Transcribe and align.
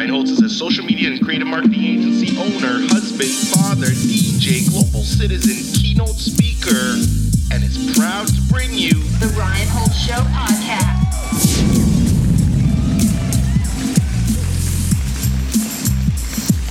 Ryan 0.00 0.12
Holtz 0.12 0.30
is 0.30 0.40
a 0.40 0.48
social 0.48 0.82
media 0.82 1.10
and 1.10 1.22
creative 1.22 1.46
marketing 1.46 1.84
agency 1.84 2.34
owner, 2.38 2.80
husband, 2.88 3.28
father, 3.52 3.84
DJ, 3.84 4.66
global 4.70 5.02
citizen, 5.02 5.74
keynote 5.78 6.16
speaker, 6.16 6.96
and 7.52 7.62
is 7.62 7.76
proud 7.98 8.26
to 8.26 8.40
bring 8.48 8.72
you 8.72 8.94
The 9.20 9.26
Ryan 9.38 9.68
Holtz 9.68 10.00
Show 10.00 10.14
podcast. 10.32 11.20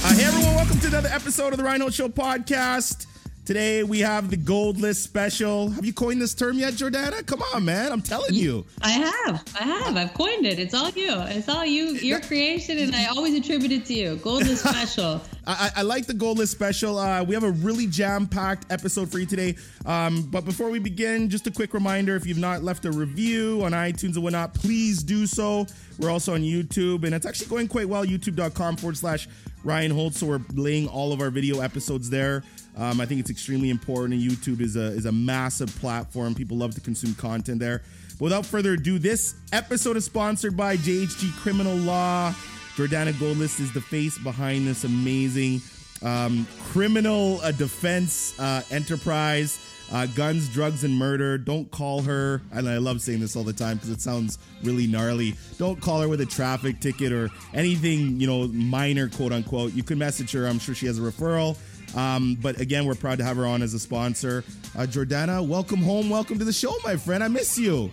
Uh, 0.03 0.13
hey 0.15 0.25
everyone, 0.25 0.55
welcome 0.55 0.79
to 0.79 0.87
another 0.87 1.09
episode 1.09 1.53
of 1.53 1.57
the 1.57 1.63
Rhino 1.63 1.91
Show 1.91 2.09
podcast. 2.09 3.05
Today 3.49 3.81
we 3.81 4.01
have 4.01 4.29
the 4.29 4.37
Gold 4.37 4.79
List 4.79 5.03
special. 5.03 5.71
Have 5.71 5.83
you 5.83 5.91
coined 5.91 6.21
this 6.21 6.35
term 6.35 6.59
yet, 6.59 6.75
Jordana? 6.75 7.25
Come 7.25 7.41
on, 7.55 7.65
man. 7.65 7.91
I'm 7.91 8.03
telling 8.03 8.35
you. 8.35 8.63
I 8.83 8.91
have. 8.91 9.43
I 9.59 9.63
have. 9.63 9.97
I've 9.97 10.13
coined 10.13 10.45
it. 10.45 10.59
It's 10.59 10.75
all 10.75 10.91
you. 10.91 11.09
It's 11.09 11.49
all 11.49 11.65
you, 11.65 11.93
your 11.93 12.19
creation, 12.19 12.77
and 12.77 12.95
I 12.95 13.07
always 13.07 13.33
attribute 13.33 13.71
it 13.71 13.85
to 13.85 13.93
you. 13.95 14.17
Gold 14.17 14.43
is 14.43 14.61
special. 14.69 15.19
I, 15.47 15.71
I, 15.77 15.81
like 15.81 16.05
the 16.05 16.13
Gold 16.13 16.37
List 16.37 16.51
special. 16.51 16.99
Uh, 16.99 17.23
we 17.23 17.33
have 17.33 17.43
a 17.43 17.49
really 17.49 17.87
jam-packed 17.87 18.71
episode 18.71 19.11
for 19.11 19.17
you 19.17 19.25
today. 19.25 19.55
Um, 19.87 20.29
but 20.29 20.45
before 20.45 20.69
we 20.69 20.77
begin, 20.77 21.27
just 21.27 21.47
a 21.47 21.51
quick 21.51 21.73
reminder: 21.73 22.15
if 22.15 22.27
you've 22.27 22.37
not 22.37 22.61
left 22.61 22.85
a 22.85 22.91
review 22.91 23.63
on 23.63 23.71
iTunes 23.71 24.13
and 24.13 24.21
whatnot, 24.21 24.53
please 24.53 25.01
do 25.01 25.25
so. 25.25 25.65
We're 25.97 26.11
also 26.11 26.35
on 26.35 26.41
YouTube, 26.41 27.03
and 27.03 27.15
it's 27.15 27.25
actually 27.25 27.47
going 27.47 27.67
quite 27.67 27.89
well. 27.89 28.05
YouTube.com 28.05 28.77
forward 28.77 28.97
slash 28.97 29.27
Ryan 29.63 29.89
Holtz. 29.89 30.19
So 30.19 30.27
we're 30.27 30.41
laying 30.53 30.87
all 30.87 31.11
of 31.13 31.19
our 31.19 31.31
video 31.31 31.61
episodes 31.61 32.11
there. 32.11 32.43
Um, 32.79 33.01
I 33.01 33.05
think 33.05 33.19
it's 33.19 33.29
extremely 33.29 33.69
important, 33.69 34.13
and 34.13 34.31
YouTube 34.31 34.61
is 34.61 34.77
a 34.77 34.93
is 34.93 35.05
a 35.05 35.11
massive 35.11 35.69
platform. 35.79 36.33
People 36.33 36.57
love 36.57 36.73
to 36.75 36.81
consume 36.81 37.13
content 37.15 37.59
there. 37.59 37.81
But 38.11 38.21
without 38.21 38.45
further 38.45 38.73
ado, 38.73 38.97
this 38.97 39.35
episode 39.51 39.97
is 39.97 40.05
sponsored 40.05 40.55
by 40.55 40.77
JHG 40.77 41.35
Criminal 41.37 41.75
Law. 41.75 42.33
Jordana 42.75 43.11
Goldlist 43.13 43.59
is 43.59 43.73
the 43.73 43.81
face 43.81 44.17
behind 44.17 44.65
this 44.65 44.85
amazing 44.85 45.61
um, 46.01 46.47
criminal 46.71 47.41
uh, 47.41 47.51
defense 47.51 48.39
uh, 48.39 48.61
enterprise. 48.71 49.59
Uh, 49.91 50.05
guns, 50.05 50.47
drugs, 50.49 50.83
and 50.83 50.95
murder. 50.95 51.35
Don't 51.39 51.69
call 51.71 52.03
her, 52.03 52.43
and 52.51 52.69
I 52.69 52.77
love 52.77 53.01
saying 53.01 53.21
this 53.21 53.35
all 53.35 53.43
the 53.43 53.51
time 53.51 53.77
because 53.77 53.89
it 53.89 54.01
sounds 54.01 54.37
really 54.63 54.85
gnarly. 54.85 55.33
Don't 55.57 55.81
call 55.81 55.99
her 56.01 56.07
with 56.07 56.21
a 56.21 56.27
traffic 56.27 56.79
ticket 56.79 57.11
or 57.11 57.29
anything, 57.55 58.19
you 58.19 58.27
know, 58.27 58.47
minor, 58.49 59.09
quote 59.09 59.33
unquote. 59.33 59.73
You 59.73 59.81
can 59.81 59.97
message 59.97 60.31
her. 60.33 60.45
I'm 60.45 60.59
sure 60.59 60.75
she 60.75 60.85
has 60.85 60.99
a 60.99 61.01
referral. 61.01 61.57
Um, 61.95 62.37
but 62.41 62.59
again, 62.59 62.85
we're 62.85 62.95
proud 62.95 63.17
to 63.17 63.23
have 63.23 63.37
her 63.37 63.45
on 63.45 63.61
as 63.61 63.73
a 63.73 63.79
sponsor. 63.79 64.43
Uh, 64.75 64.81
Jordana, 64.81 65.45
welcome 65.45 65.81
home. 65.81 66.09
Welcome 66.09 66.39
to 66.39 66.45
the 66.45 66.53
show, 66.53 66.73
my 66.83 66.95
friend. 66.95 67.23
I 67.23 67.27
miss 67.27 67.57
you. 67.57 67.91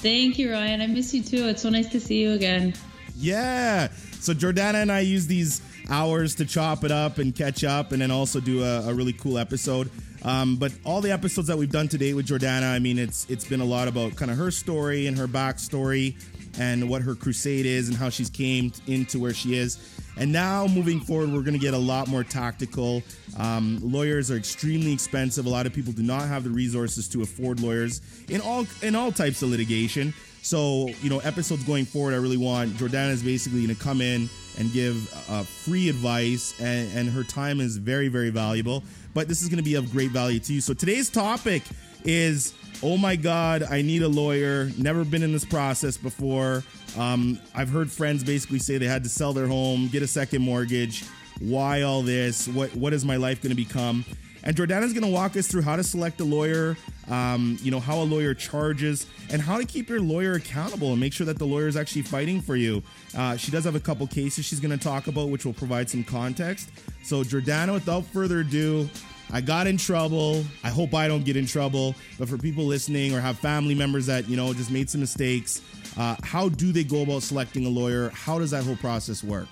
Thank 0.00 0.38
you, 0.38 0.52
Ryan. 0.52 0.80
I 0.80 0.86
miss 0.86 1.12
you 1.12 1.22
too. 1.22 1.48
It's 1.48 1.62
so 1.62 1.68
nice 1.68 1.88
to 1.88 2.00
see 2.00 2.22
you 2.22 2.32
again. 2.32 2.74
Yeah. 3.16 3.88
So 4.20 4.32
Jordana 4.32 4.74
and 4.74 4.92
I 4.92 5.00
use 5.00 5.26
these 5.26 5.60
hours 5.90 6.36
to 6.36 6.46
chop 6.46 6.84
it 6.84 6.90
up 6.90 7.18
and 7.18 7.34
catch 7.34 7.64
up, 7.64 7.92
and 7.92 8.00
then 8.00 8.10
also 8.10 8.40
do 8.40 8.62
a, 8.62 8.88
a 8.88 8.94
really 8.94 9.12
cool 9.12 9.38
episode. 9.38 9.90
Um, 10.22 10.56
but 10.56 10.72
all 10.84 11.00
the 11.00 11.10
episodes 11.10 11.48
that 11.48 11.56
we've 11.56 11.70
done 11.70 11.88
today 11.88 12.14
with 12.14 12.26
Jordana, 12.26 12.72
I 12.72 12.78
mean, 12.78 12.98
it's 12.98 13.28
it's 13.28 13.44
been 13.44 13.60
a 13.60 13.64
lot 13.64 13.88
about 13.88 14.16
kind 14.16 14.30
of 14.30 14.36
her 14.36 14.50
story 14.50 15.06
and 15.06 15.18
her 15.18 15.26
backstory, 15.26 16.14
and 16.58 16.88
what 16.88 17.02
her 17.02 17.14
crusade 17.14 17.66
is, 17.66 17.88
and 17.88 17.96
how 17.96 18.08
she's 18.08 18.30
came 18.30 18.72
into 18.86 19.18
where 19.18 19.34
she 19.34 19.56
is. 19.56 19.78
And 20.20 20.30
now 20.30 20.66
moving 20.66 21.00
forward, 21.00 21.30
we're 21.30 21.40
going 21.40 21.54
to 21.54 21.58
get 21.58 21.72
a 21.72 21.78
lot 21.78 22.06
more 22.06 22.22
tactical. 22.22 23.02
Um, 23.38 23.78
lawyers 23.82 24.30
are 24.30 24.36
extremely 24.36 24.92
expensive. 24.92 25.46
A 25.46 25.48
lot 25.48 25.64
of 25.64 25.72
people 25.72 25.94
do 25.94 26.02
not 26.02 26.28
have 26.28 26.44
the 26.44 26.50
resources 26.50 27.08
to 27.08 27.22
afford 27.22 27.60
lawyers 27.60 28.02
in 28.28 28.42
all 28.42 28.66
in 28.82 28.94
all 28.94 29.12
types 29.12 29.40
of 29.40 29.48
litigation. 29.48 30.12
So, 30.42 30.88
you 31.02 31.08
know, 31.08 31.20
episodes 31.20 31.64
going 31.64 31.86
forward, 31.86 32.12
I 32.12 32.18
really 32.18 32.36
want 32.36 32.72
Jordana 32.72 33.10
is 33.10 33.22
basically 33.22 33.64
going 33.64 33.74
to 33.74 33.82
come 33.82 34.02
in 34.02 34.28
and 34.60 34.72
give 34.72 35.12
uh, 35.28 35.42
free 35.42 35.88
advice, 35.88 36.54
and, 36.60 36.96
and 36.96 37.10
her 37.10 37.24
time 37.24 37.60
is 37.60 37.78
very, 37.78 38.08
very 38.08 38.30
valuable. 38.30 38.84
But 39.14 39.26
this 39.26 39.42
is 39.42 39.48
going 39.48 39.58
to 39.58 39.64
be 39.64 39.74
of 39.74 39.90
great 39.90 40.10
value 40.10 40.38
to 40.38 40.52
you. 40.52 40.60
So, 40.60 40.74
today's 40.74 41.10
topic 41.10 41.62
is 42.04 42.54
oh 42.82 42.96
my 42.96 43.16
God, 43.16 43.62
I 43.62 43.82
need 43.82 44.02
a 44.02 44.08
lawyer. 44.08 44.70
Never 44.78 45.04
been 45.04 45.22
in 45.22 45.32
this 45.32 45.44
process 45.44 45.96
before. 45.96 46.62
Um, 46.98 47.38
I've 47.54 47.68
heard 47.68 47.90
friends 47.90 48.24
basically 48.24 48.58
say 48.58 48.78
they 48.78 48.86
had 48.86 49.02
to 49.04 49.10
sell 49.10 49.32
their 49.32 49.46
home, 49.46 49.88
get 49.88 50.02
a 50.02 50.06
second 50.06 50.42
mortgage. 50.42 51.04
Why 51.40 51.82
all 51.82 52.02
this? 52.02 52.48
What 52.48 52.74
What 52.76 52.92
is 52.92 53.04
my 53.04 53.16
life 53.16 53.42
going 53.42 53.50
to 53.50 53.56
become? 53.56 54.04
And 54.42 54.56
Jordana's 54.56 54.92
going 54.92 55.04
to 55.04 55.10
walk 55.10 55.36
us 55.36 55.46
through 55.46 55.62
how 55.62 55.76
to 55.76 55.84
select 55.84 56.20
a 56.20 56.24
lawyer, 56.24 56.76
um, 57.08 57.58
you 57.62 57.70
know, 57.70 57.80
how 57.80 57.98
a 58.00 58.04
lawyer 58.04 58.34
charges, 58.34 59.06
and 59.30 59.40
how 59.40 59.58
to 59.58 59.64
keep 59.64 59.88
your 59.88 60.00
lawyer 60.00 60.34
accountable 60.34 60.92
and 60.92 61.00
make 61.00 61.12
sure 61.12 61.26
that 61.26 61.38
the 61.38 61.44
lawyer 61.44 61.68
is 61.68 61.76
actually 61.76 62.02
fighting 62.02 62.40
for 62.40 62.56
you. 62.56 62.82
Uh, 63.16 63.36
she 63.36 63.50
does 63.50 63.64
have 63.64 63.74
a 63.74 63.80
couple 63.80 64.06
cases 64.06 64.44
she's 64.44 64.60
going 64.60 64.76
to 64.76 64.82
talk 64.82 65.06
about, 65.06 65.28
which 65.28 65.44
will 65.44 65.52
provide 65.52 65.88
some 65.88 66.04
context. 66.04 66.70
So, 67.02 67.22
Jordana, 67.22 67.72
without 67.72 68.04
further 68.04 68.40
ado, 68.40 68.88
I 69.32 69.40
got 69.40 69.66
in 69.66 69.76
trouble. 69.76 70.44
I 70.64 70.70
hope 70.70 70.94
I 70.94 71.06
don't 71.06 71.24
get 71.24 71.36
in 71.36 71.46
trouble. 71.46 71.94
But 72.18 72.28
for 72.28 72.36
people 72.36 72.64
listening 72.64 73.14
or 73.14 73.20
have 73.20 73.38
family 73.38 73.74
members 73.74 74.06
that, 74.06 74.28
you 74.28 74.36
know, 74.36 74.52
just 74.52 74.70
made 74.70 74.90
some 74.90 75.00
mistakes, 75.00 75.62
uh, 75.96 76.16
how 76.22 76.48
do 76.48 76.72
they 76.72 76.84
go 76.84 77.02
about 77.02 77.22
selecting 77.22 77.66
a 77.66 77.68
lawyer? 77.68 78.10
How 78.10 78.38
does 78.38 78.50
that 78.50 78.64
whole 78.64 78.76
process 78.76 79.22
work? 79.22 79.48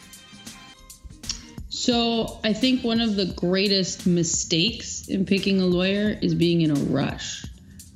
So, 1.71 2.41
I 2.43 2.55
think 2.55 2.83
one 2.83 3.01
of 3.01 3.15
the 3.17 3.27
greatest 3.27 4.07
mistakes 4.07 5.07
in 5.09 5.27
picking 5.27 5.61
a 5.61 5.67
lawyer 5.67 6.17
is 6.23 6.35
being 6.35 6.63
in 6.63 6.71
a 6.71 6.75
rush. 6.75 7.45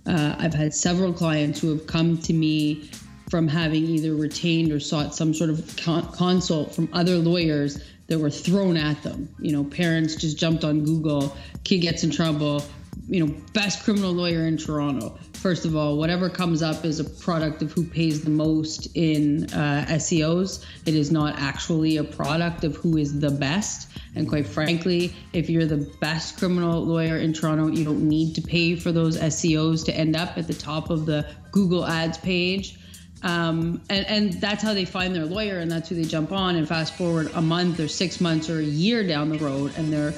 Uh, 0.06 0.36
I've 0.38 0.52
had 0.52 0.74
several 0.74 1.12
clients 1.12 1.60
who 1.60 1.70
have 1.70 1.86
come 1.86 2.18
to 2.18 2.32
me 2.32 2.90
from 3.30 3.48
having 3.48 3.86
either 3.86 4.14
retained 4.14 4.72
or 4.72 4.78
sought 4.78 5.14
some 5.14 5.32
sort 5.32 5.48
of 5.48 5.74
con- 5.82 6.12
consult 6.12 6.74
from 6.74 6.90
other 6.92 7.16
lawyers 7.16 7.82
that 8.08 8.18
were 8.18 8.30
thrown 8.30 8.76
at 8.76 9.02
them. 9.02 9.34
You 9.38 9.52
know, 9.52 9.64
parents 9.64 10.16
just 10.16 10.36
jumped 10.36 10.64
on 10.64 10.84
Google, 10.84 11.34
kid 11.64 11.78
gets 11.78 12.04
in 12.04 12.10
trouble, 12.10 12.62
you 13.08 13.24
know, 13.24 13.34
best 13.54 13.84
criminal 13.84 14.12
lawyer 14.12 14.46
in 14.46 14.58
Toronto. 14.58 15.18
First 15.42 15.64
of 15.64 15.74
all, 15.74 15.98
whatever 15.98 16.30
comes 16.30 16.62
up 16.62 16.84
is 16.84 17.00
a 17.00 17.04
product 17.04 17.62
of 17.62 17.72
who 17.72 17.84
pays 17.84 18.22
the 18.22 18.30
most 18.30 18.86
in 18.94 19.52
uh, 19.52 19.84
SEOs. 19.88 20.64
It 20.86 20.94
is 20.94 21.10
not 21.10 21.34
actually 21.36 21.96
a 21.96 22.04
product 22.04 22.62
of 22.62 22.76
who 22.76 22.96
is 22.96 23.18
the 23.18 23.32
best. 23.32 23.88
And 24.14 24.28
quite 24.28 24.46
frankly, 24.46 25.12
if 25.32 25.50
you're 25.50 25.66
the 25.66 25.92
best 26.00 26.38
criminal 26.38 26.84
lawyer 26.84 27.16
in 27.16 27.32
Toronto, 27.32 27.66
you 27.66 27.84
don't 27.84 28.08
need 28.08 28.36
to 28.36 28.40
pay 28.40 28.76
for 28.76 28.92
those 28.92 29.18
SEOs 29.18 29.84
to 29.86 29.92
end 29.92 30.14
up 30.14 30.38
at 30.38 30.46
the 30.46 30.54
top 30.54 30.90
of 30.90 31.06
the 31.06 31.28
Google 31.50 31.84
Ads 31.86 32.18
page. 32.18 32.78
Um, 33.24 33.82
and, 33.90 34.06
and 34.06 34.32
that's 34.34 34.62
how 34.62 34.74
they 34.74 34.84
find 34.84 35.12
their 35.12 35.26
lawyer, 35.26 35.58
and 35.58 35.68
that's 35.68 35.88
who 35.88 35.96
they 35.96 36.04
jump 36.04 36.30
on. 36.30 36.54
And 36.54 36.68
fast 36.68 36.94
forward 36.94 37.32
a 37.34 37.42
month 37.42 37.80
or 37.80 37.88
six 37.88 38.20
months 38.20 38.48
or 38.48 38.60
a 38.60 38.64
year 38.64 39.04
down 39.04 39.28
the 39.28 39.38
road, 39.38 39.72
and 39.76 39.92
they're 39.92 40.14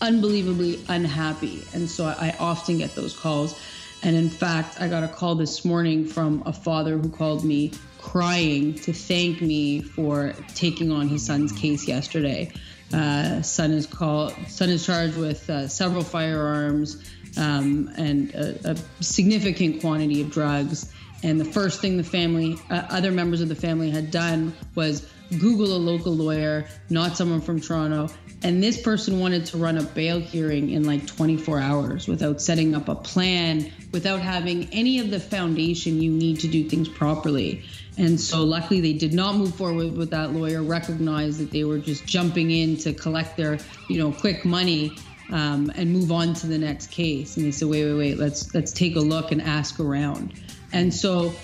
unbelievably 0.00 0.80
unhappy. 0.86 1.64
And 1.74 1.90
so 1.90 2.04
I 2.04 2.36
often 2.38 2.78
get 2.78 2.94
those 2.94 3.18
calls. 3.18 3.60
And 4.02 4.16
in 4.16 4.30
fact, 4.30 4.80
I 4.80 4.88
got 4.88 5.02
a 5.02 5.08
call 5.08 5.34
this 5.34 5.64
morning 5.64 6.06
from 6.06 6.42
a 6.46 6.52
father 6.52 6.96
who 6.96 7.08
called 7.10 7.44
me 7.44 7.72
crying 7.98 8.74
to 8.74 8.92
thank 8.92 9.42
me 9.42 9.82
for 9.82 10.34
taking 10.54 10.90
on 10.90 11.08
his 11.08 11.24
son's 11.26 11.52
case 11.52 11.86
yesterday. 11.86 12.50
Uh, 12.92 13.42
son 13.42 13.70
is 13.72 13.86
called. 13.86 14.34
Son 14.48 14.70
is 14.70 14.84
charged 14.84 15.16
with 15.16 15.48
uh, 15.50 15.68
several 15.68 16.02
firearms 16.02 17.04
um, 17.36 17.90
and 17.96 18.34
a, 18.34 18.70
a 18.70 18.76
significant 19.02 19.80
quantity 19.80 20.22
of 20.22 20.30
drugs. 20.30 20.92
And 21.22 21.38
the 21.38 21.44
first 21.44 21.80
thing 21.80 21.98
the 21.98 22.02
family, 22.02 22.58
uh, 22.70 22.86
other 22.88 23.12
members 23.12 23.42
of 23.42 23.48
the 23.48 23.54
family 23.54 23.90
had 23.90 24.10
done 24.10 24.54
was 24.74 25.06
Google 25.38 25.76
a 25.76 25.78
local 25.78 26.14
lawyer, 26.14 26.66
not 26.88 27.16
someone 27.16 27.40
from 27.40 27.60
Toronto. 27.60 28.08
And 28.42 28.62
this 28.62 28.80
person 28.80 29.20
wanted 29.20 29.44
to 29.46 29.58
run 29.58 29.76
a 29.76 29.82
bail 29.82 30.18
hearing 30.18 30.70
in 30.70 30.84
like 30.84 31.06
24 31.06 31.60
hours 31.60 32.08
without 32.08 32.40
setting 32.40 32.74
up 32.74 32.88
a 32.88 32.94
plan, 32.94 33.70
without 33.92 34.20
having 34.20 34.68
any 34.72 34.98
of 34.98 35.10
the 35.10 35.20
foundation 35.20 36.00
you 36.00 36.10
need 36.10 36.40
to 36.40 36.48
do 36.48 36.68
things 36.68 36.88
properly. 36.88 37.62
And 37.98 38.18
so, 38.18 38.44
luckily, 38.44 38.80
they 38.80 38.94
did 38.94 39.12
not 39.12 39.36
move 39.36 39.54
forward 39.54 39.92
with 39.92 40.10
that 40.10 40.32
lawyer, 40.32 40.62
recognized 40.62 41.38
that 41.38 41.50
they 41.50 41.64
were 41.64 41.78
just 41.78 42.06
jumping 42.06 42.50
in 42.50 42.78
to 42.78 42.94
collect 42.94 43.36
their, 43.36 43.58
you 43.88 43.98
know, 43.98 44.10
quick 44.10 44.44
money 44.44 44.96
um, 45.32 45.70
and 45.76 45.92
move 45.92 46.10
on 46.10 46.34
to 46.34 46.46
the 46.46 46.58
next 46.58 46.90
case. 46.90 47.36
And 47.36 47.44
they 47.44 47.50
said, 47.50 47.68
wait, 47.68 47.84
wait, 47.84 47.94
wait, 47.94 48.18
let's 48.18 48.54
let's 48.54 48.72
take 48.72 48.96
a 48.96 49.00
look 49.00 49.32
and 49.32 49.42
ask 49.42 49.78
around. 49.80 50.32
And 50.72 50.94
so 50.94 51.34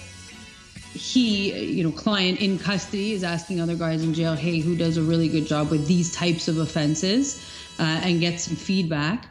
he, 0.96 1.52
you 1.52 1.84
know, 1.84 1.92
client 1.92 2.40
in 2.40 2.58
custody 2.58 3.12
is 3.12 3.22
asking 3.22 3.60
other 3.60 3.76
guys 3.76 4.02
in 4.02 4.14
jail, 4.14 4.34
hey, 4.34 4.60
who 4.60 4.76
does 4.76 4.96
a 4.96 5.02
really 5.02 5.28
good 5.28 5.46
job 5.46 5.70
with 5.70 5.86
these 5.86 6.12
types 6.14 6.48
of 6.48 6.58
offenses, 6.58 7.44
uh, 7.78 7.82
and 8.02 8.20
get 8.20 8.40
some 8.40 8.56
feedback. 8.56 9.28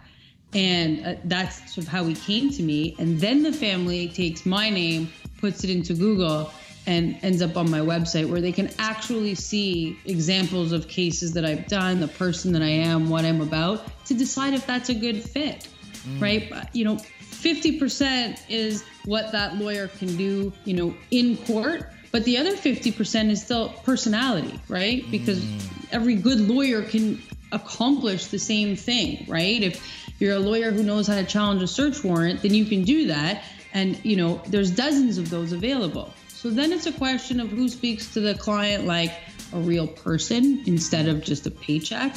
And 0.53 1.05
uh, 1.05 1.15
that's 1.25 1.73
sort 1.73 1.85
of 1.85 1.91
how 1.91 2.05
he 2.05 2.15
came 2.15 2.49
to 2.51 2.63
me. 2.63 2.95
And 2.99 3.19
then 3.19 3.43
the 3.43 3.51
family 3.51 4.07
takes 4.07 4.45
my 4.45 4.69
name, 4.69 5.11
puts 5.39 5.63
it 5.63 5.69
into 5.69 5.93
Google, 5.93 6.51
and 6.87 7.17
ends 7.23 7.41
up 7.41 7.57
on 7.57 7.69
my 7.69 7.79
website 7.79 8.29
where 8.29 8.41
they 8.41 8.51
can 8.51 8.69
actually 8.77 9.35
see 9.35 9.97
examples 10.05 10.71
of 10.71 10.87
cases 10.87 11.33
that 11.33 11.43
I've 11.43 11.67
done, 11.67 11.99
the 11.99 12.07
person 12.07 12.53
that 12.53 12.61
I 12.61 12.69
am, 12.69 13.09
what 13.09 13.25
I'm 13.25 13.41
about, 13.41 14.05
to 14.05 14.13
decide 14.13 14.53
if 14.53 14.67
that's 14.67 14.89
a 14.89 14.93
good 14.93 15.21
fit, 15.23 15.67
mm. 16.07 16.21
right? 16.21 16.53
You 16.73 16.85
know, 16.85 16.99
50% 17.45 18.39
is 18.49 18.83
what 19.05 19.31
that 19.31 19.57
lawyer 19.57 19.87
can 19.87 20.17
do, 20.17 20.51
you 20.65 20.73
know, 20.73 20.95
in 21.11 21.37
court, 21.37 21.85
But 22.15 22.23
the 22.23 22.37
other 22.37 22.55
50% 22.55 23.29
is 23.29 23.41
still 23.41 23.73
personality, 23.83 24.57
right? 24.69 25.03
Because 25.11 25.43
mm. 25.43 25.61
every 25.91 26.15
good 26.15 26.39
lawyer 26.39 26.81
can 26.81 27.21
accomplish 27.51 28.27
the 28.27 28.39
same 28.39 28.77
thing, 28.77 29.25
right? 29.27 29.61
If 29.61 29.85
you're 30.21 30.37
a 30.37 30.39
lawyer 30.39 30.71
who 30.71 30.81
knows 30.81 31.07
how 31.07 31.15
to 31.15 31.25
challenge 31.25 31.61
a 31.61 31.67
search 31.67 32.05
warrant, 32.05 32.41
then 32.41 32.53
you 32.53 32.63
can 32.63 32.83
do 32.85 33.07
that. 33.07 33.43
And, 33.73 33.99
you 34.05 34.15
know, 34.15 34.41
there's 34.47 34.71
dozens 34.71 35.17
of 35.17 35.29
those 35.29 35.51
available. 35.51 36.13
So 36.29 36.49
then 36.49 36.71
it's 36.71 36.85
a 36.85 36.93
question 36.93 37.41
of 37.41 37.49
who 37.49 37.67
speaks 37.67 38.13
to 38.13 38.21
the 38.21 38.33
client 38.33 38.85
like 38.85 39.11
a 39.51 39.59
real 39.59 39.85
person 39.85 40.63
instead 40.65 41.09
of 41.09 41.21
just 41.21 41.45
a 41.47 41.51
paycheck. 41.51 42.15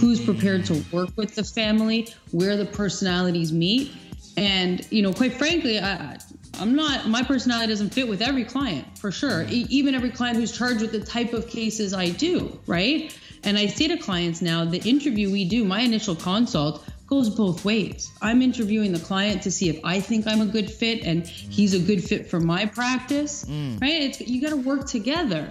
Who's 0.00 0.24
prepared 0.24 0.64
to 0.66 0.72
mm. 0.72 0.92
work 0.94 1.10
with 1.16 1.34
the 1.34 1.44
family, 1.44 2.08
where 2.30 2.56
the 2.56 2.64
personalities 2.64 3.52
meet. 3.52 3.92
And, 4.36 4.86
you 4.90 5.02
know, 5.02 5.12
quite 5.12 5.34
frankly, 5.34 5.78
I, 5.78 6.18
I'm 6.58 6.74
not, 6.74 7.08
my 7.08 7.22
personality 7.22 7.72
doesn't 7.72 7.90
fit 7.90 8.08
with 8.08 8.20
every 8.20 8.44
client 8.44 8.98
for 8.98 9.10
sure. 9.10 9.42
E- 9.48 9.66
even 9.70 9.94
every 9.94 10.10
client 10.10 10.36
who's 10.36 10.52
charged 10.52 10.82
with 10.82 10.92
the 10.92 11.00
type 11.00 11.32
of 11.32 11.48
cases 11.48 11.94
I 11.94 12.10
do, 12.10 12.58
right? 12.66 13.16
And 13.44 13.56
I 13.56 13.66
say 13.66 13.88
to 13.88 13.96
clients 13.96 14.42
now, 14.42 14.64
the 14.64 14.78
interview 14.78 15.30
we 15.30 15.44
do, 15.44 15.64
my 15.64 15.80
initial 15.80 16.16
consult, 16.16 16.84
goes 17.06 17.30
both 17.30 17.64
ways. 17.64 18.10
I'm 18.20 18.42
interviewing 18.42 18.92
the 18.92 18.98
client 18.98 19.42
to 19.42 19.50
see 19.50 19.68
if 19.68 19.80
I 19.84 20.00
think 20.00 20.26
I'm 20.26 20.40
a 20.40 20.46
good 20.46 20.70
fit 20.70 21.04
and 21.04 21.26
he's 21.26 21.72
a 21.72 21.78
good 21.78 22.02
fit 22.02 22.28
for 22.28 22.40
my 22.40 22.66
practice, 22.66 23.44
mm. 23.44 23.80
right? 23.80 24.02
It's 24.02 24.20
you 24.20 24.40
got 24.40 24.50
to 24.50 24.56
work 24.56 24.86
together. 24.86 25.48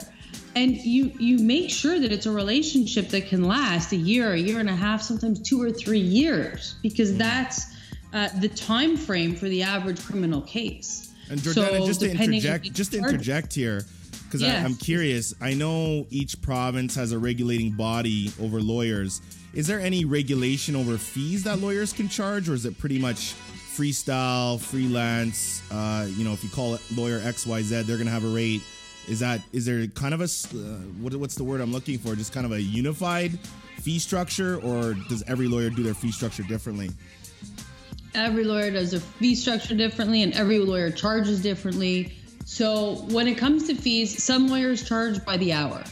And 0.53 0.75
you 0.77 1.11
you 1.19 1.39
make 1.39 1.69
sure 1.69 1.99
that 1.99 2.11
it's 2.11 2.25
a 2.25 2.31
relationship 2.31 3.09
that 3.09 3.27
can 3.27 3.43
last 3.43 3.91
a 3.91 3.97
year, 3.97 4.31
a 4.31 4.37
year 4.37 4.59
and 4.59 4.69
a 4.69 4.75
half, 4.75 5.01
sometimes 5.01 5.41
2 5.41 5.61
or 5.61 5.71
3 5.71 5.99
years 5.99 6.75
because 6.81 7.11
mm. 7.11 7.17
that's 7.17 7.74
uh, 8.15 8.29
the 8.39 8.47
time 8.49 8.95
frame 8.95 9.35
for 9.35 9.47
the 9.49 9.61
average 9.61 10.03
criminal 10.03 10.41
case. 10.41 11.13
And 11.29 11.39
Jordana, 11.39 11.79
So 11.79 11.85
just 11.85 11.99
to 11.99 12.09
interject, 12.11 12.73
just 12.73 12.91
to 12.93 12.97
interject 12.97 13.53
here, 13.53 13.85
because 14.23 14.41
Yes. 14.41 14.65
I'm 14.65 14.75
curious. 14.75 15.33
I 15.41 15.53
know 15.53 16.07
each 16.09 16.41
province 16.41 16.95
has 16.95 17.11
a 17.11 17.19
regulating 17.19 17.71
body 17.71 18.31
over 18.41 18.61
lawyers. 18.61 19.21
Is 19.53 19.67
there 19.67 19.79
any 19.79 20.05
regulation 20.05 20.75
over 20.75 20.97
fees 20.97 21.43
that 21.43 21.59
lawyers 21.59 21.93
can 21.93 22.07
charge, 22.07 22.47
or 22.49 22.53
is 22.53 22.65
it 22.65 22.77
pretty 22.77 22.99
much 22.99 23.33
freestyle, 23.75 24.59
freelance? 24.59 25.61
Uh, 25.69 26.07
you 26.15 26.23
know, 26.23 26.31
if 26.31 26.43
you 26.43 26.49
call 26.49 26.75
it 26.75 26.81
lawyer 26.95 27.21
X 27.23 27.45
Y 27.45 27.61
Z, 27.63 27.81
they're 27.83 27.97
gonna 27.97 28.11
have 28.11 28.23
a 28.25 28.33
rate. 28.33 28.61
Is 29.09 29.19
that 29.19 29.41
is 29.51 29.65
there 29.65 29.85
kind 29.87 30.13
of 30.13 30.21
a 30.21 30.25
uh, 30.25 30.57
what, 31.01 31.13
what's 31.15 31.35
the 31.35 31.43
word 31.43 31.59
I'm 31.59 31.71
looking 31.71 31.97
for? 31.97 32.15
Just 32.15 32.33
kind 32.33 32.45
of 32.45 32.53
a 32.53 32.61
unified 32.61 33.37
fee 33.81 33.99
structure, 33.99 34.57
or 34.61 34.93
does 35.09 35.23
every 35.27 35.47
lawyer 35.47 35.69
do 35.69 35.83
their 35.83 35.93
fee 35.93 36.11
structure 36.11 36.43
differently? 36.43 36.89
Every 38.15 38.43
lawyer 38.43 38.71
does 38.71 38.93
a 38.93 38.99
fee 38.99 39.35
structure 39.35 39.75
differently 39.75 40.23
and 40.23 40.33
every 40.33 40.59
lawyer 40.59 40.91
charges 40.91 41.41
differently. 41.41 42.13
So 42.45 42.95
when 43.09 43.27
it 43.27 43.37
comes 43.37 43.67
to 43.67 43.75
fees, 43.75 44.23
some 44.23 44.47
lawyers 44.47 44.87
charge 44.87 45.23
by 45.25 45.37
the 45.37 45.53
hour. 45.53 45.83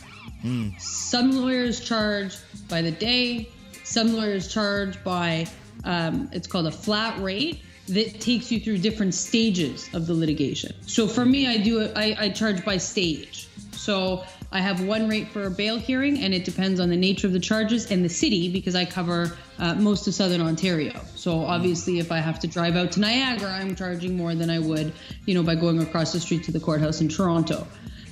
Some 0.79 1.31
lawyers 1.31 1.79
charge 1.79 2.37
by 2.67 2.81
the 2.81 2.91
day. 2.91 3.49
Some 3.83 4.13
lawyers 4.13 4.47
charge 4.47 5.03
by 5.03 5.47
um, 5.83 6.29
it's 6.31 6.47
called 6.47 6.67
a 6.67 6.71
flat 6.71 7.21
rate 7.21 7.61
that 7.87 8.21
takes 8.21 8.51
you 8.51 8.59
through 8.59 8.77
different 8.77 9.13
stages 9.13 9.89
of 9.93 10.07
the 10.07 10.13
litigation. 10.13 10.73
So 10.85 11.07
for 11.07 11.25
me, 11.25 11.47
I 11.47 11.57
do, 11.57 11.91
I, 11.95 12.15
I 12.17 12.29
charge 12.29 12.63
by 12.63 12.77
stage. 12.77 13.49
So 13.71 14.23
I 14.53 14.59
have 14.59 14.85
one 14.85 15.09
rate 15.09 15.29
for 15.29 15.45
a 15.45 15.49
bail 15.49 15.79
hearing, 15.79 16.19
and 16.19 16.31
it 16.31 16.45
depends 16.45 16.79
on 16.79 16.89
the 16.89 16.95
nature 16.95 17.25
of 17.25 17.33
the 17.33 17.39
charges 17.39 17.89
and 17.89 18.05
the 18.05 18.09
city 18.09 18.51
because 18.51 18.75
I 18.75 18.85
cover 18.85 19.35
uh, 19.57 19.73
most 19.73 20.07
of 20.07 20.13
Southern 20.13 20.41
Ontario. 20.41 20.93
So 21.15 21.39
obviously, 21.39 21.97
if 21.97 22.11
I 22.11 22.19
have 22.19 22.39
to 22.41 22.47
drive 22.47 22.75
out 22.75 22.91
to 22.91 22.99
Niagara, 22.99 23.51
I'm 23.51 23.75
charging 23.75 24.15
more 24.15 24.35
than 24.35 24.51
I 24.51 24.59
would, 24.59 24.93
you 25.25 25.33
know, 25.33 25.41
by 25.41 25.55
going 25.55 25.81
across 25.81 26.13
the 26.13 26.19
street 26.19 26.43
to 26.43 26.51
the 26.51 26.59
courthouse 26.59 27.01
in 27.01 27.09
Toronto. 27.09 27.67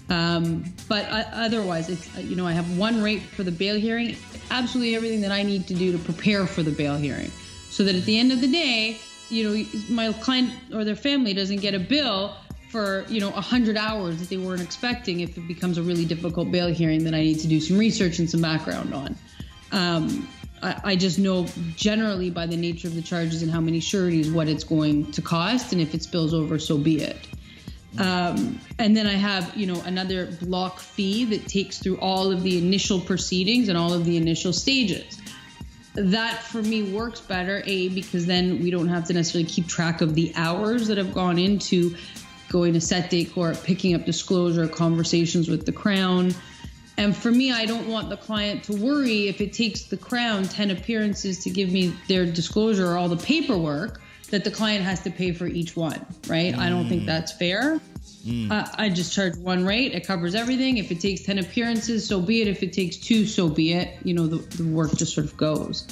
Um, 0.10 0.66
but 0.90 1.06
uh, 1.12 1.26
otherwise, 1.32 1.90
it's 1.90 2.18
uh, 2.18 2.22
you 2.22 2.36
know 2.36 2.48
I 2.48 2.54
have 2.54 2.76
one 2.76 3.04
rate 3.04 3.22
for 3.22 3.44
the 3.44 3.52
bail 3.52 3.76
hearing, 3.76 4.18
absolutely 4.50 4.96
everything 4.96 5.22
that 5.22 5.32
I 5.32 5.44
need 5.44 5.68
to 5.68 5.76
do 5.76 5.92
to 5.92 6.00
prepare 6.00 6.48
for 6.48 6.64
the 6.64 6.72
bail 6.72 6.98
hearing, 6.98 7.32
so 7.70 7.84
that 7.84 7.94
at 7.94 8.06
the 8.06 8.18
end 8.18 8.32
of 8.32 8.42
the 8.42 8.52
day, 8.52 8.98
you 9.30 9.44
know, 9.44 9.66
my 9.90 10.12
client 10.14 10.52
or 10.74 10.84
their 10.84 10.96
family 10.96 11.34
doesn't 11.36 11.62
get 11.62 11.76
a 11.76 11.80
bill 11.80 12.36
for 12.72 13.06
you 13.10 13.20
know 13.20 13.30
100 13.32 13.76
hours 13.76 14.18
that 14.20 14.30
they 14.30 14.38
weren't 14.38 14.62
expecting 14.62 15.20
if 15.20 15.38
it 15.38 15.48
becomes 15.48 15.78
a 15.78 15.84
really 15.84 16.06
difficult 16.06 16.50
bail 16.52 16.68
hearing 16.68 17.04
that 17.04 17.14
I 17.14 17.22
need 17.22 17.40
to 17.40 17.48
do 17.48 17.60
some 17.60 17.78
research 17.78 18.20
and 18.20 18.30
some 18.30 18.42
background 18.42 18.94
on. 18.94 19.16
Um, 19.74 20.28
I, 20.64 20.82
I 20.84 20.96
just 20.96 21.20
know 21.20 21.46
generally 21.76 22.30
by 22.30 22.46
the 22.46 22.56
nature 22.56 22.88
of 22.88 22.96
the 22.96 23.02
charges 23.02 23.42
and 23.42 23.52
how 23.52 23.60
many 23.60 23.80
sureties 23.80 24.32
what 24.32 24.48
it's 24.48 24.64
going 24.64 25.12
to 25.12 25.22
cost, 25.22 25.74
and 25.74 25.82
if 25.82 25.94
it 25.94 26.04
spills 26.04 26.34
over, 26.34 26.58
so 26.60 26.78
be 26.78 27.02
it. 27.02 27.28
Um, 28.00 28.60
and 28.80 28.96
then 28.96 29.06
I 29.06 29.14
have, 29.14 29.56
you 29.56 29.68
know, 29.68 29.82
another 29.82 30.28
block 30.42 30.80
fee 30.80 31.26
that 31.26 31.48
takes 31.48 31.80
through 31.80 31.98
all 31.98 32.32
of 32.32 32.42
the 32.42 32.58
initial 32.58 33.02
proceedings 33.02 33.68
and 33.68 33.78
all 33.78 33.94
of 33.94 34.06
the 34.06 34.16
initial 34.16 34.54
stages. 34.54 35.20
That 35.96 36.42
for 36.42 36.62
me 36.62 36.84
works 36.94 37.20
better, 37.20 37.64
A, 37.66 37.90
because 37.90 38.26
then 38.26 38.64
we 38.64 38.72
don't 38.72 38.88
have 38.88 39.06
to 39.08 39.14
necessarily 39.14 39.50
keep 39.50 39.68
track 39.68 40.00
of 40.00 40.16
the 40.16 40.32
hours 40.38 40.88
that 40.88 40.98
have 40.98 41.14
gone 41.14 41.38
into 41.38 41.96
going 42.52 42.74
to 42.74 42.82
set 42.82 43.10
date 43.10 43.34
court, 43.34 43.62
picking 43.64 43.96
up 43.96 44.06
disclosure, 44.06 44.68
conversations 44.68 45.48
with 45.48 45.66
the 45.66 45.72
Crown. 45.72 46.34
And 46.98 47.16
for 47.16 47.32
me, 47.32 47.52
I 47.52 47.66
don't 47.66 47.88
want 47.88 48.10
the 48.10 48.18
client 48.18 48.66
to 48.66 48.74
worry 48.74 49.28
if 49.28 49.40
it 49.42 49.54
takes 49.54 49.84
the 49.84 49.98
Crown 49.98 50.44
10 50.44 50.72
appearances 50.72 51.44
to 51.46 51.50
give 51.50 51.72
me 51.72 51.96
their 52.08 52.26
disclosure 52.26 52.92
or 52.92 52.98
all 52.98 53.10
the 53.10 53.18
paperwork 53.18 54.02
that 54.30 54.44
the 54.44 54.52
client 54.52 54.84
has 54.84 55.02
to 55.02 55.12
pay 55.12 55.32
for 55.32 55.48
each 55.48 55.76
one, 55.76 56.06
right? 56.28 56.56
I 56.58 56.70
don't 56.70 56.88
think 56.88 57.06
that's 57.06 57.32
fair. 57.32 57.80
Uh, 58.52 58.68
I 58.76 58.90
just 58.90 59.14
charge 59.14 59.36
one 59.38 59.66
rate. 59.66 59.94
It 59.94 60.06
covers 60.06 60.36
everything. 60.36 60.78
If 60.78 60.92
it 60.92 61.00
takes 61.00 61.22
10 61.22 61.40
appearances, 61.40 62.08
so 62.08 62.22
be 62.22 62.42
it. 62.42 62.48
If 62.48 62.62
it 62.62 62.72
takes 62.72 62.98
two, 62.98 63.26
so 63.26 63.50
be 63.50 63.74
it. 63.74 63.98
You 64.04 64.14
know, 64.14 64.28
the, 64.28 64.38
the 64.58 64.70
work 64.70 64.96
just 64.96 65.16
sort 65.16 65.26
of 65.26 65.36
goes. 65.38 65.88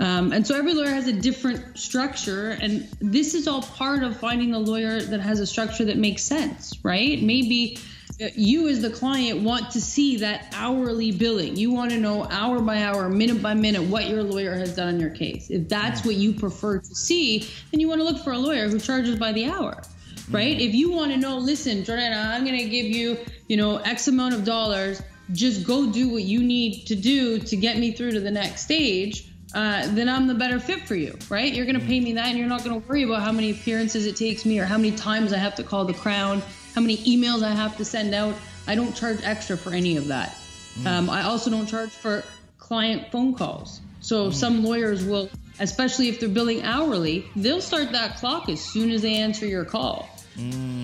Um, 0.00 0.32
and 0.32 0.46
so 0.46 0.56
every 0.56 0.72
lawyer 0.72 0.88
has 0.88 1.06
a 1.06 1.12
different 1.12 1.78
structure. 1.78 2.50
And 2.50 2.88
this 3.00 3.34
is 3.34 3.46
all 3.46 3.62
part 3.62 4.02
of 4.02 4.16
finding 4.16 4.54
a 4.54 4.58
lawyer 4.58 5.00
that 5.00 5.20
has 5.20 5.40
a 5.40 5.46
structure 5.46 5.84
that 5.84 5.98
makes 5.98 6.22
sense, 6.22 6.72
right? 6.82 7.22
Maybe 7.22 7.78
uh, 8.20 8.28
you, 8.34 8.68
as 8.68 8.80
the 8.80 8.88
client, 8.88 9.42
want 9.42 9.72
to 9.72 9.80
see 9.80 10.16
that 10.18 10.52
hourly 10.56 11.12
billing. 11.12 11.56
You 11.56 11.70
want 11.70 11.90
to 11.90 11.98
know 11.98 12.26
hour 12.30 12.60
by 12.60 12.82
hour, 12.82 13.10
minute 13.10 13.42
by 13.42 13.52
minute, 13.52 13.82
what 13.82 14.08
your 14.08 14.22
lawyer 14.22 14.54
has 14.54 14.74
done 14.74 14.88
on 14.88 15.00
your 15.00 15.10
case. 15.10 15.50
If 15.50 15.68
that's 15.68 16.02
what 16.04 16.14
you 16.14 16.32
prefer 16.32 16.78
to 16.78 16.94
see, 16.94 17.46
then 17.70 17.80
you 17.80 17.88
want 17.88 18.00
to 18.00 18.04
look 18.04 18.24
for 18.24 18.32
a 18.32 18.38
lawyer 18.38 18.68
who 18.68 18.80
charges 18.80 19.18
by 19.18 19.32
the 19.32 19.50
hour 19.50 19.82
right? 20.30 20.60
If 20.60 20.74
you 20.74 20.92
want 20.92 21.10
to 21.10 21.16
know, 21.16 21.38
listen, 21.38 21.82
Jordana, 21.82 22.30
I'm 22.30 22.44
going 22.44 22.56
to 22.56 22.68
give 22.68 22.86
you, 22.86 23.18
you 23.48 23.56
know, 23.56 23.78
X 23.78 24.06
amount 24.06 24.34
of 24.34 24.44
dollars. 24.44 25.02
Just 25.32 25.66
go 25.66 25.90
do 25.90 26.08
what 26.08 26.22
you 26.22 26.40
need 26.40 26.86
to 26.86 26.94
do 26.94 27.38
to 27.38 27.56
get 27.56 27.78
me 27.78 27.90
through 27.92 28.12
to 28.12 28.20
the 28.20 28.30
next 28.30 28.62
stage. 28.62 29.29
Uh, 29.52 29.86
then 29.88 30.08
I'm 30.08 30.26
the 30.26 30.34
better 30.34 30.60
fit 30.60 30.86
for 30.86 30.94
you, 30.94 31.16
right? 31.28 31.52
You're 31.52 31.66
going 31.66 31.78
to 31.78 31.84
pay 31.84 31.98
me 32.00 32.12
that, 32.12 32.26
and 32.26 32.38
you're 32.38 32.48
not 32.48 32.64
going 32.64 32.80
to 32.80 32.88
worry 32.88 33.02
about 33.02 33.22
how 33.22 33.32
many 33.32 33.50
appearances 33.50 34.06
it 34.06 34.16
takes 34.16 34.44
me 34.44 34.58
or 34.60 34.64
how 34.64 34.76
many 34.76 34.92
times 34.92 35.32
I 35.32 35.38
have 35.38 35.56
to 35.56 35.64
call 35.64 35.84
the 35.84 35.94
crown, 35.94 36.42
how 36.74 36.80
many 36.80 36.98
emails 36.98 37.42
I 37.42 37.50
have 37.50 37.76
to 37.78 37.84
send 37.84 38.14
out. 38.14 38.34
I 38.66 38.74
don't 38.74 38.94
charge 38.94 39.18
extra 39.24 39.56
for 39.56 39.72
any 39.72 39.96
of 39.96 40.06
that. 40.08 40.36
Um, 40.86 41.10
I 41.10 41.22
also 41.24 41.50
don't 41.50 41.66
charge 41.66 41.90
for 41.90 42.24
client 42.58 43.10
phone 43.10 43.34
calls. 43.34 43.80
So 44.00 44.30
some 44.30 44.64
lawyers 44.64 45.04
will, 45.04 45.28
especially 45.58 46.08
if 46.08 46.20
they're 46.20 46.28
billing 46.28 46.62
hourly, 46.62 47.26
they'll 47.34 47.60
start 47.60 47.92
that 47.92 48.16
clock 48.18 48.48
as 48.48 48.60
soon 48.60 48.90
as 48.90 49.02
they 49.02 49.16
answer 49.16 49.46
your 49.46 49.64
call. 49.64 50.08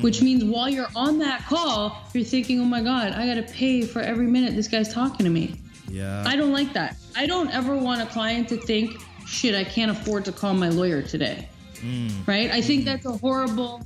Which 0.02 0.20
means 0.20 0.44
while 0.44 0.68
you're 0.68 0.88
on 0.94 1.20
that 1.20 1.46
call, 1.46 1.96
you're 2.12 2.24
thinking, 2.24 2.60
oh 2.60 2.64
my 2.64 2.82
God, 2.82 3.12
I 3.12 3.26
got 3.26 3.46
to 3.46 3.54
pay 3.54 3.82
for 3.82 4.00
every 4.00 4.26
minute 4.26 4.54
this 4.54 4.68
guy's 4.68 4.92
talking 4.92 5.24
to 5.24 5.30
me. 5.30 5.60
Yeah. 5.88 6.24
I 6.26 6.36
don't 6.36 6.52
like 6.52 6.72
that. 6.74 6.96
I 7.16 7.26
don't 7.26 7.50
ever 7.50 7.76
want 7.76 8.02
a 8.02 8.06
client 8.06 8.48
to 8.50 8.56
think, 8.56 9.00
shit, 9.26 9.54
I 9.54 9.64
can't 9.64 9.90
afford 9.90 10.26
to 10.26 10.32
call 10.32 10.54
my 10.54 10.68
lawyer 10.68 11.02
today. 11.02 11.48
Mm. 11.76 12.26
Right? 12.26 12.50
I 12.50 12.60
think 12.60 12.84
that's 12.84 13.06
a 13.06 13.12
horrible 13.12 13.82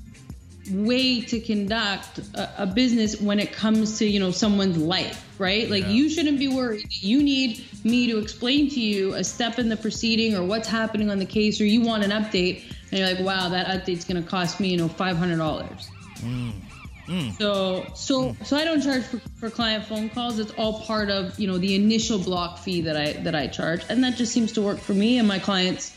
way 0.71 1.21
to 1.21 1.41
conduct 1.41 2.19
a, 2.35 2.63
a 2.63 2.67
business 2.67 3.21
when 3.21 3.41
it 3.41 3.53
comes 3.53 3.99
to, 3.99 4.07
you 4.07 4.21
know, 4.21 4.31
someone's 4.31 4.77
life, 4.77 5.25
right? 5.39 5.71
Like 5.71 5.87
you 5.87 6.09
shouldn't 6.09 6.39
be 6.39 6.49
worried. 6.49 6.85
that 6.85 7.03
You 7.03 7.23
need 7.23 7.65
me 7.85 8.07
to 8.09 8.19
explain 8.19 8.69
to 8.71 8.81
you 8.81 9.15
a 9.15 9.25
step 9.25 9.59
in 9.59 9.69
the 9.69 9.77
proceeding 9.77 10.37
or 10.37 10.45
what's 10.45 10.69
happening 10.69 11.11
on 11.11 11.19
the 11.19 11.27
case 11.27 11.61
or 11.61 11.65
you 11.65 11.83
want 11.83 12.05
an 12.05 12.11
update 12.11 12.63
and 12.91 13.01
you're 13.01 13.09
like, 13.09 13.21
wow, 13.21 13.49
that 13.49 13.67
update's 13.67 14.05
going 14.05 14.23
to 14.23 14.29
cost 14.29 14.61
me, 14.61 14.69
you 14.69 14.77
know, 14.77 14.89
$500. 14.89 16.70
Mm. 17.07 17.37
So, 17.39 17.87
so, 17.95 18.33
mm. 18.33 18.47
so 18.47 18.57
I 18.57 18.65
don't 18.65 18.81
charge 18.81 19.05
for, 19.05 19.19
for 19.37 19.51
client 19.51 19.85
phone 19.85 20.09
calls. 20.11 20.39
It's 20.39 20.53
all 20.53 20.81
part 20.81 21.11
of, 21.11 21.39
you 21.39 21.47
know, 21.47 21.59
the 21.59 21.75
initial 21.75 22.19
block 22.19 22.59
fee 22.59 22.81
that 22.83 22.97
I, 22.97 23.13
that 23.23 23.35
I 23.35 23.47
charge. 23.47 23.83
And 23.89 24.03
that 24.05 24.17
just 24.17 24.33
seems 24.33 24.53
to 24.53 24.63
work 24.63 24.79
for 24.79 24.95
me 24.95 25.19
and 25.19 25.27
my 25.27 25.39
clients, 25.39 25.97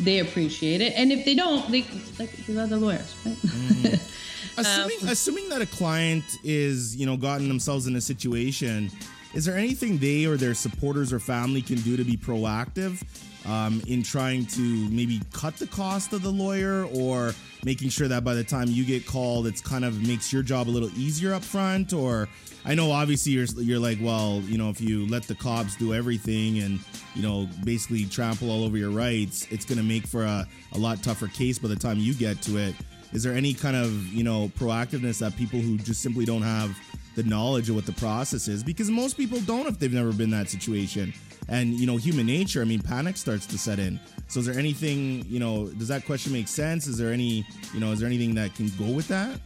they 0.00 0.18
appreciate 0.18 0.80
it. 0.80 0.94
And 0.96 1.12
if 1.12 1.24
they 1.24 1.34
don't, 1.34 1.70
they, 1.70 1.82
like, 2.18 2.30
they're 2.46 2.62
other 2.62 2.76
lawyers, 2.76 3.14
right? 3.24 3.36
Mm. 3.36 4.10
assuming 4.56 4.98
um, 5.02 5.08
assuming 5.08 5.48
that 5.48 5.62
a 5.62 5.66
client 5.66 6.24
is 6.42 6.94
you 6.96 7.06
know 7.06 7.16
gotten 7.16 7.48
themselves 7.48 7.86
in 7.86 7.96
a 7.96 8.00
situation 8.00 8.90
is 9.34 9.44
there 9.44 9.56
anything 9.56 9.98
they 9.98 10.24
or 10.26 10.36
their 10.36 10.54
supporters 10.54 11.12
or 11.12 11.18
family 11.18 11.60
can 11.60 11.76
do 11.78 11.96
to 11.96 12.04
be 12.04 12.16
proactive 12.16 13.02
um, 13.46 13.82
in 13.86 14.02
trying 14.02 14.46
to 14.46 14.60
maybe 14.88 15.20
cut 15.32 15.56
the 15.56 15.66
cost 15.66 16.12
of 16.12 16.22
the 16.22 16.30
lawyer 16.30 16.86
or 16.94 17.34
making 17.64 17.88
sure 17.88 18.08
that 18.08 18.24
by 18.24 18.34
the 18.34 18.44
time 18.44 18.68
you 18.68 18.84
get 18.84 19.06
called, 19.06 19.46
it's 19.46 19.60
kind 19.60 19.84
of 19.84 20.06
makes 20.06 20.32
your 20.32 20.42
job 20.42 20.68
a 20.68 20.70
little 20.70 20.90
easier 20.96 21.34
up 21.34 21.42
front? 21.42 21.92
Or 21.92 22.28
I 22.64 22.74
know 22.74 22.90
obviously 22.90 23.32
you're 23.32 23.46
you're 23.56 23.78
like, 23.78 23.98
well, 24.00 24.40
you 24.46 24.56
know, 24.56 24.70
if 24.70 24.80
you 24.80 25.06
let 25.08 25.24
the 25.24 25.34
cops 25.34 25.76
do 25.76 25.92
everything 25.92 26.60
and 26.60 26.78
you 27.14 27.22
know 27.22 27.48
basically 27.64 28.04
trample 28.06 28.50
all 28.50 28.64
over 28.64 28.76
your 28.76 28.90
rights, 28.90 29.46
it's 29.50 29.64
going 29.64 29.78
to 29.78 29.84
make 29.84 30.06
for 30.06 30.24
a, 30.24 30.46
a 30.72 30.78
lot 30.78 31.02
tougher 31.02 31.28
case 31.28 31.58
by 31.58 31.68
the 31.68 31.76
time 31.76 31.98
you 31.98 32.14
get 32.14 32.40
to 32.42 32.56
it. 32.56 32.74
Is 33.12 33.22
there 33.22 33.34
any 33.34 33.52
kind 33.52 33.76
of 33.76 33.90
you 34.12 34.24
know 34.24 34.48
proactiveness 34.58 35.18
that 35.18 35.36
people 35.36 35.58
who 35.60 35.76
just 35.76 36.02
simply 36.02 36.24
don't 36.24 36.42
have 36.42 36.76
the 37.14 37.22
knowledge 37.22 37.68
of 37.68 37.76
what 37.76 37.86
the 37.86 37.92
process 37.92 38.48
is? 38.48 38.62
Because 38.62 38.90
most 38.90 39.16
people 39.16 39.40
don't 39.40 39.66
if 39.66 39.78
they've 39.78 39.92
never 39.92 40.12
been 40.12 40.30
that 40.30 40.48
situation 40.48 41.12
and 41.48 41.74
you 41.74 41.86
know 41.86 41.98
human 41.98 42.24
nature 42.24 42.62
i 42.62 42.64
mean 42.64 42.80
panic 42.80 43.18
starts 43.18 43.44
to 43.44 43.58
set 43.58 43.78
in 43.78 44.00
so 44.28 44.40
is 44.40 44.46
there 44.46 44.58
anything 44.58 45.22
you 45.28 45.38
know 45.38 45.66
does 45.72 45.88
that 45.88 46.02
question 46.06 46.32
make 46.32 46.48
sense 46.48 46.86
is 46.86 46.96
there 46.96 47.12
any 47.12 47.46
you 47.74 47.80
know 47.80 47.92
is 47.92 48.00
there 48.00 48.08
anything 48.08 48.34
that 48.34 48.54
can 48.54 48.66
go 48.78 48.90
with 48.90 49.06
that 49.08 49.38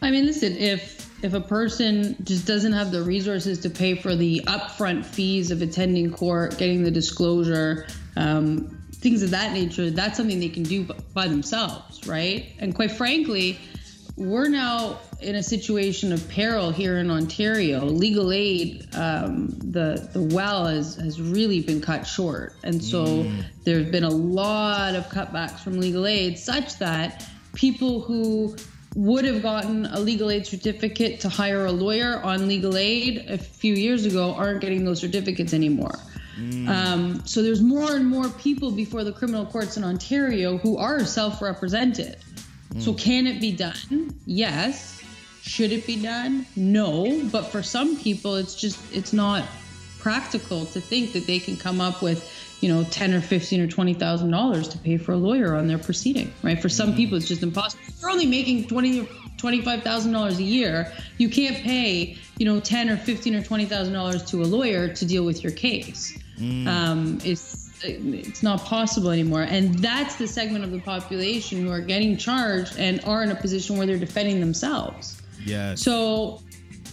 I 0.00 0.10
mean, 0.10 0.26
listen, 0.26 0.56
if 0.56 1.08
if 1.24 1.34
a 1.34 1.40
person 1.40 2.16
just 2.22 2.46
doesn't 2.46 2.72
have 2.72 2.92
the 2.92 3.02
resources 3.02 3.58
to 3.60 3.70
pay 3.70 3.94
for 3.94 4.14
the 4.14 4.40
upfront 4.46 5.04
fees 5.04 5.50
of 5.50 5.62
attending 5.62 6.12
court, 6.12 6.56
getting 6.58 6.84
the 6.84 6.92
disclosure, 6.92 7.88
um, 8.16 8.78
things 8.92 9.24
of 9.24 9.30
that 9.30 9.52
nature, 9.52 9.90
that's 9.90 10.16
something 10.16 10.38
they 10.38 10.48
can 10.48 10.62
do 10.62 10.84
by 11.14 11.26
themselves, 11.26 12.06
right? 12.06 12.52
And 12.60 12.72
quite 12.72 12.92
frankly, 12.92 13.58
we're 14.18 14.48
now 14.48 14.98
in 15.20 15.36
a 15.36 15.42
situation 15.42 16.12
of 16.12 16.28
peril 16.28 16.70
here 16.70 16.98
in 16.98 17.10
Ontario. 17.10 17.84
Legal 17.84 18.32
aid, 18.32 18.88
um, 18.94 19.48
the 19.50 20.08
the 20.12 20.22
well 20.34 20.66
has 20.66 20.96
has 20.96 21.20
really 21.20 21.60
been 21.60 21.80
cut 21.80 22.06
short, 22.06 22.54
and 22.64 22.82
so 22.82 23.30
there's 23.64 23.90
been 23.90 24.04
a 24.04 24.10
lot 24.10 24.96
of 24.96 25.06
cutbacks 25.06 25.60
from 25.60 25.78
legal 25.78 26.06
aid, 26.06 26.38
such 26.38 26.78
that 26.78 27.28
people 27.54 28.00
who 28.00 28.56
would 28.96 29.24
have 29.24 29.42
gotten 29.42 29.86
a 29.86 30.00
legal 30.00 30.30
aid 30.30 30.46
certificate 30.46 31.20
to 31.20 31.28
hire 31.28 31.66
a 31.66 31.72
lawyer 31.72 32.20
on 32.22 32.48
legal 32.48 32.76
aid 32.76 33.24
a 33.28 33.38
few 33.38 33.74
years 33.74 34.04
ago 34.04 34.34
aren't 34.34 34.60
getting 34.60 34.84
those 34.84 35.00
certificates 35.00 35.54
anymore. 35.54 35.94
Um, 36.68 37.26
so 37.26 37.42
there's 37.42 37.62
more 37.62 37.96
and 37.96 38.06
more 38.06 38.28
people 38.28 38.70
before 38.70 39.02
the 39.02 39.12
criminal 39.12 39.44
courts 39.44 39.76
in 39.76 39.82
Ontario 39.82 40.56
who 40.58 40.76
are 40.76 41.04
self-represented. 41.04 42.16
So 42.78 42.92
mm. 42.92 42.98
can 42.98 43.26
it 43.26 43.40
be 43.40 43.52
done? 43.52 44.14
Yes. 44.26 45.02
Should 45.42 45.72
it 45.72 45.86
be 45.86 46.02
done? 46.02 46.46
No. 46.56 47.24
But 47.32 47.46
for 47.46 47.62
some 47.62 47.96
people, 47.96 48.36
it's 48.36 48.54
just 48.54 48.78
it's 48.94 49.12
not 49.12 49.44
practical 49.98 50.66
to 50.66 50.80
think 50.80 51.12
that 51.12 51.26
they 51.26 51.38
can 51.38 51.56
come 51.56 51.80
up 51.80 52.02
with, 52.02 52.30
you 52.60 52.68
know, 52.68 52.84
ten 52.84 53.14
or 53.14 53.20
fifteen 53.20 53.60
or 53.60 53.66
twenty 53.66 53.94
thousand 53.94 54.30
dollars 54.30 54.68
to 54.68 54.78
pay 54.78 54.98
for 54.98 55.12
a 55.12 55.16
lawyer 55.16 55.54
on 55.54 55.66
their 55.66 55.78
proceeding. 55.78 56.32
Right? 56.42 56.60
For 56.60 56.68
some 56.68 56.88
mm-hmm. 56.88 56.96
people, 56.96 57.16
it's 57.16 57.28
just 57.28 57.42
impossible. 57.42 57.82
If 57.88 58.00
you're 58.00 58.10
only 58.10 58.26
making 58.26 58.66
twenty 58.66 59.00
or 59.00 59.08
twenty-five 59.38 59.82
thousand 59.82 60.12
dollars 60.12 60.38
a 60.38 60.42
year. 60.42 60.92
You 61.16 61.28
can't 61.28 61.56
pay, 61.56 62.18
you 62.36 62.44
know, 62.44 62.60
ten 62.60 62.90
or 62.90 62.96
fifteen 62.96 63.34
or 63.34 63.42
twenty 63.42 63.64
thousand 63.64 63.94
dollars 63.94 64.22
to 64.24 64.42
a 64.42 64.44
lawyer 64.44 64.92
to 64.92 65.06
deal 65.06 65.24
with 65.24 65.42
your 65.42 65.52
case. 65.52 66.18
Mm. 66.38 66.66
Um, 66.66 67.18
it's 67.24 67.67
it's 67.82 68.42
not 68.42 68.64
possible 68.64 69.10
anymore. 69.10 69.42
And 69.42 69.74
that's 69.76 70.16
the 70.16 70.26
segment 70.26 70.64
of 70.64 70.70
the 70.70 70.80
population 70.80 71.62
who 71.62 71.70
are 71.70 71.80
getting 71.80 72.16
charged 72.16 72.78
and 72.78 73.02
are 73.04 73.22
in 73.22 73.30
a 73.30 73.34
position 73.34 73.76
where 73.76 73.86
they're 73.86 73.98
defending 73.98 74.40
themselves. 74.40 75.20
Yes. 75.44 75.82
So 75.82 76.40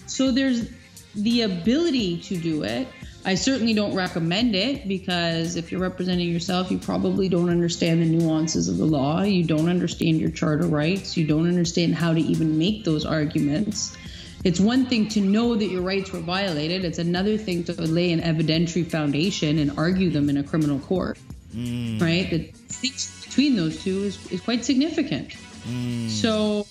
so 0.08 0.32
there's 0.32 0.70
the 1.16 1.42
ability 1.42 2.20
to 2.22 2.38
do 2.38 2.64
it. 2.64 2.88
I 3.28 3.34
certainly 3.34 3.74
don't 3.74 3.96
recommend 3.96 4.56
it 4.56 4.88
because 4.88 5.56
if 5.56 5.72
you're 5.72 5.82
representing 5.82 6.30
yourself 6.30 6.70
you 6.70 6.78
probably 6.78 7.28
don't 7.28 7.50
understand 7.50 8.02
the 8.02 8.06
nuances 8.06 8.68
of 8.68 8.78
the 8.78 8.86
law. 8.86 9.24
You 9.24 9.44
don't 9.44 9.68
understand 9.68 10.20
your 10.20 10.30
charter 10.30 10.68
rights. 10.68 11.18
You 11.18 11.26
don't 11.26 11.48
understand 11.48 11.96
how 11.96 12.14
to 12.14 12.20
even 12.20 12.58
make 12.58 12.84
those 12.84 13.06
arguments 13.06 13.98
it's 14.46 14.60
one 14.60 14.86
thing 14.86 15.08
to 15.10 15.22
know 15.22 15.56
that 15.56 15.66
your 15.66 15.82
rights 15.82 16.14
were 16.14 16.20
violated. 16.20 16.86
It's 16.86 17.00
another 17.00 17.36
thing 17.36 17.64
to 17.64 17.74
lay 17.74 18.12
an 18.12 18.22
evidentiary 18.22 18.86
foundation 18.86 19.58
and 19.58 19.76
argue 19.76 20.12
them 20.12 20.30
in 20.30 20.38
a 20.38 20.44
criminal 20.44 20.78
court. 20.78 21.18
Mm. 21.56 22.00
Right? 22.00 22.30
The 22.30 22.52
distinction 22.68 23.12
between 23.26 23.56
those 23.56 23.84
two 23.84 24.04
is, 24.04 24.32
is 24.32 24.42
quite 24.42 24.64
significant. 24.64 25.30
Mm. 25.68 26.10
So, 26.10 26.68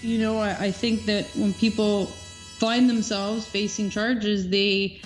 you 0.00 0.18
know, 0.18 0.38
I, 0.38 0.50
I 0.50 0.70
think 0.70 1.06
that 1.06 1.24
when 1.34 1.52
people 1.54 2.06
find 2.06 2.88
themselves 2.88 3.46
facing 3.46 3.90
charges, 3.90 4.48
they 4.48 5.02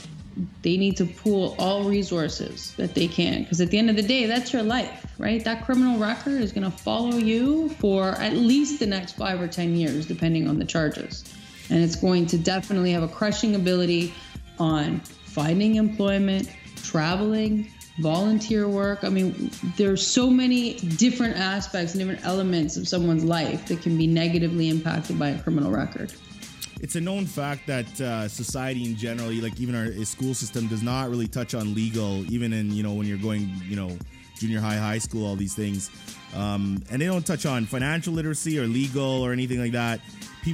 they 0.62 0.76
need 0.76 0.96
to 0.96 1.06
pool 1.06 1.54
all 1.58 1.84
resources 1.84 2.74
that 2.74 2.94
they 2.94 3.06
can 3.06 3.44
because 3.44 3.60
at 3.60 3.70
the 3.70 3.78
end 3.78 3.88
of 3.88 3.94
the 3.94 4.02
day 4.02 4.26
that's 4.26 4.52
your 4.52 4.64
life 4.64 5.06
right 5.16 5.44
that 5.44 5.64
criminal 5.64 5.96
record 5.96 6.42
is 6.42 6.50
going 6.50 6.68
to 6.68 6.76
follow 6.76 7.18
you 7.18 7.68
for 7.68 8.08
at 8.08 8.32
least 8.32 8.80
the 8.80 8.86
next 8.86 9.12
five 9.12 9.40
or 9.40 9.46
ten 9.46 9.76
years 9.76 10.06
depending 10.06 10.48
on 10.48 10.58
the 10.58 10.64
charges 10.64 11.22
and 11.70 11.82
it's 11.82 11.96
going 11.96 12.26
to 12.26 12.38
definitely 12.38 12.92
have 12.92 13.02
a 13.02 13.08
crushing 13.08 13.54
ability 13.54 14.14
on 14.58 15.00
finding 15.00 15.76
employment 15.76 16.50
traveling 16.82 17.68
volunteer 18.00 18.68
work. 18.68 19.04
I 19.04 19.08
mean 19.08 19.50
there's 19.76 20.06
so 20.06 20.28
many 20.30 20.74
different 20.74 21.36
aspects 21.36 21.94
and 21.94 22.00
different 22.00 22.24
elements 22.24 22.76
of 22.76 22.88
someone's 22.88 23.24
life 23.24 23.66
that 23.66 23.82
can 23.82 23.96
be 23.96 24.06
negatively 24.06 24.68
impacted 24.68 25.18
by 25.18 25.28
a 25.30 25.42
criminal 25.42 25.70
record. 25.70 26.12
It's 26.80 26.96
a 26.96 27.00
known 27.00 27.24
fact 27.24 27.66
that 27.66 28.00
uh, 28.00 28.28
society 28.28 28.84
in 28.84 28.96
general, 28.96 29.32
like 29.32 29.58
even 29.58 29.74
our 29.74 29.90
school 30.04 30.34
system, 30.34 30.66
does 30.66 30.82
not 30.82 31.08
really 31.08 31.28
touch 31.28 31.54
on 31.54 31.72
legal, 31.72 32.30
even 32.30 32.52
in 32.52 32.72
you 32.72 32.82
know 32.82 32.92
when 32.92 33.06
you're 33.06 33.16
going, 33.16 33.50
you 33.64 33.76
know, 33.76 33.96
junior 34.44 34.60
high, 34.60 34.76
high 34.76 34.98
school, 34.98 35.26
all 35.26 35.36
these 35.36 35.54
things, 35.54 35.90
um, 36.34 36.82
and 36.90 37.00
they 37.00 37.06
don't 37.06 37.26
touch 37.26 37.46
on 37.46 37.64
financial 37.64 38.12
literacy 38.12 38.58
or 38.58 38.66
legal 38.66 39.22
or 39.22 39.32
anything 39.32 39.60
like 39.60 39.72
that. 39.72 40.00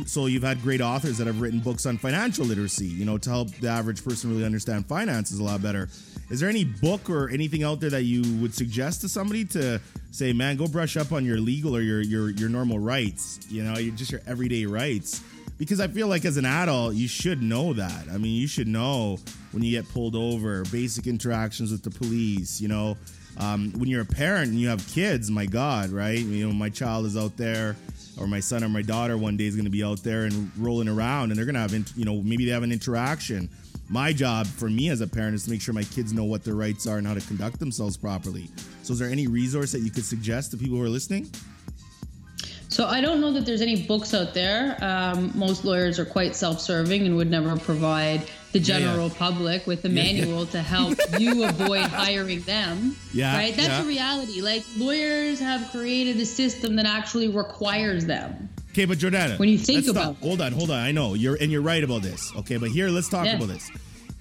So 0.07 0.27
you've 0.27 0.45
had 0.45 0.63
great 0.63 0.81
authors 0.81 1.19
that 1.19 1.27
have 1.27 1.41
written 1.41 1.59
books 1.59 1.85
on 1.85 1.99
financial 1.99 2.45
literacy, 2.45 2.87
you 2.87 3.05
know, 3.05 3.19
to 3.19 3.29
help 3.29 3.51
the 3.57 3.69
average 3.69 4.05
person 4.05 4.31
really 4.31 4.45
understand 4.45 4.87
finances 4.87 5.41
a 5.41 5.43
lot 5.43 5.63
better. 5.63 5.89
Is 6.31 6.39
there 6.39 6.49
any 6.49 6.63
book 6.63 7.11
or 7.11 7.29
anything 7.29 7.65
out 7.65 7.81
there 7.81 7.91
that 7.91 8.05
you 8.05 8.23
would 8.41 8.55
suggest 8.55 9.01
to 9.01 9.09
somebody 9.09 9.45
to 9.47 9.81
say, 10.13 10.33
man, 10.33 10.57
go 10.57 10.69
brush 10.69 10.97
up 10.97 11.11
on 11.11 11.25
your 11.25 11.39
legal 11.39 11.77
or 11.77 11.81
your 11.81 12.01
your 12.03 12.31
your 12.31 12.49
normal 12.49 12.79
rights, 12.79 13.41
you 13.49 13.65
know, 13.65 13.77
your, 13.79 13.93
just 13.97 14.13
your 14.13 14.21
everyday 14.29 14.65
rights? 14.65 15.25
because 15.61 15.79
I 15.79 15.89
feel 15.89 16.09
like 16.09 16.25
as 16.25 16.39
an 16.39 16.47
adult, 16.47 16.95
you 16.95 17.07
should 17.07 17.43
know 17.43 17.75
that. 17.75 18.07
I 18.11 18.17
mean, 18.17 18.41
you 18.41 18.49
should 18.49 18.67
know 18.67 19.19
when 19.53 19.63
you 19.63 19.71
get 19.71 19.87
pulled 19.91 20.17
over, 20.17 20.65
basic 20.73 21.07
interactions 21.07 21.71
with 21.71 21.83
the 21.83 21.91
police, 21.91 22.63
you 22.63 22.69
know. 22.69 22.97
Um, 23.39 23.73
when 23.73 23.89
you're 23.89 24.03
a 24.03 24.07
parent 24.07 24.51
and 24.51 24.61
you 24.61 24.69
have 24.69 24.87
kids, 24.89 25.31
my 25.31 25.47
God, 25.47 25.91
right? 25.91 26.19
You 26.19 26.47
know, 26.47 26.53
my 26.53 26.69
child 26.69 27.07
is 27.07 27.17
out 27.17 27.37
there, 27.37 27.77
or 28.19 28.27
my 28.27 28.41
son 28.41 28.63
or 28.63 28.69
my 28.69 28.83
daughter 28.83 29.17
one 29.17 29.37
day 29.37 29.47
is 29.47 29.55
going 29.55 29.65
to 29.65 29.71
be 29.71 29.83
out 29.83 30.03
there 30.03 30.25
and 30.25 30.51
rolling 30.59 30.89
around, 30.89 31.31
and 31.31 31.39
they're 31.39 31.47
going 31.47 31.55
to 31.55 31.61
have, 31.61 31.73
you 31.97 32.05
know, 32.05 32.21
maybe 32.23 32.45
they 32.45 32.53
have 32.53 32.63
an 32.63 32.73
interaction. 32.73 33.49
My 33.89 34.13
job 34.13 34.47
for 34.47 34.69
me 34.69 34.91
as 34.91 35.01
a 35.01 35.07
parent 35.07 35.35
is 35.35 35.45
to 35.45 35.51
make 35.51 35.61
sure 35.61 35.75
my 35.75 35.83
kids 35.85 36.13
know 36.13 36.25
what 36.25 36.45
their 36.45 36.55
rights 36.55 36.87
are 36.87 36.99
and 36.99 37.07
how 37.07 37.15
to 37.15 37.21
conduct 37.23 37.59
themselves 37.59 37.97
properly. 37.97 38.49
So, 38.83 38.93
is 38.93 38.99
there 38.99 39.09
any 39.09 39.27
resource 39.27 39.73
that 39.73 39.81
you 39.81 39.91
could 39.91 40.05
suggest 40.05 40.53
to 40.53 40.57
people 40.57 40.77
who 40.77 40.85
are 40.85 40.89
listening? 40.89 41.31
So 42.71 42.87
I 42.87 43.01
don't 43.01 43.21
know 43.21 43.33
that 43.33 43.45
there's 43.45 43.63
any 43.63 43.83
books 43.83 44.15
out 44.15 44.33
there. 44.33 44.79
Um, 44.81 45.33
most 45.35 45.65
lawyers 45.65 45.99
are 45.99 46.05
quite 46.05 46.37
self-serving 46.37 47.05
and 47.05 47.17
would 47.17 47.29
never 47.29 47.57
provide 47.59 48.23
the 48.53 48.59
Yeah, 48.59 48.79
yeah. 48.79 48.85
general 48.87 49.11
public 49.11 49.67
with 49.67 49.85
a 49.85 49.89
Yeah, 49.89 50.03
yeah. 50.03 50.13
manual 50.25 50.47
to 50.47 50.61
help 50.63 50.99
you 51.19 51.45
avoid 51.45 51.83
hiring 51.83 52.41
them. 52.43 52.97
Yeah, 53.13 53.37
Right? 53.37 53.55
That's 53.57 53.69
yeah. 53.69 53.83
a 53.83 53.87
reality. 53.87 54.41
Like 54.41 54.65
lawyers 54.77 55.39
have 55.41 55.71
created 55.71 56.19
a 56.21 56.27
system 56.27 56.77
that 56.77 56.87
actually 56.87 57.29
requires 57.29 58.07
them. 58.07 58.49
Okay, 58.73 58.85
but 58.85 58.99
Jordana, 58.99 59.39
When 59.39 59.49
you 59.49 59.59
think 59.59 59.89
about 59.89 60.15
stop. 60.17 60.23
hold 60.23 60.41
on, 60.41 60.53
hold 60.53 60.71
on. 60.71 60.79
I 60.79 60.93
know 60.93 61.15
you're 61.15 61.37
and 61.41 61.51
you're 61.51 61.61
right 61.63 61.83
about 61.83 62.03
this. 62.03 62.33
Okay, 62.37 62.57
but 62.57 62.71
here 62.71 62.89
let's 62.89 63.09
talk 63.09 63.27
Yeah. 63.27 63.37
about 63.37 63.49
this. 63.49 63.71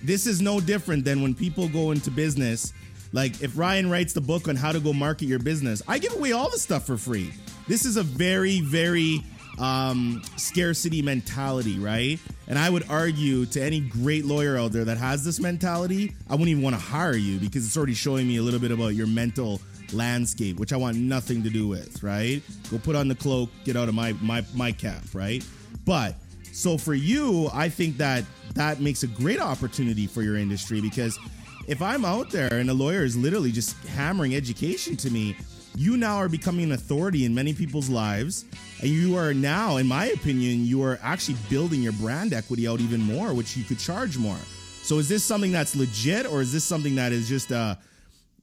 This 0.04 0.26
is 0.26 0.42
no 0.42 0.60
different 0.60 1.06
than 1.06 1.22
when 1.22 1.34
people 1.36 1.68
go 1.68 1.92
into 1.92 2.10
business. 2.10 2.74
Like 3.12 3.42
if 3.42 3.58
Ryan 3.58 3.90
writes 3.90 4.14
the 4.14 4.22
book 4.22 4.48
on 4.48 4.56
how 4.56 4.72
to 4.72 4.80
go 4.80 4.94
market 4.94 5.26
your 5.26 5.40
business, 5.40 5.82
I 5.88 5.98
give 5.98 6.14
away 6.16 6.32
all 6.32 6.50
the 6.50 6.60
stuff 6.60 6.86
for 6.86 6.98
free. 6.98 7.32
This 7.68 7.84
is 7.86 7.98
a 7.98 8.04
very, 8.04 8.62
very 8.62 9.24
um, 9.60 10.22
scarcity 10.38 11.02
mentality, 11.02 11.78
right? 11.80 12.20
And 12.48 12.58
I 12.58 12.70
would 12.70 12.90
argue 12.90 13.46
to 13.48 13.62
any 13.62 13.82
great 13.82 14.26
lawyer 14.26 14.58
out 14.58 14.72
there 14.72 14.86
that 14.86 14.98
has 14.98 15.24
this 15.24 15.40
mentality, 15.40 16.14
I 16.30 16.34
wouldn't 16.34 16.50
even 16.50 16.64
want 16.64 16.76
to 16.76 16.82
hire 16.82 17.16
you 17.16 17.40
because 17.40 17.66
it's 17.66 17.78
already 17.78 17.94
showing 17.94 18.28
me 18.28 18.38
a 18.38 18.42
little 18.42 18.60
bit 18.60 18.72
about 18.72 18.90
your 18.96 19.08
mental 19.08 19.62
landscape, 19.94 20.60
which 20.60 20.74
I 20.74 20.78
want 20.78 20.98
nothing 20.98 21.44
to 21.44 21.50
do 21.50 21.68
with, 21.68 22.02
right? 22.02 22.42
Go 22.72 22.78
put 22.78 22.96
on 22.96 23.08
the 23.08 23.16
cloak, 23.16 23.50
get 23.66 23.76
out 23.76 23.90
of 23.90 23.96
my 23.96 24.14
my 24.22 24.44
my 24.56 24.72
cap, 24.72 25.04
right? 25.14 25.46
But 25.86 26.16
so 26.52 26.78
for 26.78 26.94
you, 26.94 27.50
I 27.54 27.70
think 27.70 27.98
that 27.98 28.24
that 28.56 28.80
makes 28.80 29.04
a 29.04 29.08
great 29.08 29.40
opportunity 29.40 30.08
for 30.08 30.22
your 30.22 30.38
industry 30.38 30.82
because 30.82 31.20
if 31.68 31.82
I'm 31.82 32.04
out 32.04 32.32
there 32.32 32.54
and 32.56 32.70
a 32.70 32.74
lawyer 32.74 33.04
is 33.04 33.16
literally 33.16 33.52
just 33.52 33.78
hammering 33.90 34.36
education 34.36 34.98
to 34.98 35.12
me, 35.12 35.36
you 35.76 35.98
now 35.98 36.18
are 36.18 36.30
becoming 36.30 36.66
an 36.66 36.72
authority 36.74 37.26
in 37.26 37.34
many 37.34 37.54
people's 37.54 37.90
lives. 37.90 38.46
And 38.82 38.90
you 38.90 39.18
are 39.18 39.34
now, 39.34 39.78
in 39.78 39.88
my 39.88 40.08
opinion, 40.08 40.66
you 40.66 40.84
are 40.84 41.00
actually 41.02 41.38
building 41.50 41.82
your 41.82 41.94
brand 41.94 42.34
equity 42.34 42.68
out 42.68 42.80
even 42.80 43.02
more, 43.02 43.34
which 43.34 43.56
you 43.56 43.64
could 43.64 43.80
charge 43.80 44.18
more. 44.18 44.38
So 44.82 44.98
is 44.98 45.08
this 45.08 45.24
something 45.24 45.52
that's 45.52 45.76
legit 45.76 46.26
or 46.26 46.42
is 46.42 46.52
this 46.52 46.64
something 46.64 46.96
that 46.96 47.12
is 47.12 47.30
just 47.30 47.52
a 47.52 47.78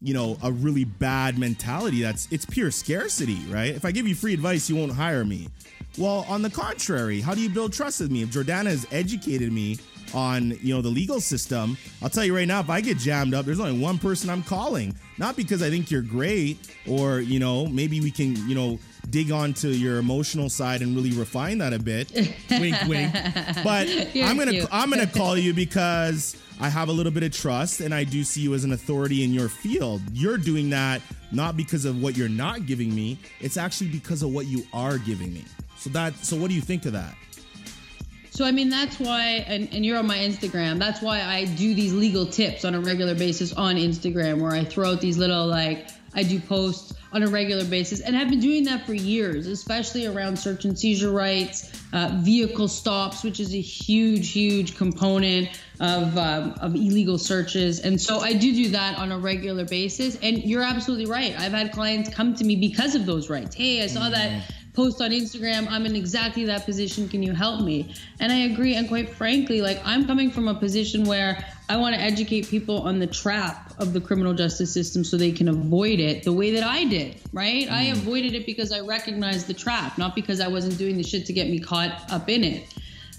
you 0.02 0.12
know, 0.14 0.36
a 0.42 0.52
really 0.52 0.84
bad 0.84 1.38
mentality 1.38 2.02
that's 2.02 2.28
it's 2.30 2.44
pure 2.44 2.70
scarcity, 2.70 3.40
right? 3.48 3.74
If 3.74 3.84
I 3.84 3.90
give 3.90 4.06
you 4.06 4.14
free 4.14 4.34
advice, 4.34 4.68
you 4.68 4.76
won't 4.76 4.92
hire 4.92 5.24
me. 5.24 5.48
Well, 5.98 6.26
on 6.28 6.42
the 6.42 6.50
contrary, 6.50 7.20
how 7.20 7.34
do 7.34 7.40
you 7.40 7.48
build 7.48 7.72
trust 7.72 8.00
with 8.00 8.10
me? 8.10 8.22
If 8.22 8.30
Jordana 8.30 8.66
has 8.66 8.86
educated 8.92 9.50
me 9.52 9.78
on, 10.14 10.56
you 10.62 10.74
know, 10.74 10.82
the 10.82 10.88
legal 10.88 11.20
system, 11.20 11.76
I'll 12.02 12.08
tell 12.08 12.24
you 12.24 12.34
right 12.34 12.48
now, 12.48 12.60
if 12.60 12.70
I 12.70 12.80
get 12.80 12.98
jammed 12.98 13.34
up, 13.34 13.44
there's 13.46 13.60
only 13.60 13.78
one 13.78 13.98
person 13.98 14.30
I'm 14.30 14.42
calling. 14.42 14.94
Not 15.18 15.36
because 15.36 15.62
I 15.62 15.70
think 15.70 15.90
you're 15.90 16.02
great 16.02 16.58
or, 16.86 17.20
you 17.20 17.38
know, 17.38 17.66
maybe 17.66 18.00
we 18.00 18.10
can, 18.10 18.36
you 18.48 18.54
know, 18.54 18.78
dig 19.10 19.30
onto 19.30 19.68
your 19.68 19.98
emotional 19.98 20.48
side 20.48 20.82
and 20.82 20.94
really 20.94 21.12
refine 21.12 21.58
that 21.58 21.72
a 21.72 21.78
bit. 21.78 22.12
wink 22.50 22.76
wink. 22.86 23.12
But 23.62 23.88
You're 24.14 24.26
I'm 24.26 24.38
to 24.38 24.50
cute. 24.50 24.68
I'm 24.70 24.90
to 24.90 25.06
call 25.18 25.36
you 25.38 25.54
because 25.54 26.36
I 26.60 26.68
have 26.68 26.88
a 26.88 26.92
little 26.92 27.12
bit 27.12 27.22
of 27.22 27.32
trust 27.32 27.80
and 27.80 27.94
I 27.94 28.04
do 28.04 28.24
see 28.24 28.40
you 28.40 28.54
as 28.54 28.64
an 28.64 28.72
authority 28.72 29.24
in 29.24 29.32
your 29.32 29.48
field. 29.48 30.02
You're 30.12 30.38
doing 30.38 30.70
that 30.70 31.00
not 31.32 31.56
because 31.56 31.84
of 31.84 32.00
what 32.02 32.16
you're 32.16 32.28
not 32.28 32.66
giving 32.66 32.94
me, 32.94 33.18
it's 33.40 33.56
actually 33.56 33.90
because 33.90 34.22
of 34.22 34.32
what 34.32 34.46
you 34.46 34.64
are 34.72 34.98
giving 34.98 35.32
me. 35.32 35.44
So 35.76 35.90
that 35.90 36.16
so 36.16 36.36
what 36.36 36.48
do 36.48 36.54
you 36.54 36.60
think 36.60 36.86
of 36.86 36.92
that? 36.92 37.14
So 38.36 38.44
I 38.44 38.52
mean 38.52 38.68
that's 38.68 39.00
why 39.00 39.46
and, 39.46 39.66
and 39.72 39.86
you're 39.86 39.96
on 39.96 40.06
my 40.06 40.18
Instagram. 40.18 40.78
That's 40.78 41.00
why 41.00 41.22
I 41.22 41.46
do 41.46 41.74
these 41.74 41.94
legal 41.94 42.26
tips 42.26 42.66
on 42.66 42.74
a 42.74 42.80
regular 42.80 43.14
basis 43.14 43.54
on 43.54 43.76
Instagram 43.76 44.42
where 44.42 44.52
I 44.52 44.62
throw 44.62 44.92
out 44.92 45.00
these 45.00 45.16
little 45.16 45.46
like 45.46 45.88
I 46.12 46.22
do 46.22 46.38
posts 46.38 46.92
on 47.14 47.22
a 47.22 47.28
regular 47.28 47.64
basis 47.64 48.00
and 48.00 48.14
have 48.14 48.28
been 48.28 48.40
doing 48.40 48.64
that 48.64 48.84
for 48.84 48.92
years, 48.92 49.46
especially 49.46 50.04
around 50.04 50.38
search 50.38 50.66
and 50.66 50.78
seizure 50.78 51.12
rights, 51.12 51.82
uh, 51.94 52.10
vehicle 52.16 52.68
stops, 52.68 53.24
which 53.24 53.40
is 53.40 53.54
a 53.54 53.60
huge, 53.60 54.32
huge 54.32 54.76
component 54.76 55.48
of 55.80 56.18
um, 56.18 56.54
of 56.60 56.74
illegal 56.74 57.16
searches. 57.16 57.80
And 57.80 57.98
so 57.98 58.18
I 58.18 58.34
do 58.34 58.52
do 58.52 58.68
that 58.72 58.98
on 58.98 59.12
a 59.12 59.18
regular 59.18 59.64
basis. 59.64 60.18
And 60.22 60.44
you're 60.44 60.62
absolutely 60.62 61.06
right. 61.06 61.34
I've 61.40 61.52
had 61.52 61.72
clients 61.72 62.10
come 62.10 62.34
to 62.34 62.44
me 62.44 62.56
because 62.56 62.94
of 62.94 63.06
those 63.06 63.30
rights. 63.30 63.56
Hey, 63.56 63.82
I 63.82 63.86
saw 63.86 64.10
that 64.10 64.52
post 64.76 65.00
on 65.00 65.10
Instagram. 65.10 65.66
I'm 65.70 65.86
in 65.86 65.96
exactly 65.96 66.44
that 66.44 66.66
position. 66.66 67.08
Can 67.08 67.22
you 67.22 67.32
help 67.32 67.62
me? 67.62 67.94
And 68.20 68.30
I 68.30 68.40
agree. 68.52 68.74
And 68.76 68.86
quite 68.86 69.08
frankly, 69.08 69.62
like 69.62 69.80
I'm 69.84 70.06
coming 70.06 70.30
from 70.30 70.46
a 70.46 70.54
position 70.54 71.04
where 71.04 71.42
I 71.68 71.78
want 71.78 71.96
to 71.96 72.00
educate 72.00 72.48
people 72.48 72.82
on 72.82 72.98
the 72.98 73.06
trap 73.06 73.72
of 73.78 73.94
the 73.94 74.00
criminal 74.00 74.34
justice 74.34 74.72
system 74.72 75.02
so 75.02 75.16
they 75.16 75.32
can 75.32 75.48
avoid 75.48 75.98
it 75.98 76.22
the 76.22 76.32
way 76.32 76.52
that 76.52 76.62
I 76.62 76.84
did, 76.84 77.16
right? 77.32 77.68
I 77.70 77.84
avoided 77.84 78.34
it 78.34 78.46
because 78.46 78.70
I 78.70 78.80
recognized 78.80 79.46
the 79.46 79.54
trap, 79.54 79.98
not 79.98 80.14
because 80.14 80.40
I 80.40 80.48
wasn't 80.48 80.78
doing 80.78 80.96
the 80.96 81.02
shit 81.02 81.26
to 81.26 81.32
get 81.32 81.48
me 81.48 81.58
caught 81.58 82.12
up 82.12 82.28
in 82.28 82.44
it. 82.44 82.74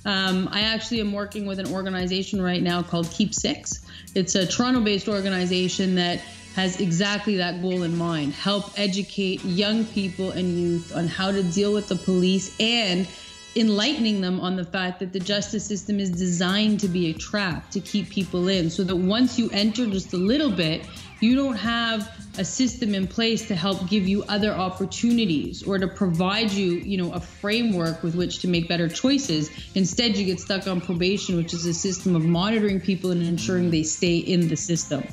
Um, 0.05 0.47
I 0.51 0.61
actually 0.61 1.01
am 1.01 1.11
working 1.11 1.45
with 1.45 1.59
an 1.59 1.73
organization 1.73 2.41
right 2.41 2.61
now 2.61 2.81
called 2.83 3.09
Keep 3.11 3.33
Six. 3.33 3.85
It's 4.15 4.35
a 4.35 4.45
Toronto 4.45 4.79
based 4.79 5.09
organization 5.09 5.95
that 5.95 6.21
has 6.57 6.81
exactly 6.81 7.37
that 7.37 7.61
goal 7.61 7.83
in 7.83 7.95
mind. 7.95 8.33
Help 8.33 8.71
educate 8.79 9.45
young 9.45 9.85
people 9.85 10.31
and 10.31 10.59
youth 10.59 10.91
on 10.95 11.07
how 11.07 11.31
to 11.31 11.43
deal 11.43 11.71
with 11.71 11.87
the 11.87 11.95
police 11.95 12.59
and 12.59 13.07
enlightening 13.55 14.21
them 14.21 14.39
on 14.39 14.55
the 14.55 14.65
fact 14.65 14.99
that 14.99 15.13
the 15.13 15.19
justice 15.19 15.63
system 15.63 15.99
is 15.99 16.09
designed 16.09 16.79
to 16.79 16.87
be 16.87 17.11
a 17.11 17.13
trap 17.13 17.69
to 17.69 17.79
keep 17.79 18.09
people 18.09 18.47
in 18.47 18.71
so 18.71 18.83
that 18.83 18.95
once 18.95 19.37
you 19.37 19.51
enter 19.51 19.85
just 19.85 20.13
a 20.13 20.17
little 20.17 20.51
bit 20.51 20.83
you 21.19 21.35
don't 21.35 21.55
have 21.55 22.11
a 22.37 22.45
system 22.45 22.93
in 22.93 23.07
place 23.07 23.47
to 23.47 23.55
help 23.55 23.89
give 23.89 24.07
you 24.07 24.23
other 24.23 24.51
opportunities 24.51 25.63
or 25.63 25.77
to 25.77 25.87
provide 25.87 26.51
you 26.51 26.73
you 26.73 26.97
know 26.97 27.11
a 27.13 27.19
framework 27.19 28.03
with 28.03 28.15
which 28.15 28.39
to 28.39 28.47
make 28.47 28.67
better 28.67 28.87
choices. 28.87 29.49
Instead 29.75 30.17
you 30.17 30.25
get 30.25 30.39
stuck 30.39 30.67
on 30.67 30.81
probation 30.81 31.35
which 31.35 31.53
is 31.53 31.65
a 31.65 31.73
system 31.73 32.15
of 32.15 32.23
monitoring 32.23 32.79
people 32.79 33.11
and 33.11 33.21
ensuring 33.23 33.69
they 33.69 33.83
stay 33.83 34.17
in 34.17 34.47
the 34.47 34.55
system. 34.55 35.03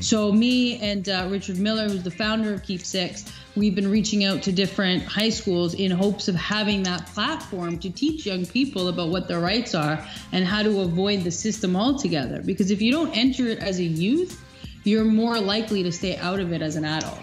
So 0.00 0.32
me 0.32 0.78
and 0.78 1.08
uh, 1.08 1.28
Richard 1.30 1.58
Miller 1.58 1.88
who's 1.88 2.02
the 2.02 2.10
founder 2.10 2.52
of 2.52 2.62
Keep 2.62 2.82
Six 2.82 3.24
we've 3.56 3.74
been 3.74 3.90
reaching 3.90 4.24
out 4.24 4.42
to 4.42 4.52
different 4.52 5.04
high 5.04 5.28
schools 5.28 5.74
in 5.74 5.90
hopes 5.90 6.28
of 6.28 6.34
having 6.34 6.82
that 6.82 7.06
platform 7.06 7.78
to 7.78 7.90
teach 7.90 8.26
young 8.26 8.44
people 8.44 8.88
about 8.88 9.08
what 9.10 9.28
their 9.28 9.40
rights 9.40 9.74
are 9.74 10.04
and 10.32 10.44
how 10.44 10.62
to 10.62 10.80
avoid 10.80 11.22
the 11.22 11.30
system 11.30 11.76
altogether. 11.76 12.42
Because 12.42 12.70
if 12.70 12.82
you 12.82 12.90
don't 12.90 13.16
enter 13.16 13.46
it 13.46 13.58
as 13.60 13.78
a 13.78 13.84
youth 13.84 14.43
you're 14.84 15.04
more 15.04 15.40
likely 15.40 15.82
to 15.82 15.90
stay 15.92 16.16
out 16.18 16.40
of 16.40 16.52
it 16.52 16.62
as 16.62 16.76
an 16.76 16.84
adult. 16.84 17.18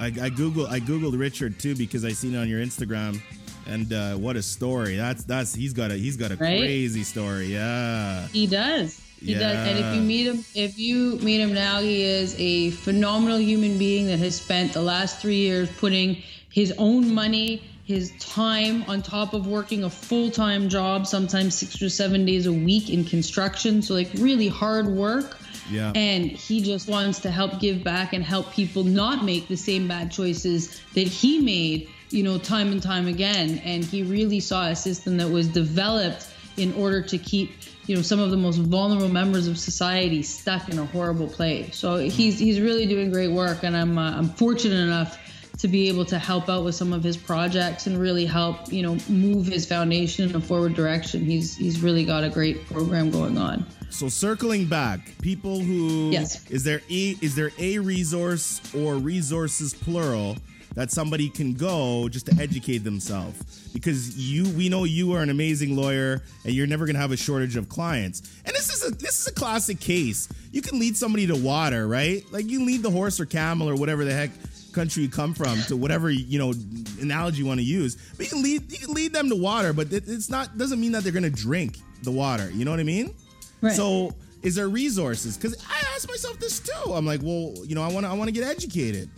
I, 0.00 0.06
I 0.20 0.28
Google 0.30 0.66
I 0.66 0.80
googled 0.80 1.18
Richard 1.18 1.58
too 1.60 1.74
because 1.76 2.04
I 2.04 2.10
seen 2.12 2.34
it 2.34 2.38
on 2.38 2.48
your 2.48 2.60
Instagram, 2.60 3.20
and 3.66 3.92
uh, 3.92 4.14
what 4.16 4.36
a 4.36 4.42
story! 4.42 4.96
That's 4.96 5.22
that's 5.24 5.54
he's 5.54 5.72
got 5.72 5.90
a 5.92 5.94
he's 5.94 6.16
got 6.16 6.32
a 6.32 6.36
Right? 6.36 6.58
crazy 6.58 7.04
story. 7.04 7.46
Yeah, 7.46 8.26
He 8.28 8.46
does. 8.46 9.00
He 9.20 9.34
does. 9.34 9.56
And 9.68 9.78
if 9.78 9.94
you 9.94 10.00
meet 10.02 10.26
him, 10.26 10.44
if 10.56 10.76
you 10.80 11.16
meet 11.22 11.40
him 11.40 11.54
now, 11.54 11.80
he 11.80 12.02
is 12.02 12.34
a 12.40 12.70
phenomenal 12.72 13.38
human 13.38 13.78
being 13.78 14.08
that 14.08 14.18
has 14.18 14.34
spent 14.34 14.72
the 14.72 14.82
last 14.82 15.20
three 15.20 15.36
years 15.36 15.70
putting 15.78 16.20
his 16.48 16.74
own 16.76 17.14
money, 17.14 17.62
his 17.84 18.12
time 18.18 18.82
on 18.88 19.00
top 19.00 19.32
of 19.32 19.46
working 19.46 19.84
a 19.84 19.90
full-time 19.90 20.68
job, 20.68 21.06
sometimes 21.06 21.54
six 21.54 21.80
or 21.80 21.88
seven 21.88 22.26
days 22.26 22.46
a 22.46 22.52
week 22.52 22.90
in 22.90 23.04
construction. 23.04 23.80
So 23.80 23.94
like 23.94 24.10
really 24.16 24.48
hard 24.48 24.88
work. 24.88 25.38
Yeah. 25.70 25.92
And 25.94 26.26
he 26.26 26.60
just 26.60 26.88
wants 26.88 27.20
to 27.20 27.30
help 27.30 27.60
give 27.60 27.84
back 27.84 28.12
and 28.12 28.24
help 28.24 28.52
people 28.52 28.84
not 28.84 29.24
make 29.24 29.48
the 29.48 29.56
same 29.56 29.88
bad 29.88 30.10
choices 30.10 30.80
that 30.94 31.06
he 31.06 31.40
made, 31.40 31.88
you 32.10 32.22
know, 32.22 32.38
time 32.38 32.72
and 32.72 32.82
time 32.82 33.06
again. 33.06 33.60
And 33.64 33.84
he 33.84 34.02
really 34.02 34.40
saw 34.40 34.68
a 34.68 34.76
system 34.76 35.16
that 35.18 35.30
was 35.30 35.48
developed 35.48 36.28
in 36.56 36.74
order 36.74 37.00
to 37.02 37.18
keep, 37.18 37.52
you 37.86 37.96
know, 37.96 38.02
some 38.02 38.20
of 38.20 38.30
the 38.30 38.36
most 38.36 38.58
vulnerable 38.58 39.08
members 39.08 39.46
of 39.46 39.58
society 39.58 40.22
stuck 40.22 40.68
in 40.68 40.78
a 40.78 40.84
horrible 40.86 41.28
place. 41.28 41.76
So 41.76 41.96
he's 41.96 42.38
he's 42.38 42.60
really 42.60 42.86
doing 42.86 43.10
great 43.10 43.30
work, 43.32 43.62
and 43.62 43.76
I'm 43.76 43.96
uh, 43.96 44.16
I'm 44.16 44.28
fortunate 44.28 44.82
enough 44.82 45.18
to 45.58 45.68
be 45.68 45.88
able 45.88 46.04
to 46.06 46.18
help 46.18 46.48
out 46.48 46.64
with 46.64 46.74
some 46.74 46.92
of 46.92 47.04
his 47.04 47.16
projects 47.16 47.86
and 47.86 47.98
really 47.98 48.26
help, 48.26 48.72
you 48.72 48.82
know, 48.82 48.96
move 49.08 49.46
his 49.46 49.66
foundation 49.66 50.28
in 50.28 50.36
a 50.36 50.40
forward 50.40 50.74
direction. 50.74 51.24
He's 51.24 51.56
he's 51.56 51.80
really 51.80 52.04
got 52.04 52.24
a 52.24 52.30
great 52.30 52.66
program 52.66 53.10
going 53.10 53.38
on. 53.38 53.64
So 53.92 54.08
circling 54.08 54.66
back, 54.66 55.00
people 55.20 55.60
who 55.60 56.10
Yes. 56.10 56.40
is 56.50 56.64
there 56.64 56.80
a 56.90 57.16
is 57.20 57.34
there 57.34 57.52
a 57.58 57.78
resource 57.78 58.60
or 58.74 58.96
resources 58.96 59.74
plural 59.74 60.38
that 60.74 60.90
somebody 60.90 61.28
can 61.28 61.52
go 61.52 62.08
just 62.08 62.26
to 62.26 62.40
educate 62.40 62.78
themselves? 62.78 63.38
Because 63.74 64.16
you 64.16 64.48
we 64.56 64.68
know 64.70 64.84
you 64.84 65.12
are 65.12 65.22
an 65.22 65.28
amazing 65.30 65.76
lawyer 65.76 66.22
and 66.44 66.54
you're 66.54 66.66
never 66.66 66.86
gonna 66.86 66.98
have 66.98 67.12
a 67.12 67.16
shortage 67.18 67.54
of 67.56 67.68
clients. 67.68 68.22
And 68.46 68.56
this 68.56 68.72
is 68.72 68.82
a 68.90 68.94
this 68.94 69.20
is 69.20 69.26
a 69.28 69.32
classic 69.32 69.78
case. 69.78 70.26
You 70.52 70.62
can 70.62 70.78
lead 70.80 70.96
somebody 70.96 71.26
to 71.26 71.36
water, 71.36 71.86
right? 71.86 72.24
Like 72.32 72.48
you 72.48 72.58
can 72.58 72.66
lead 72.66 72.82
the 72.82 72.90
horse 72.90 73.20
or 73.20 73.26
camel 73.26 73.68
or 73.68 73.74
whatever 73.76 74.04
the 74.06 74.14
heck 74.14 74.30
country 74.72 75.02
you 75.02 75.10
come 75.10 75.34
from 75.34 75.60
to 75.64 75.76
whatever 75.76 76.08
you 76.10 76.38
know 76.38 76.54
analogy 77.02 77.38
you 77.40 77.46
want 77.46 77.60
to 77.60 77.64
use. 77.64 77.96
But 78.16 78.24
you 78.24 78.30
can 78.30 78.42
lead 78.42 78.72
you 78.72 78.78
can 78.78 78.94
lead 78.94 79.12
them 79.12 79.28
to 79.28 79.36
water, 79.36 79.74
but 79.74 79.92
it, 79.92 80.04
it's 80.08 80.30
not 80.30 80.56
doesn't 80.56 80.80
mean 80.80 80.92
that 80.92 81.02
they're 81.04 81.12
gonna 81.12 81.28
drink 81.28 81.78
the 82.02 82.10
water. 82.10 82.50
You 82.50 82.64
know 82.64 82.70
what 82.70 82.80
I 82.80 82.84
mean? 82.84 83.14
Right. 83.62 83.72
So 83.74 84.14
is 84.42 84.56
there 84.56 84.68
resources? 84.68 85.36
Because 85.38 85.56
I 85.70 85.78
ask 85.94 86.08
myself 86.08 86.38
this 86.38 86.60
too. 86.60 86.92
I'm 86.92 87.06
like, 87.06 87.20
well, 87.22 87.54
you 87.64 87.74
know, 87.74 87.82
I 87.82 87.88
want 87.90 88.04
to 88.04 88.10
I 88.10 88.14
want 88.14 88.28
to 88.28 88.32
get 88.32 88.44
educated. 88.44 89.08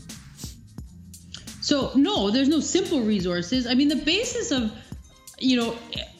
So 1.60 1.92
no, 1.94 2.30
there's 2.30 2.48
no 2.48 2.60
simple 2.60 3.00
resources. 3.00 3.66
I 3.66 3.74
mean, 3.74 3.88
the 3.88 3.96
basis 3.96 4.52
of 4.52 4.70
you 5.38 5.56
know 5.56 5.76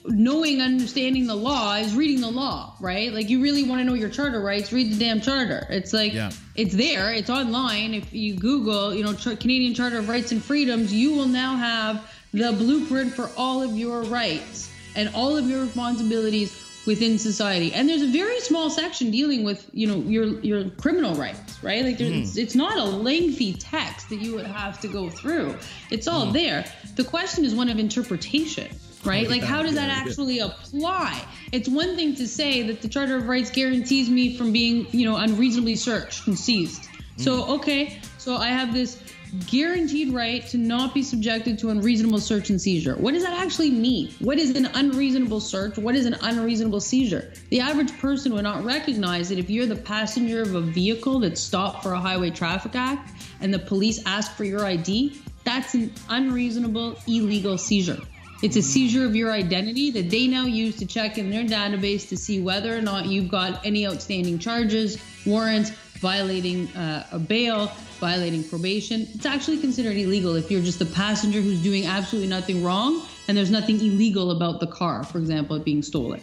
knowing, 0.07 0.61
understanding 0.61 1.27
the 1.27 1.35
law 1.35 1.75
is 1.77 1.95
reading 1.95 2.21
the 2.21 2.31
law, 2.31 2.75
right? 2.81 3.13
Like 3.13 3.31
you 3.31 3.43
really 3.43 3.65
want 3.65 3.81
to 3.81 3.85
know 3.85 3.95
your 3.95 4.11
charter 4.11 4.41
rights, 4.41 4.73
read 4.73 4.93
the 4.93 4.99
damn 4.99 5.21
charter. 5.21 5.67
It's 5.71 5.93
like 5.93 6.13
Yeah. 6.13 6.31
it's 6.55 6.75
there, 6.75 7.13
it's 7.13 7.31
online. 7.31 7.95
If 7.95 8.13
you 8.13 8.35
Google, 8.35 8.95
you 8.95 9.03
know, 9.05 9.15
Canadian 9.15 9.75
Charter 9.75 9.99
of 9.99 10.09
Rights 10.09 10.33
and 10.33 10.43
Freedoms, 10.43 10.93
you 10.93 11.13
will 11.13 11.29
now 11.29 11.57
have 11.57 12.11
the 12.35 12.53
blueprint 12.53 13.15
for 13.15 13.31
all 13.37 13.63
of 13.63 13.77
your 13.79 14.03
rights 14.03 14.71
and 14.95 15.09
all 15.15 15.37
of 15.39 15.49
your 15.49 15.63
responsibilities 15.63 16.53
within 16.87 17.19
society. 17.19 17.73
And 17.73 17.89
there's 17.89 18.03
a 18.03 18.09
very 18.09 18.41
small 18.41 18.71
section 18.71 19.11
dealing 19.11 19.45
with, 19.45 19.69
you 19.73 19.87
know, 19.87 19.97
your 19.97 20.41
your 20.41 20.71
criminal 20.71 21.15
rights, 21.15 21.63
right? 21.63 21.85
Like 21.85 21.99
there's, 21.99 22.35
hmm. 22.35 22.39
it's, 22.39 22.55
not 22.55 22.77
a 22.77 22.85
lengthy 22.85 23.55
text 23.55 24.09
that 24.11 24.21
you 24.21 24.35
would 24.35 24.47
have 24.47 24.81
to 24.81 24.89
go 24.89 25.09
through. 25.11 25.57
It's 25.91 26.07
all 26.07 26.27
hmm. 26.27 26.33
there. 26.33 26.65
The 26.97 27.05
question 27.05 27.45
is 27.45 27.55
one 27.55 27.69
of 27.69 27.79
interpretation, 27.79 28.69
right? 29.05 29.29
Like 29.29 29.43
how 29.43 29.63
does 29.63 29.75
that 29.75 29.91
actually 29.91 30.41
apply? 30.41 31.21
It's 31.53 31.69
one 31.69 31.97
thing 31.97 32.15
to 32.17 32.29
say 32.29 32.63
that 32.63 32.83
the 32.83 32.89
Charter 32.89 33.17
of 33.17 33.29
Rights 33.29 33.51
guarantees 33.51 34.09
me 34.11 34.37
from 34.37 34.53
being, 34.53 34.87
you 34.91 35.09
know, 35.09 35.17
unreasonably 35.17 35.77
searched 35.77 36.27
and 36.27 36.39
seized. 36.39 36.89
So 37.17 37.43
hmm. 37.43 37.53
okay, 37.53 38.01
so 38.19 38.37
I 38.37 38.49
have 38.49 38.73
this 38.73 39.01
guaranteed 39.47 40.13
right 40.13 40.47
to 40.49 40.59
not 40.59 40.95
be 40.95 41.03
subjected 41.03 41.59
to 41.59 41.71
unreasonable 41.71 42.21
search 42.21 42.51
and 42.51 42.61
seizure. 42.61 42.95
What 42.95 43.15
does 43.15 43.25
that 43.25 43.33
actually 43.33 43.71
mean? 43.71 44.13
What 44.21 44.39
is 44.39 44.57
an 44.57 44.67
unreasonable 44.67 45.41
search? 45.41 45.77
What 45.77 45.95
is 45.95 46.07
an 46.07 46.17
unreasonable 46.23 46.81
seizure? 46.81 47.33
The 47.51 47.61
average 47.61 47.97
person 47.99 48.33
would 48.35 48.45
not 48.45 48.65
recognize 48.65 49.29
that 49.29 49.39
if 49.39 49.51
you're 49.51 49.67
the 49.67 49.77
passenger 49.77 50.43
of 50.43 50.55
a 50.55 50.61
vehicle 50.61 51.21
that's 51.21 51.41
stopped 51.41 51.83
for 51.83 51.93
a 51.93 52.01
highway 52.01 52.31
traffic 52.31 52.75
act 52.75 53.13
and 53.41 53.53
the 53.53 53.59
police 53.59 54.01
ask 54.07 54.33
for 54.33 54.45
your 54.45 54.65
ID, 54.65 55.21
that's 55.45 55.75
an 55.75 55.93
unreasonable, 56.09 56.99
illegal 57.07 57.59
seizure. 57.59 57.99
It's 58.43 58.57
a 58.57 58.63
seizure 58.63 59.07
of 59.07 59.17
your 59.17 59.33
identity 59.33 59.91
that 59.93 60.11
they 60.11 60.27
now 60.27 60.45
use 60.45 60.77
to 60.77 60.87
check 60.87 61.19
in 61.19 61.31
their 61.31 61.45
database 61.45 62.09
to 62.11 62.17
see 62.17 62.41
whether 62.41 62.77
or 62.77 62.83
not 62.83 63.07
you've 63.07 63.31
got 63.31 63.65
any 63.65 63.87
outstanding 63.87 64.39
charges, 64.39 64.99
warrants, 65.25 65.71
violating 65.95 66.69
uh, 66.77 67.07
a 67.13 67.19
bail, 67.19 67.73
violating 67.95 68.45
probation. 68.45 69.07
It's 69.15 69.27
actually 69.27 69.59
considered 69.59 69.97
illegal 69.97 70.37
if 70.37 70.51
you're 70.51 70.63
just 70.63 70.81
a 70.81 70.87
passenger 70.87 71.41
who's 71.41 71.63
doing 71.63 71.87
absolutely 71.87 72.29
nothing 72.29 72.63
wrong 72.63 73.03
and 73.29 73.37
there's 73.37 73.51
nothing 73.51 73.77
illegal 73.77 74.31
about 74.31 74.61
the 74.61 74.67
car, 74.67 75.05
for 75.05 75.19
example, 75.19 75.57
it 75.57 75.65
being 75.65 75.83
stolen. 75.83 76.21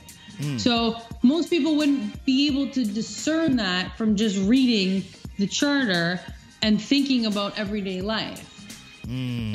So 0.58 1.00
most 1.22 1.50
people 1.50 1.76
wouldn't 1.76 2.26
be 2.26 2.48
able 2.48 2.68
to 2.72 2.84
discern 2.84 3.58
that 3.58 3.96
from 3.96 4.16
just 4.16 4.38
reading 4.48 5.04
the 5.38 5.46
charter 5.46 6.20
and 6.64 6.82
thinking 6.82 7.28
about 7.28 7.60
everyday 7.60 8.02
life. 8.02 8.48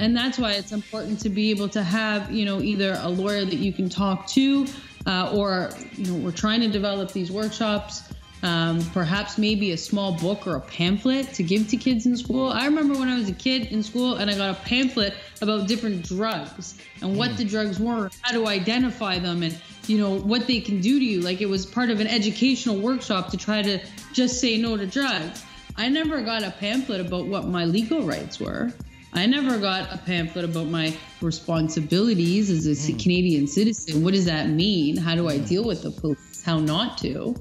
And 0.00 0.16
that's 0.16 0.38
why 0.38 0.52
it's 0.52 0.72
important 0.72 1.18
to 1.20 1.28
be 1.28 1.50
able 1.50 1.68
to 1.70 1.82
have, 1.82 2.30
you 2.30 2.44
know, 2.44 2.60
either 2.60 2.98
a 3.02 3.08
lawyer 3.08 3.44
that 3.44 3.56
you 3.56 3.72
can 3.72 3.88
talk 3.88 4.28
to, 4.28 4.66
uh, 5.06 5.32
or, 5.34 5.70
you 5.96 6.04
know, 6.06 6.14
we're 6.18 6.30
trying 6.32 6.60
to 6.60 6.68
develop 6.68 7.12
these 7.12 7.32
workshops. 7.32 8.02
Um, 8.46 8.80
perhaps 8.92 9.38
maybe 9.38 9.72
a 9.72 9.76
small 9.76 10.12
book 10.12 10.46
or 10.46 10.54
a 10.54 10.60
pamphlet 10.60 11.34
to 11.34 11.42
give 11.42 11.66
to 11.70 11.76
kids 11.76 12.06
in 12.06 12.16
school. 12.16 12.48
I 12.50 12.66
remember 12.66 12.94
when 12.96 13.08
I 13.08 13.18
was 13.18 13.28
a 13.28 13.32
kid 13.32 13.72
in 13.72 13.82
school 13.82 14.14
and 14.14 14.30
I 14.30 14.36
got 14.36 14.50
a 14.50 14.60
pamphlet 14.60 15.14
about 15.42 15.66
different 15.66 16.04
drugs 16.04 16.78
and 17.02 17.16
what 17.18 17.36
the 17.36 17.44
drugs 17.44 17.80
were, 17.80 18.08
how 18.22 18.32
to 18.32 18.46
identify 18.46 19.18
them, 19.18 19.42
and 19.42 19.58
you 19.88 19.98
know 19.98 20.20
what 20.20 20.46
they 20.46 20.60
can 20.60 20.80
do 20.80 21.00
to 21.00 21.04
you. 21.04 21.22
Like 21.22 21.40
it 21.40 21.48
was 21.48 21.66
part 21.66 21.90
of 21.90 21.98
an 21.98 22.06
educational 22.06 22.76
workshop 22.76 23.30
to 23.30 23.36
try 23.36 23.62
to 23.62 23.80
just 24.12 24.40
say 24.40 24.58
no 24.58 24.76
to 24.76 24.86
drugs. 24.86 25.42
I 25.76 25.88
never 25.88 26.22
got 26.22 26.44
a 26.44 26.52
pamphlet 26.52 27.00
about 27.00 27.26
what 27.26 27.48
my 27.48 27.64
legal 27.64 28.02
rights 28.02 28.38
were. 28.38 28.72
I 29.12 29.26
never 29.26 29.58
got 29.58 29.92
a 29.92 29.98
pamphlet 29.98 30.44
about 30.44 30.68
my 30.68 30.96
responsibilities 31.20 32.48
as 32.50 32.66
a 32.66 32.76
c- 32.76 32.92
Canadian 32.92 33.48
citizen. 33.48 34.04
What 34.04 34.14
does 34.14 34.26
that 34.26 34.50
mean? 34.50 34.96
How 34.96 35.16
do 35.16 35.28
I 35.28 35.38
deal 35.38 35.64
with 35.64 35.82
the 35.82 35.90
police? 35.90 36.44
How 36.44 36.60
not 36.60 36.98
to? 36.98 37.34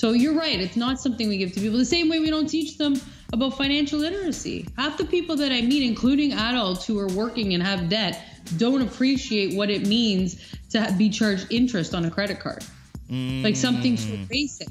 So 0.00 0.12
you're 0.12 0.32
right. 0.32 0.58
It's 0.58 0.78
not 0.78 0.98
something 0.98 1.28
we 1.28 1.36
give 1.36 1.52
to 1.52 1.60
people. 1.60 1.76
The 1.76 1.84
same 1.84 2.08
way 2.08 2.20
we 2.20 2.30
don't 2.30 2.46
teach 2.46 2.78
them 2.78 2.98
about 3.34 3.58
financial 3.58 3.98
literacy. 3.98 4.66
Half 4.78 4.96
the 4.96 5.04
people 5.04 5.36
that 5.36 5.52
I 5.52 5.60
meet, 5.60 5.82
including 5.82 6.32
adults 6.32 6.86
who 6.86 6.98
are 6.98 7.08
working 7.08 7.52
and 7.52 7.62
have 7.62 7.90
debt, 7.90 8.18
don't 8.56 8.80
appreciate 8.80 9.54
what 9.54 9.68
it 9.68 9.86
means 9.86 10.56
to 10.70 10.94
be 10.96 11.10
charged 11.10 11.48
interest 11.50 11.94
on 11.94 12.06
a 12.06 12.10
credit 12.10 12.40
card. 12.40 12.64
Like 13.10 13.56
something 13.56 13.98
so 13.98 14.08
mm. 14.08 14.26
basic. 14.26 14.68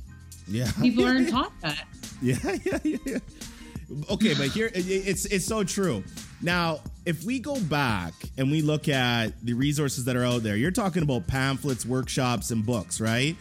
Yeah. 0.47 0.71
People 0.81 1.05
aren't 1.05 1.29
taught 1.37 1.53
that. 1.61 1.85
Yeah, 2.23 2.37
yeah, 2.65 2.79
yeah, 2.83 2.97
yeah. 3.05 3.17
Okay, 4.09 4.33
but 4.33 4.47
here 4.47 4.71
it's 4.73 5.25
it's 5.25 5.45
so 5.45 5.63
true. 5.63 6.03
Now, 6.41 6.79
if 7.05 7.23
we 7.23 7.37
go 7.37 7.59
back 7.59 8.13
and 8.39 8.49
we 8.49 8.63
look 8.63 8.89
at 8.89 9.33
the 9.45 9.53
resources 9.53 10.05
that 10.05 10.15
are 10.15 10.25
out 10.25 10.41
there, 10.41 10.55
you're 10.55 10.71
talking 10.71 11.03
about 11.03 11.27
pamphlets, 11.27 11.85
workshops, 11.85 12.49
and 12.49 12.65
books, 12.65 12.99
right? 12.99 13.35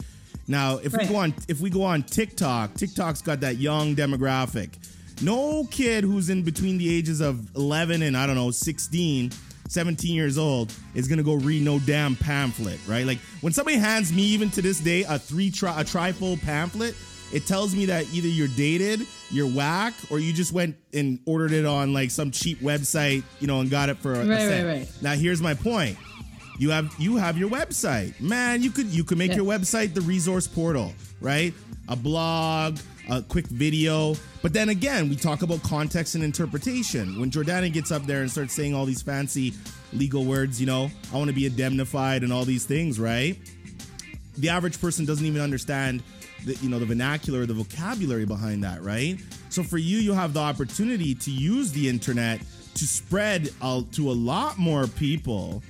Now, 0.49 0.79
if 0.79 0.93
we 0.97 1.05
go 1.07 1.17
on 1.17 1.35
if 1.47 1.61
we 1.61 1.71
go 1.71 1.83
on 1.85 2.03
TikTok, 2.03 2.75
TikTok's 2.75 3.23
got 3.23 3.41
that 3.41 3.57
young 3.59 3.95
demographic. 3.95 4.71
No 5.23 5.65
kid 5.71 6.05
who's 6.05 6.31
in 6.31 6.43
between 6.43 6.79
the 6.79 6.95
ages 6.97 7.21
of 7.21 7.55
11 7.57 8.03
and 8.03 8.17
I 8.17 8.27
don't 8.27 8.37
know, 8.37 8.51
16, 8.53 9.31
17 9.69 10.15
years 10.15 10.39
old 10.39 10.73
is 10.95 11.09
going 11.09 11.19
to 11.19 11.25
go 11.25 11.35
read 11.35 11.63
no 11.63 11.79
damn 11.81 12.15
pamphlet, 12.17 12.79
right? 12.87 13.05
Like 13.05 13.19
when 13.41 13.53
somebody 13.53 13.77
hands 13.77 14.13
me 14.13 14.23
even 14.23 14.49
to 14.51 14.63
this 14.63 14.79
day 14.81 15.03
a 15.03 15.19
three 15.19 15.51
tri- 15.51 15.81
a 15.81 15.85
trifold 15.85 16.41
pamphlet, 16.43 16.95
it 17.33 17.47
tells 17.47 17.75
me 17.75 17.85
that 17.87 18.07
either 18.15 18.29
you're 18.29 18.49
dated, 18.49 19.01
you're 19.31 19.49
whack, 19.51 19.93
or 20.09 20.19
you 20.19 20.33
just 20.33 20.53
went 20.53 20.77
and 20.95 21.19
ordered 21.27 21.53
it 21.53 21.67
on 21.67 21.93
like 21.93 22.11
some 22.11 22.31
cheap 22.31 22.61
website, 22.61 23.23
you 23.41 23.47
know, 23.47 23.61
and 23.61 23.69
got 23.71 23.91
it 23.91 23.99
for 23.99 24.15
a, 24.15 24.21
a 24.21 24.27
Right, 24.27 24.39
cent. 24.39 24.67
right, 24.67 24.77
right. 24.79 24.89
Now 25.03 25.13
here's 25.13 25.43
my 25.43 25.53
point. 25.53 25.99
You 26.59 26.71
have 26.71 26.93
you 26.99 27.17
have 27.17 27.39
your 27.39 27.49
website. 27.51 28.21
Man, 28.21 28.63
you 28.63 28.71
could 28.71 28.87
you 28.87 29.05
could 29.05 29.19
make 29.19 29.31
Yeah. 29.31 29.37
your 29.39 29.47
website 29.47 29.95
the 29.95 30.01
resource 30.01 30.47
portal, 30.47 30.93
right? 31.21 31.55
A 31.89 31.97
blog, 31.97 32.79
a 33.09 33.23
quick 33.23 33.47
video. 33.47 34.17
But 34.43 34.53
then 34.53 34.69
again, 34.69 35.09
we 35.09 35.17
talk 35.17 35.43
about 35.43 35.63
context 35.63 36.15
and 36.17 36.23
interpretation. 36.25 37.19
When 37.21 37.31
Jordana 37.31 37.73
gets 37.73 37.91
up 37.93 38.07
there 38.07 38.23
and 38.23 38.31
starts 38.31 38.55
saying 38.55 38.75
all 38.75 38.85
these 38.87 39.03
fancy 39.03 39.55
legal 39.93 40.25
words, 40.25 40.61
you 40.61 40.67
know, 40.67 40.91
I 41.13 41.17
want 41.17 41.29
to 41.29 41.35
be 41.35 41.47
indemnified 41.47 42.23
and 42.23 42.33
all 42.33 42.45
these 42.45 42.65
things, 42.65 42.99
right? 43.01 43.37
the 44.37 44.49
average 44.49 44.81
person 44.81 45.05
doesn't 45.05 45.27
even 45.27 45.41
understand 45.43 46.01
the 46.45 46.55
you 46.63 46.69
know 46.69 46.79
the 46.79 46.87
vernacular 46.87 47.45
the 47.45 47.53
vocabulary 47.55 48.25
behind 48.25 48.63
that 48.63 48.81
right 48.85 49.19
so 49.49 49.65
for 49.65 49.79
you 49.79 49.99
you 49.99 50.13
have 50.13 50.33
the 50.33 50.39
opportunity 50.39 51.13
to 51.13 51.33
use 51.33 51.73
the 51.73 51.89
internet 51.89 52.41
to 52.75 52.87
spread 52.87 53.51
out 53.63 53.91
to 53.91 54.09
a 54.09 54.13
lot 54.13 54.57
more 54.57 54.87
people 54.87 55.61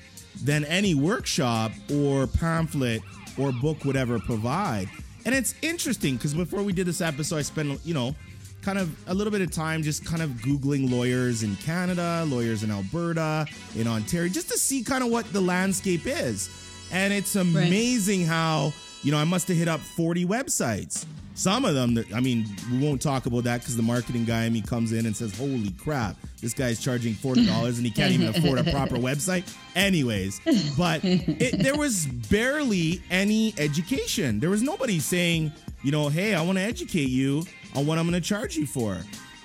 than 0.45 0.65
any 0.65 0.95
workshop 0.95 1.73
or 1.93 2.27
pamphlet 2.27 3.03
or 3.39 3.53
book 3.53 3.85
would 3.85 3.97
ever 3.97 4.19
provide. 4.19 4.89
And 5.25 5.35
it's 5.35 5.55
interesting 5.63 6.17
because 6.17 6.35
before 6.35 6.63
we 6.63 6.73
did 6.73 6.87
this 6.87 7.01
episode 7.01 7.37
i 7.37 7.43
spent 7.43 7.79
you 7.85 7.93
know 7.93 8.15
kind 8.63 8.79
of 8.79 9.09
a 9.09 9.15
little 9.15 9.31
bit 9.31 9.41
of 9.41 9.51
time 9.51 9.83
just 9.83 10.05
kind 10.05 10.23
of 10.23 10.31
googling 10.31 10.91
lawyers 10.91 11.43
in 11.43 11.55
Canada 11.57 12.25
lawyers 12.29 12.63
in 12.63 12.71
Alberta 12.71 13.47
in 13.77 13.87
Ontario 13.87 14.29
just 14.29 14.49
to 14.51 14.59
see 14.59 14.83
kind 14.83 15.03
of 15.05 15.11
what 15.11 15.31
the 15.33 15.41
landscape 15.41 16.07
is. 16.07 16.51
And 16.91 17.13
it's 17.13 17.37
amazing 17.37 18.25
how, 18.25 18.73
you 19.03 19.13
know, 19.13 19.19
I 19.19 19.25
must 19.25 19.49
have 19.49 19.57
hit 19.57 19.69
up 19.69 19.81
40 19.81 20.25
websites. 20.27 21.05
Some 21.39 21.65
of 21.65 21.77
them, 21.77 22.05
I 22.13 22.19
mean, 22.19 22.47
we 22.73 22.79
won't 22.79 23.01
talk 23.01 23.27
about 23.27 23.45
that 23.45 23.61
because 23.61 23.77
the 23.77 23.83
marketing 23.83 24.25
guy 24.25 24.47
in 24.47 24.53
me 24.53 24.61
comes 24.61 24.91
in 24.91 25.07
and 25.07 25.17
says, 25.17 25.39
holy 25.39 25.71
crap, 25.79 26.17
this 26.43 26.53
guy's 26.53 26.81
charging 26.81 27.15
$40 27.15 27.77
and 27.77 27.87
he 27.87 27.93
can't 27.93 28.13
even 28.13 28.27
afford 28.35 28.59
a 28.59 28.69
proper 28.73 28.97
website. 28.97 29.49
Anyways, 29.77 30.41
but 30.77 31.01
it, 31.05 31.63
there 31.63 31.77
was 31.77 32.07
barely 32.07 33.01
any 33.09 33.55
education. 33.57 34.41
There 34.41 34.51
was 34.51 34.63
nobody 34.63 34.99
saying, 34.99 35.53
you 35.85 35.93
know, 35.93 36.09
hey, 36.09 36.35
I 36.35 36.43
want 36.43 36.59
to 36.59 36.65
educate 36.65 37.09
you 37.09 37.45
on 37.77 37.87
what 37.87 37.99
I'm 37.99 38.11
going 38.11 38.21
to 38.21 38.29
charge 38.29 38.57
you 38.57 38.67
for. 38.67 38.99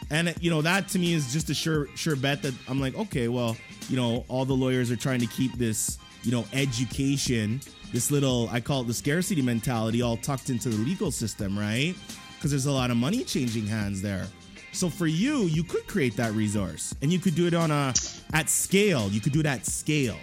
And 0.10 0.34
you 0.42 0.50
know 0.50 0.64
that 0.64 0.90
to 0.90 1.00
me 1.00 1.14
is 1.14 1.32
just 1.32 1.50
a 1.50 1.54
sure 1.54 1.88
sure 1.96 2.16
bet 2.16 2.42
that 2.42 2.54
I'm 2.68 2.82
like, 2.82 2.96
okay, 2.96 3.28
well, 3.28 3.56
you 3.88 3.98
know, 3.98 4.26
all 4.28 4.46
the 4.46 4.54
lawyers 4.54 4.92
are 4.92 4.96
trying 4.96 5.20
to 5.20 5.28
keep 5.28 5.54
this, 5.54 5.98
you 6.24 6.32
know, 6.32 6.46
education, 6.54 7.62
this 7.92 8.12
little 8.12 8.50
I 8.52 8.60
call 8.60 8.82
it 8.82 8.88
the 8.88 8.94
scarcity 8.94 9.42
mentality, 9.42 10.02
all 10.02 10.18
tucked 10.18 10.50
into 10.50 10.70
the 10.70 10.78
legal 10.78 11.12
system, 11.12 11.58
right? 11.58 11.96
Because 12.36 12.52
there's 12.52 12.66
a 12.66 12.72
lot 12.72 12.92
of 12.92 12.98
money 12.98 13.24
changing 13.24 13.68
hands 13.68 14.02
there. 14.02 14.28
So 14.72 14.90
for 14.90 15.06
you, 15.06 15.44
you 15.44 15.64
could 15.64 15.86
create 15.88 16.18
that 16.18 16.34
resource, 16.34 16.96
and 17.02 17.14
you 17.14 17.20
could 17.20 17.36
do 17.36 17.46
it 17.46 17.54
on 17.54 17.70
a 17.70 17.94
at 18.34 18.50
scale. 18.50 19.10
You 19.10 19.22
could 19.22 19.34
do 19.34 19.40
it 19.40 19.46
at 19.46 19.66
scale. 19.66 20.18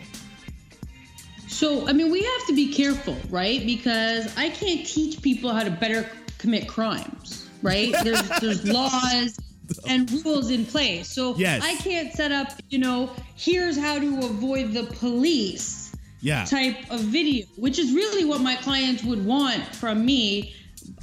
So, 1.47 1.87
I 1.89 1.93
mean, 1.93 2.11
we 2.11 2.23
have 2.23 2.47
to 2.47 2.55
be 2.55 2.73
careful, 2.73 3.17
right? 3.29 3.65
Because 3.65 4.37
I 4.37 4.51
can't 4.51 4.87
teach 4.87 5.21
people 5.21 5.53
how 5.53 5.63
to 5.63 5.71
better 5.71 6.09
commit 6.39 6.67
crimes, 6.67 7.49
right? 7.63 7.95
There's 8.03 8.29
there's 8.41 8.67
laws 8.73 9.39
and 9.87 10.11
rules 10.25 10.51
in 10.51 10.65
place. 10.67 11.09
So 11.09 11.37
Yes. 11.37 11.63
I 11.63 11.77
can't 11.77 12.13
set 12.13 12.33
up, 12.33 12.49
you 12.71 12.79
know, 12.79 13.11
here's 13.37 13.79
how 13.79 13.99
to 13.99 14.19
avoid 14.19 14.73
the 14.73 14.85
police 14.85 15.80
Yeah. 16.23 16.45
type 16.45 16.91
of 16.91 17.01
video, 17.01 17.47
which 17.57 17.79
is 17.79 17.93
really 17.93 18.25
what 18.25 18.41
my 18.41 18.57
clients 18.57 19.03
would 19.05 19.25
want 19.25 19.65
from 19.75 20.05
me. 20.05 20.55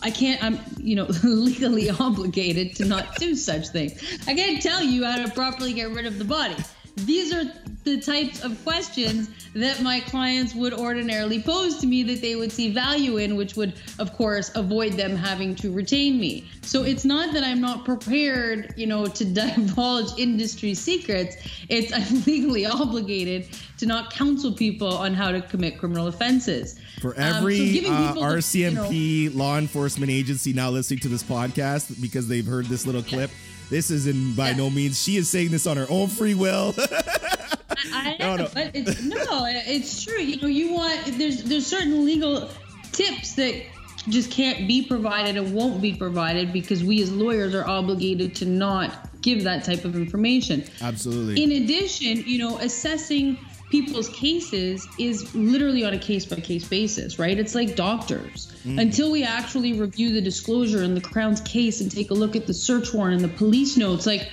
I 0.02 0.12
can't, 0.12 0.44
I'm, 0.44 0.60
you 0.78 0.96
know, 0.96 1.08
legally 1.24 1.90
obligated 1.90 2.76
to 2.78 2.86
not 2.86 3.16
do 3.16 3.36
such 3.36 3.70
things. 3.70 4.02
I 4.28 4.36
can't 4.36 4.62
tell 4.62 4.84
you 4.84 5.06
how 5.06 5.26
to 5.26 5.32
properly 5.32 5.74
get 5.74 5.92
rid 5.92 6.06
of 6.06 6.20
the 6.20 6.26
body. 6.26 6.56
These 7.06 7.34
are 7.34 7.44
the 7.84 8.02
types 8.02 8.44
of 8.44 8.62
questions 8.64 9.30
that 9.54 9.82
my 9.82 10.00
clients 10.02 10.54
would 10.54 10.74
ordinarily 10.74 11.42
pose 11.42 11.78
to 11.78 11.88
me 11.88 12.04
that 12.04 12.22
they 12.22 12.36
would 12.36 12.52
see 12.52 12.72
value 12.74 13.18
in, 13.18 13.36
which 13.36 13.56
would, 13.56 13.74
of 14.00 14.14
course, 14.18 14.52
avoid 14.56 14.94
them 14.94 15.16
having 15.16 15.56
to 15.56 15.72
retain 15.72 16.20
me. 16.20 16.46
So 16.64 16.84
it's 16.84 17.06
not 17.06 17.34
that 17.34 17.44
I'm 17.44 17.62
not 17.62 17.86
prepared, 17.86 18.74
you 18.76 18.88
know, 18.88 19.06
to 19.06 19.26
divulge 19.34 20.18
industry 20.20 20.74
secrets. 20.74 21.38
It's 21.70 21.94
I'm 21.94 22.24
legally 22.26 22.66
obligated 22.66 23.48
to 23.78 23.86
not 23.86 24.12
counsel 24.12 24.52
people 24.52 24.94
on 24.98 25.14
how 25.14 25.32
to 25.32 25.42
commit 25.42 25.78
criminal 25.78 26.08
offenses. 26.08 26.80
For 27.00 27.10
Um, 27.12 27.16
so 27.16 27.38
every 27.38 27.60
uh, 27.60 28.08
people 28.08 28.22
the- 28.22 28.22
RCMP 28.22 29.34
law 29.36 29.58
enforcement 29.58 30.12
agency 30.12 30.52
now 30.52 30.72
listening 30.72 31.00
to 31.02 31.08
this 31.08 31.24
podcast 31.24 32.02
because 32.02 32.28
they've 32.28 32.46
heard 32.46 32.66
this 32.66 32.86
little 32.86 33.04
clip, 33.04 33.30
this 33.70 33.90
isn't 33.92 34.36
by 34.36 34.50
Yeah. 34.52 34.58
no 34.58 34.70
means 34.70 35.02
she 35.02 35.18
is 35.18 35.30
saying 35.30 35.52
this 35.52 35.68
on 35.68 35.78
her 35.78 35.88
own 35.90 36.08
free 36.08 36.34
will. 36.34 36.74
I 37.94 38.16
No, 38.20 38.36
no. 38.38 38.50
but 38.54 38.72
it's, 38.74 39.02
no, 39.04 39.46
it's 39.48 40.04
true. 40.04 40.20
You 40.20 40.42
know, 40.42 40.48
you 40.48 40.74
want 40.74 41.18
there's 41.18 41.44
there's 41.44 41.66
certain 41.68 42.06
legal 42.06 42.50
tips 42.92 43.34
that 43.36 43.64
just 44.10 44.32
can't 44.32 44.68
be 44.68 44.84
provided 44.86 45.36
and 45.38 45.54
won't 45.54 45.82
be 45.82 45.94
provided 45.94 46.54
because 46.54 46.84
we 46.84 47.02
as 47.02 47.12
lawyers 47.12 47.54
are 47.54 47.68
obligated 47.68 48.34
to 48.36 48.46
not 48.46 49.10
give 49.22 49.44
that 49.44 49.64
type 49.66 49.84
of 49.86 49.96
information. 49.96 50.64
Absolutely. 50.82 51.44
In 51.44 51.64
addition, 51.64 52.24
you 52.26 52.38
know, 52.40 52.58
assessing 52.60 53.38
people's 53.70 54.10
cases 54.10 54.88
is 54.98 55.34
literally 55.36 55.84
on 55.84 55.94
a 55.94 55.98
case 55.98 56.26
by 56.26 56.38
case 56.38 56.68
basis, 56.68 57.20
right? 57.20 57.38
It's 57.38 57.54
like 57.54 57.76
doctors. 57.76 58.54
Mm. 58.64 58.82
Until 58.82 59.12
we 59.12 59.24
actually 59.24 59.80
review 59.80 60.14
the 60.14 60.22
disclosure 60.22 60.84
in 60.84 60.94
the 60.94 61.02
Crown's 61.02 61.42
case 61.42 61.82
and 61.82 61.92
take 61.92 62.12
a 62.12 62.14
look 62.14 62.36
at 62.36 62.48
the 62.48 62.54
search 62.54 62.94
warrant 62.94 63.22
and 63.22 63.24
the 63.24 63.38
police 63.38 63.76
notes, 63.78 64.06
like 64.06 64.30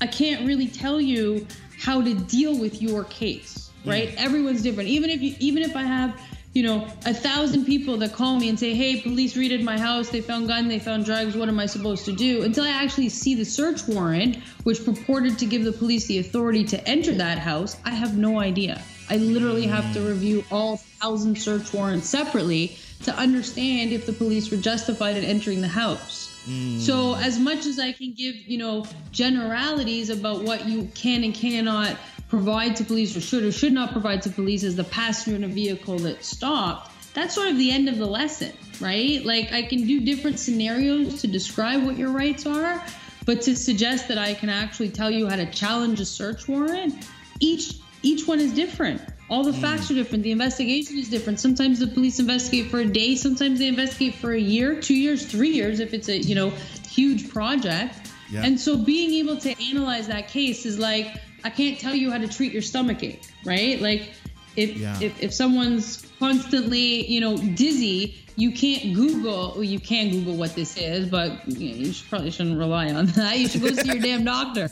I 0.00 0.06
can't 0.06 0.46
really 0.46 0.68
tell 0.68 1.00
you 1.00 1.46
how 1.78 2.02
to 2.02 2.14
deal 2.14 2.58
with 2.58 2.80
your 2.80 3.04
case, 3.04 3.70
mm. 3.84 3.90
right? 3.90 4.14
Everyone's 4.16 4.62
different. 4.62 4.88
Even 4.88 5.10
if 5.10 5.20
you, 5.20 5.34
even 5.38 5.62
if 5.62 5.76
I 5.76 5.82
have, 5.82 6.20
you 6.58 6.64
know, 6.64 6.88
a 7.06 7.14
thousand 7.14 7.66
people 7.66 7.96
that 7.98 8.12
call 8.12 8.36
me 8.36 8.48
and 8.48 8.58
say, 8.58 8.74
"Hey, 8.74 9.00
police 9.00 9.36
raided 9.36 9.62
my 9.62 9.78
house. 9.78 10.08
They 10.08 10.20
found 10.20 10.48
gun. 10.48 10.66
They 10.66 10.80
found 10.80 11.04
drugs. 11.04 11.36
What 11.36 11.48
am 11.48 11.60
I 11.60 11.66
supposed 11.66 12.04
to 12.06 12.12
do?" 12.12 12.42
Until 12.42 12.64
I 12.64 12.70
actually 12.70 13.10
see 13.10 13.36
the 13.36 13.44
search 13.44 13.86
warrant, 13.86 14.38
which 14.64 14.84
purported 14.84 15.38
to 15.38 15.46
give 15.46 15.62
the 15.62 15.70
police 15.70 16.06
the 16.06 16.18
authority 16.18 16.64
to 16.64 16.88
enter 16.88 17.14
that 17.14 17.38
house, 17.38 17.76
I 17.84 17.90
have 17.90 18.18
no 18.18 18.40
idea. 18.40 18.82
I 19.08 19.18
literally 19.18 19.68
have 19.68 19.94
to 19.94 20.00
review 20.00 20.44
all 20.50 20.78
thousand 21.00 21.38
search 21.38 21.72
warrants 21.72 22.08
separately 22.08 22.76
to 23.04 23.14
understand 23.14 23.92
if 23.92 24.04
the 24.04 24.12
police 24.12 24.50
were 24.50 24.56
justified 24.56 25.16
in 25.16 25.22
entering 25.22 25.60
the 25.60 25.68
house. 25.68 26.42
Hmm. 26.44 26.80
So 26.80 27.14
as 27.14 27.38
much 27.38 27.66
as 27.66 27.78
I 27.78 27.92
can 27.92 28.14
give, 28.14 28.34
you 28.34 28.58
know, 28.58 28.84
generalities 29.12 30.10
about 30.10 30.42
what 30.42 30.66
you 30.66 30.90
can 30.96 31.22
and 31.22 31.32
cannot 31.32 31.96
provide 32.28 32.76
to 32.76 32.84
police 32.84 33.16
or 33.16 33.20
should 33.20 33.42
or 33.42 33.52
should 33.52 33.72
not 33.72 33.92
provide 33.92 34.22
to 34.22 34.30
police 34.30 34.64
as 34.64 34.76
the 34.76 34.84
passenger 34.84 35.36
in 35.36 35.44
a 35.44 35.52
vehicle 35.52 35.98
that 35.98 36.24
stopped, 36.24 36.92
that's 37.14 37.34
sort 37.34 37.48
of 37.48 37.56
the 37.58 37.70
end 37.70 37.88
of 37.88 37.98
the 37.98 38.06
lesson, 38.06 38.52
right? 38.80 39.24
Like 39.24 39.52
I 39.52 39.62
can 39.62 39.86
do 39.86 40.00
different 40.00 40.38
scenarios 40.38 41.20
to 41.22 41.26
describe 41.26 41.84
what 41.84 41.96
your 41.96 42.10
rights 42.10 42.46
are, 42.46 42.84
but 43.24 43.42
to 43.42 43.56
suggest 43.56 44.08
that 44.08 44.18
I 44.18 44.34
can 44.34 44.48
actually 44.48 44.90
tell 44.90 45.10
you 45.10 45.28
how 45.28 45.36
to 45.36 45.50
challenge 45.50 46.00
a 46.00 46.04
search 46.04 46.48
warrant, 46.48 46.94
each 47.40 47.74
each 48.02 48.28
one 48.28 48.38
is 48.38 48.52
different. 48.52 49.02
All 49.28 49.42
the 49.42 49.50
mm. 49.50 49.60
facts 49.60 49.90
are 49.90 49.94
different. 49.94 50.22
The 50.22 50.30
investigation 50.30 50.96
is 50.98 51.08
different. 51.08 51.40
Sometimes 51.40 51.80
the 51.80 51.88
police 51.88 52.20
investigate 52.20 52.70
for 52.70 52.78
a 52.78 52.84
day. 52.84 53.16
Sometimes 53.16 53.58
they 53.58 53.66
investigate 53.66 54.14
for 54.14 54.32
a 54.32 54.38
year, 54.38 54.80
two 54.80 54.94
years, 54.94 55.26
three 55.26 55.50
years 55.50 55.80
if 55.80 55.92
it's 55.92 56.08
a 56.08 56.18
you 56.18 56.34
know 56.34 56.50
huge 56.88 57.28
project. 57.28 57.96
Yeah. 58.30 58.42
And 58.44 58.60
so 58.60 58.76
being 58.76 59.12
able 59.14 59.38
to 59.38 59.54
analyze 59.70 60.06
that 60.08 60.28
case 60.28 60.66
is 60.66 60.78
like 60.78 61.18
I 61.44 61.50
can't 61.50 61.78
tell 61.78 61.94
you 61.94 62.10
how 62.10 62.18
to 62.18 62.28
treat 62.28 62.52
your 62.52 62.62
stomach 62.62 63.02
ache, 63.02 63.22
right? 63.44 63.80
Like 63.80 64.10
if 64.56 64.76
Yeah. 64.76 64.98
if, 65.00 65.22
if 65.22 65.32
someone's 65.32 66.04
constantly 66.18 67.06
you 67.06 67.20
know 67.20 67.36
dizzy, 67.36 68.16
you 68.36 68.52
can't 68.52 68.94
Google. 68.94 69.52
Well, 69.54 69.64
you 69.64 69.80
can 69.80 70.10
Google 70.10 70.36
what 70.36 70.54
this 70.54 70.76
is, 70.76 71.08
but 71.08 71.46
you, 71.48 71.70
know, 71.70 71.76
you 71.76 71.92
should, 71.92 72.08
probably 72.08 72.30
shouldn't 72.30 72.58
rely 72.58 72.92
on 72.92 73.06
that. 73.18 73.38
You 73.38 73.48
should 73.48 73.62
go 73.62 73.70
see 73.70 73.88
your 73.88 73.98
damn 74.00 74.24
doctor, 74.24 74.68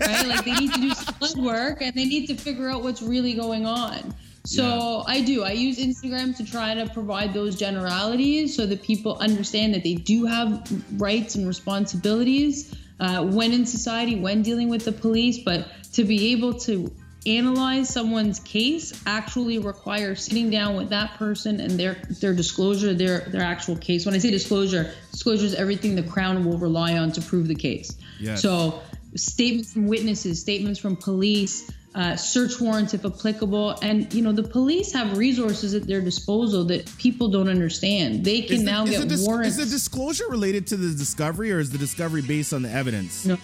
right? 0.00 0.26
Like 0.26 0.44
they 0.44 0.52
need 0.54 0.72
to 0.72 0.80
do 0.80 0.90
some 0.94 1.14
blood 1.18 1.38
work 1.38 1.82
and 1.82 1.94
they 1.94 2.04
need 2.04 2.26
to 2.28 2.34
figure 2.36 2.68
out 2.68 2.82
what's 2.82 3.02
really 3.02 3.34
going 3.34 3.66
on. 3.66 4.14
So 4.44 5.04
I 5.06 5.20
do. 5.20 5.44
I 5.44 5.52
use 5.52 5.78
Instagram 5.78 6.36
to 6.38 6.44
try 6.44 6.74
to 6.74 6.88
provide 6.88 7.32
those 7.32 7.54
generalities 7.54 8.56
so 8.56 8.66
that 8.66 8.82
people 8.82 9.16
understand 9.18 9.72
that 9.74 9.84
they 9.84 9.94
do 9.94 10.24
have 10.26 10.68
rights 11.00 11.36
and 11.36 11.46
responsibilities 11.46 12.74
uh, 13.02 13.24
when 13.24 13.52
in 13.52 13.66
society, 13.66 14.14
when 14.14 14.42
dealing 14.42 14.68
with 14.68 14.84
the 14.84 14.92
police. 14.92 15.38
But 15.38 15.66
to 15.94 16.04
be 16.04 16.32
able 16.32 16.54
to 16.60 16.90
analyze 17.26 17.88
someone's 17.88 18.40
case 18.40 18.92
actually 19.06 19.58
requires 19.58 20.24
sitting 20.24 20.50
down 20.50 20.76
with 20.76 20.90
that 20.90 21.14
person 21.14 21.60
and 21.60 21.72
their 21.72 21.94
their 22.20 22.32
disclosure, 22.32 22.94
their 22.94 23.20
their 23.20 23.42
actual 23.42 23.76
case. 23.76 24.06
When 24.06 24.14
I 24.14 24.18
say 24.18 24.30
disclosure, 24.30 24.92
disclosure 25.10 25.46
is 25.46 25.54
everything 25.54 25.96
the 25.96 26.04
crown 26.04 26.44
will 26.44 26.58
rely 26.58 26.96
on 26.96 27.10
to 27.12 27.20
prove 27.20 27.48
the 27.48 27.56
case. 27.56 27.96
Yes. 28.20 28.40
So 28.40 28.80
statements 29.16 29.72
from 29.72 29.88
witnesses, 29.88 30.40
statements 30.40 30.78
from 30.78 30.96
police, 30.96 31.70
uh, 31.94 32.16
search 32.16 32.60
warrants 32.60 32.94
if 32.94 33.04
applicable, 33.04 33.78
and 33.82 34.12
you 34.14 34.22
know 34.22 34.32
the 34.32 34.42
police 34.42 34.92
have 34.92 35.18
resources 35.18 35.74
at 35.74 35.86
their 35.86 36.00
disposal 36.00 36.64
that 36.64 36.86
people 36.98 37.28
don't 37.28 37.48
understand. 37.48 38.24
They 38.24 38.42
can 38.42 38.58
the- 38.58 38.64
now 38.64 38.84
get 38.86 39.06
dis- 39.08 39.20
warrants. 39.26 39.58
Is 39.58 39.68
the 39.68 39.70
disclosure 39.76 40.24
related 40.28 40.66
to 40.68 40.76
the 40.76 40.94
discovery, 40.96 41.52
or 41.52 41.58
is 41.58 41.70
the 41.70 41.78
discovery 41.78 42.22
based 42.22 42.52
on 42.52 42.62
the 42.62 42.70
evidence? 42.70 43.24
No. 43.26 43.36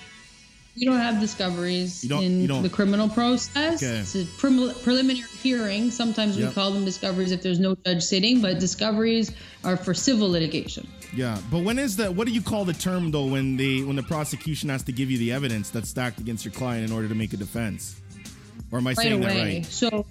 We 0.77 0.85
don't 0.85 1.01
have 1.01 1.19
discoveries 1.19 2.05
You 2.05 2.09
don't- 2.11 2.23
in 2.23 2.41
you 2.41 2.47
don't- 2.47 2.63
the 2.63 2.69
criminal 2.69 3.09
process. 3.09 3.83
Okay. 3.83 3.99
It's 3.99 4.15
a 4.15 4.25
prem- 4.39 4.73
preliminary 4.85 5.27
hearing. 5.43 5.91
Sometimes 5.91 6.37
we 6.37 6.45
Yep. 6.45 6.55
call 6.55 6.71
them 6.71 6.85
discoveries 6.85 7.33
if 7.33 7.43
there's 7.43 7.59
no 7.59 7.77
judge 7.85 8.01
sitting, 8.05 8.41
but 8.41 8.61
discoveries 8.61 9.33
are 9.65 9.77
for 9.77 9.93
civil 9.93 10.31
litigation. 10.31 10.87
Yeah, 11.17 11.37
but 11.51 11.65
when 11.65 11.81
is 11.81 11.97
the 11.97 12.13
what 12.13 12.29
do 12.29 12.33
you 12.33 12.43
call 12.43 12.65
the 12.65 12.75
term 12.75 13.11
though 13.11 13.25
when 13.27 13.57
the 13.57 13.83
when 13.85 13.97
the 13.97 14.03
prosecution 14.05 14.69
has 14.69 14.85
to 14.85 14.93
give 14.93 15.11
you 15.11 15.19
the 15.19 15.33
evidence 15.33 15.69
that's 15.71 15.89
stacked 15.89 16.21
against 16.21 16.45
your 16.45 16.53
client 16.53 16.87
in 16.87 16.93
order 16.93 17.09
to 17.09 17.15
make 17.15 17.33
a 17.33 17.37
defense? 17.37 17.97
Or 18.71 18.79
am 18.79 18.87
I 18.87 18.91
right 18.91 18.97
saying 18.97 19.25
away. 19.25 19.35
that 19.35 19.45
right? 19.45 19.67
So, 19.67 20.07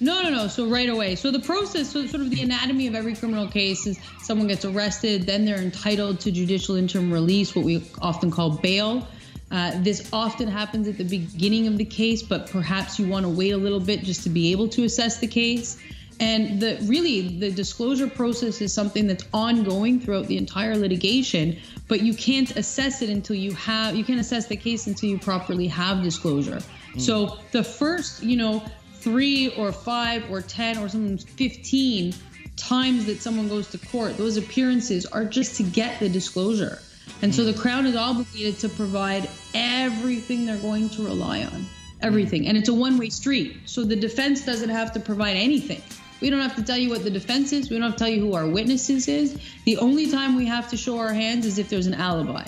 no, 0.00 0.22
no, 0.22 0.30
no. 0.30 0.48
So 0.48 0.66
right 0.66 0.88
away. 0.88 1.14
So 1.16 1.30
the 1.30 1.40
process, 1.40 1.90
so 1.90 2.06
sort 2.06 2.22
of 2.22 2.30
the 2.30 2.42
anatomy 2.42 2.86
of 2.86 2.94
every 2.94 3.14
criminal 3.14 3.48
case 3.48 3.86
is 3.86 3.98
someone 4.20 4.48
gets 4.48 4.64
arrested, 4.64 5.22
then 5.22 5.44
they're 5.44 5.60
entitled 5.60 6.20
to 6.20 6.30
judicial 6.30 6.76
interim 6.76 7.12
release, 7.12 7.54
what 7.54 7.64
we 7.64 7.88
often 8.00 8.30
call 8.30 8.50
bail. 8.50 9.06
Uh, 9.50 9.72
this 9.76 10.08
often 10.12 10.48
happens 10.48 10.88
at 10.88 10.98
the 10.98 11.04
beginning 11.04 11.68
of 11.68 11.78
the 11.78 11.84
case, 11.84 12.22
but 12.22 12.50
perhaps 12.50 12.98
you 12.98 13.06
want 13.06 13.24
to 13.24 13.30
wait 13.30 13.52
a 13.52 13.56
little 13.56 13.80
bit 13.80 14.02
just 14.02 14.24
to 14.24 14.30
be 14.30 14.50
able 14.52 14.68
to 14.68 14.84
assess 14.84 15.18
the 15.18 15.26
case. 15.26 15.78
And 16.18 16.60
the 16.60 16.78
really 16.84 17.38
the 17.38 17.50
disclosure 17.50 18.08
process 18.08 18.60
is 18.62 18.72
something 18.72 19.06
that's 19.06 19.24
ongoing 19.34 20.00
throughout 20.00 20.26
the 20.26 20.38
entire 20.38 20.76
litigation, 20.76 21.58
but 21.88 22.00
you 22.00 22.14
can't 22.14 22.56
assess 22.56 23.02
it 23.02 23.10
until 23.10 23.36
you 23.36 23.52
have 23.52 23.94
you 23.94 24.02
can't 24.02 24.18
assess 24.18 24.46
the 24.46 24.56
case 24.56 24.86
until 24.86 25.10
you 25.10 25.18
properly 25.18 25.68
have 25.68 26.02
disclosure. 26.02 26.60
Hmm. 26.96 27.00
So 27.00 27.38
the 27.52 27.62
first, 27.62 28.22
you 28.22 28.36
know, 28.36 28.62
three 28.94 29.54
or 29.56 29.70
five 29.72 30.30
or 30.30 30.40
ten 30.40 30.78
or 30.78 30.88
sometimes 30.88 31.24
fifteen 31.24 32.14
times 32.56 33.04
that 33.06 33.20
someone 33.20 33.48
goes 33.48 33.68
to 33.68 33.78
court, 33.78 34.16
those 34.16 34.38
appearances 34.38 35.04
are 35.06 35.24
just 35.24 35.56
to 35.56 35.62
get 35.62 36.00
the 36.00 36.08
disclosure. 36.08 36.78
And 37.22 37.34
so 37.34 37.44
the 37.44 37.52
hmm. 37.52 37.60
crown 37.60 37.86
is 37.86 37.96
obligated 37.96 38.58
to 38.60 38.68
provide 38.68 39.28
everything 39.54 40.46
they're 40.46 40.56
going 40.56 40.88
to 40.90 41.04
rely 41.04 41.44
on. 41.44 41.66
Everything. 42.02 42.46
And 42.46 42.58
it's 42.58 42.68
a 42.68 42.74
one 42.74 42.98
way 42.98 43.10
street. 43.10 43.56
So 43.66 43.84
the 43.84 43.96
defense 43.96 44.44
doesn't 44.44 44.68
have 44.68 44.92
to 44.92 45.00
provide 45.00 45.36
anything. 45.36 45.82
We 46.20 46.30
don't 46.30 46.40
have 46.40 46.56
to 46.56 46.62
tell 46.62 46.78
you 46.78 46.88
what 46.88 47.04
the 47.04 47.10
defense 47.10 47.52
is. 47.52 47.70
We 47.70 47.76
don't 47.76 47.90
have 47.90 47.92
to 47.92 47.98
tell 47.98 48.08
you 48.08 48.20
who 48.20 48.34
our 48.34 48.46
witnesses 48.46 49.06
is. 49.06 49.38
The 49.64 49.76
only 49.78 50.10
time 50.10 50.34
we 50.34 50.46
have 50.46 50.70
to 50.70 50.76
show 50.76 50.98
our 50.98 51.12
hands 51.12 51.44
is 51.44 51.58
if 51.58 51.68
there's 51.68 51.86
an 51.86 51.94
alibi. 51.94 52.44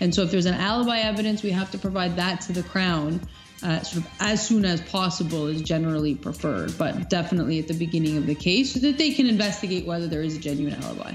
And 0.00 0.14
so 0.14 0.22
if 0.22 0.30
there's 0.30 0.46
an 0.46 0.54
alibi 0.54 0.98
evidence, 0.98 1.42
we 1.42 1.50
have 1.50 1.70
to 1.70 1.78
provide 1.78 2.16
that 2.16 2.40
to 2.42 2.52
the 2.52 2.62
crown. 2.62 3.20
Uh, 3.62 3.80
sort 3.82 4.04
of 4.04 4.10
as 4.20 4.46
soon 4.46 4.64
as 4.64 4.80
possible 4.82 5.46
is 5.46 5.62
generally 5.62 6.14
preferred, 6.14 6.76
but 6.76 7.08
definitely 7.08 7.58
at 7.58 7.66
the 7.66 7.72
beginning 7.72 8.18
of 8.18 8.26
the 8.26 8.34
case 8.34 8.74
so 8.74 8.80
that 8.80 8.98
they 8.98 9.10
can 9.10 9.26
investigate 9.26 9.86
whether 9.86 10.06
there 10.06 10.22
is 10.22 10.36
a 10.36 10.38
genuine 10.38 10.74
alibi. 10.82 11.14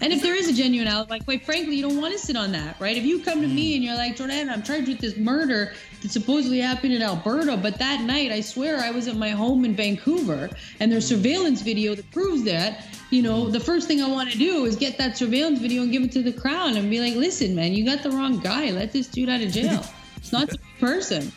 And 0.00 0.12
if 0.12 0.20
there 0.20 0.34
is 0.34 0.46
a 0.46 0.52
genuine 0.52 0.88
alibi, 0.88 1.18
quite 1.20 1.46
frankly, 1.46 1.76
you 1.76 1.82
don't 1.82 1.98
want 1.98 2.12
to 2.12 2.18
sit 2.18 2.36
on 2.36 2.52
that, 2.52 2.78
right? 2.78 2.96
If 2.96 3.04
you 3.04 3.20
come 3.20 3.40
to 3.40 3.48
me 3.48 3.76
and 3.76 3.82
you're 3.82 3.94
like, 3.94 4.16
Jordan, 4.16 4.50
I'm 4.50 4.62
charged 4.62 4.88
with 4.88 4.98
this 4.98 5.16
murder 5.16 5.72
that 6.02 6.10
supposedly 6.10 6.60
happened 6.60 6.92
in 6.92 7.00
Alberta, 7.00 7.56
but 7.56 7.78
that 7.78 8.02
night 8.02 8.30
I 8.30 8.42
swear 8.42 8.78
I 8.80 8.90
was 8.90 9.08
at 9.08 9.16
my 9.16 9.30
home 9.30 9.64
in 9.64 9.74
Vancouver 9.74 10.50
and 10.80 10.92
there's 10.92 11.06
surveillance 11.06 11.62
video 11.62 11.94
that 11.94 12.10
proves 12.10 12.44
that, 12.44 12.84
you 13.10 13.22
know, 13.22 13.48
the 13.48 13.60
first 13.60 13.88
thing 13.88 14.02
I 14.02 14.08
want 14.08 14.30
to 14.30 14.36
do 14.36 14.66
is 14.66 14.76
get 14.76 14.98
that 14.98 15.16
surveillance 15.16 15.60
video 15.60 15.82
and 15.82 15.90
give 15.90 16.02
it 16.02 16.12
to 16.12 16.22
the 16.22 16.32
crown 16.32 16.76
and 16.76 16.90
be 16.90 17.00
like, 17.00 17.14
listen, 17.14 17.54
man, 17.54 17.72
you 17.72 17.86
got 17.86 18.02
the 18.02 18.10
wrong 18.10 18.38
guy. 18.38 18.70
Let 18.72 18.92
this 18.92 19.06
dude 19.06 19.30
out 19.30 19.40
of 19.40 19.50
jail. 19.50 19.82
It's 20.16 20.32
not 20.32 20.48
the 20.48 20.58
person. 20.80 21.30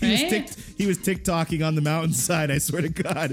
He 0.00 0.10
was 0.10 0.22
Right? 0.22 0.30
tick, 0.30 0.48
he 0.78 0.86
was 0.86 0.98
TikToking 0.98 1.66
on 1.66 1.74
the 1.74 1.80
mountainside. 1.82 2.50
I 2.50 2.58
swear 2.58 2.82
to 2.82 2.88
God. 2.88 3.30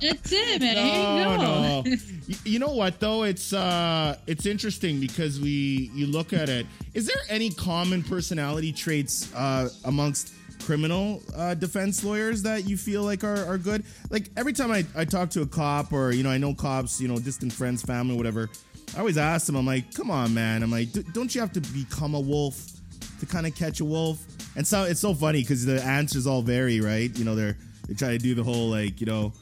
That's 0.00 0.32
it, 0.32 0.60
man. 0.62 1.38
no, 1.38 1.82
no. 1.82 1.96
you 2.44 2.58
know 2.58 2.70
what 2.70 3.00
though? 3.00 3.24
It's 3.24 3.52
uh, 3.52 4.16
it's 4.26 4.46
interesting 4.46 4.98
because 5.00 5.40
we 5.40 5.90
you 5.94 6.06
look 6.06 6.32
at 6.32 6.48
it. 6.48 6.66
Is 6.94 7.06
there 7.06 7.16
any 7.28 7.50
common 7.50 8.02
personality 8.02 8.72
traits 8.72 9.32
uh, 9.34 9.68
amongst 9.84 10.32
criminal 10.64 11.22
uh, 11.36 11.54
defense 11.54 12.04
lawyers 12.04 12.42
that 12.42 12.68
you 12.68 12.76
feel 12.76 13.02
like 13.02 13.24
are, 13.24 13.44
are 13.46 13.58
good? 13.58 13.84
Like 14.10 14.30
every 14.36 14.52
time 14.52 14.70
I, 14.70 14.84
I 14.96 15.04
talk 15.04 15.30
to 15.30 15.42
a 15.42 15.46
cop 15.46 15.92
or 15.92 16.12
you 16.12 16.22
know 16.22 16.30
I 16.30 16.38
know 16.38 16.54
cops, 16.54 17.00
you 17.00 17.08
know 17.08 17.18
distant 17.18 17.52
friends, 17.52 17.82
family, 17.82 18.16
whatever. 18.16 18.48
I 18.96 19.00
always 19.00 19.18
ask 19.18 19.46
them. 19.46 19.54
I'm 19.56 19.66
like, 19.66 19.94
come 19.94 20.10
on, 20.10 20.34
man. 20.34 20.62
I'm 20.62 20.70
like, 20.70 20.92
"D- 20.92 21.04
don't 21.12 21.32
you 21.34 21.40
have 21.42 21.52
to 21.52 21.60
become 21.60 22.14
a 22.14 22.20
wolf 22.20 22.66
to 23.20 23.26
kind 23.26 23.46
of 23.46 23.54
catch 23.54 23.80
a 23.80 23.84
wolf? 23.84 24.24
And 24.56 24.66
so 24.66 24.84
it's 24.84 25.00
so 25.00 25.14
funny 25.14 25.42
because 25.42 25.64
the 25.64 25.82
answers 25.82 26.26
all 26.26 26.42
vary, 26.42 26.80
right? 26.80 27.16
You 27.16 27.24
know, 27.24 27.34
they're 27.34 27.56
they 27.88 27.94
try 27.94 28.10
to 28.10 28.18
do 28.18 28.34
the 28.34 28.44
whole 28.44 28.68
like, 28.68 29.00
you 29.00 29.06
know, 29.06 29.32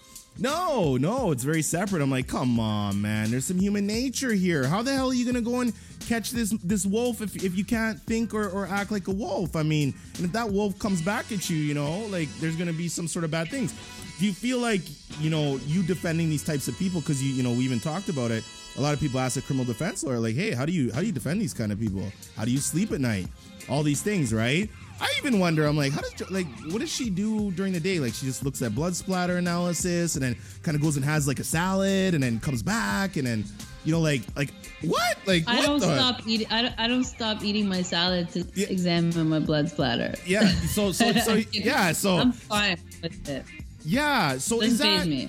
no, 0.40 0.96
no, 0.96 1.32
it's 1.32 1.42
very 1.42 1.62
separate. 1.62 2.00
I'm 2.00 2.10
like, 2.10 2.28
come 2.28 2.60
on, 2.60 3.02
man. 3.02 3.30
There's 3.30 3.44
some 3.44 3.58
human 3.58 3.86
nature 3.86 4.32
here. 4.32 4.66
How 4.66 4.82
the 4.82 4.94
hell 4.94 5.10
are 5.10 5.14
you 5.14 5.26
gonna 5.26 5.40
go 5.40 5.60
and 5.60 5.72
catch 6.06 6.30
this 6.30 6.50
this 6.62 6.86
wolf 6.86 7.20
if, 7.20 7.42
if 7.44 7.56
you 7.58 7.64
can't 7.64 8.00
think 8.02 8.32
or, 8.34 8.48
or 8.48 8.66
act 8.66 8.92
like 8.92 9.08
a 9.08 9.12
wolf? 9.12 9.56
I 9.56 9.64
mean, 9.64 9.94
and 10.16 10.26
if 10.26 10.32
that 10.32 10.48
wolf 10.48 10.78
comes 10.78 11.02
back 11.02 11.32
at 11.32 11.50
you, 11.50 11.56
you 11.56 11.74
know, 11.74 12.06
like 12.06 12.28
there's 12.38 12.54
gonna 12.54 12.72
be 12.72 12.88
some 12.88 13.08
sort 13.08 13.24
of 13.24 13.32
bad 13.32 13.48
things. 13.48 13.74
Do 14.20 14.26
you 14.26 14.32
feel 14.32 14.58
like 14.58 14.82
you 15.20 15.28
know 15.30 15.58
you 15.66 15.82
defending 15.82 16.30
these 16.30 16.44
types 16.44 16.68
of 16.68 16.78
people 16.78 17.00
because 17.00 17.22
you 17.22 17.32
you 17.32 17.42
know 17.42 17.52
we 17.52 17.64
even 17.64 17.80
talked 17.80 18.08
about 18.08 18.30
it? 18.30 18.44
A 18.76 18.80
lot 18.80 18.94
of 18.94 19.00
people 19.00 19.18
ask 19.18 19.36
a 19.36 19.42
criminal 19.42 19.66
defense 19.66 20.04
lawyer 20.04 20.20
like, 20.20 20.36
hey, 20.36 20.52
how 20.52 20.64
do 20.64 20.72
you 20.72 20.92
how 20.92 21.00
do 21.00 21.06
you 21.06 21.12
defend 21.12 21.40
these 21.40 21.54
kind 21.54 21.72
of 21.72 21.80
people? 21.80 22.04
How 22.36 22.44
do 22.44 22.52
you 22.52 22.58
sleep 22.58 22.92
at 22.92 23.00
night? 23.00 23.26
All 23.68 23.82
these 23.82 24.02
things, 24.02 24.32
right? 24.32 24.70
I 25.00 25.12
even 25.18 25.38
wonder. 25.38 25.64
I'm 25.66 25.76
like, 25.76 25.92
how 25.92 26.00
does 26.00 26.30
like 26.30 26.46
what 26.70 26.80
does 26.80 26.90
she 26.92 27.08
do 27.10 27.50
during 27.52 27.72
the 27.72 27.80
day? 27.80 28.00
Like 28.00 28.14
she 28.14 28.26
just 28.26 28.44
looks 28.44 28.60
at 28.62 28.74
blood 28.74 28.96
splatter 28.96 29.36
analysis 29.36 30.14
and 30.16 30.22
then 30.24 30.36
kind 30.62 30.74
of 30.74 30.82
goes 30.82 30.96
and 30.96 31.04
has 31.04 31.28
like 31.28 31.38
a 31.38 31.44
salad 31.44 32.14
and 32.14 32.22
then 32.22 32.40
comes 32.40 32.62
back 32.62 33.16
and 33.16 33.26
then 33.26 33.44
you 33.84 33.92
know, 33.92 34.00
like 34.00 34.22
like 34.36 34.50
what? 34.82 35.16
Like 35.26 35.44
I 35.46 35.56
what 35.56 35.66
don't 35.66 35.80
the- 35.80 35.94
stop 35.94 36.26
eating. 36.26 36.46
I 36.50 36.62
don't, 36.62 36.74
I 36.78 36.88
don't 36.88 37.04
stop 37.04 37.42
eating 37.44 37.68
my 37.68 37.82
salad 37.82 38.28
to 38.32 38.44
Yeah. 38.54 38.66
examine 38.68 39.28
my 39.28 39.38
blood 39.38 39.68
splatter. 39.70 40.14
Yeah. 40.26 40.48
So 40.48 40.90
so 40.92 41.12
so 41.26 41.34
yeah. 41.52 41.92
So 41.92 42.16
I'm 42.18 42.32
fine 42.32 42.78
with 43.02 43.28
it. 43.28 43.44
yeah. 43.84 44.36
So 44.38 44.56
Doesn't 44.60 44.72
is 44.72 44.78
that 44.80 45.06
me. 45.06 45.28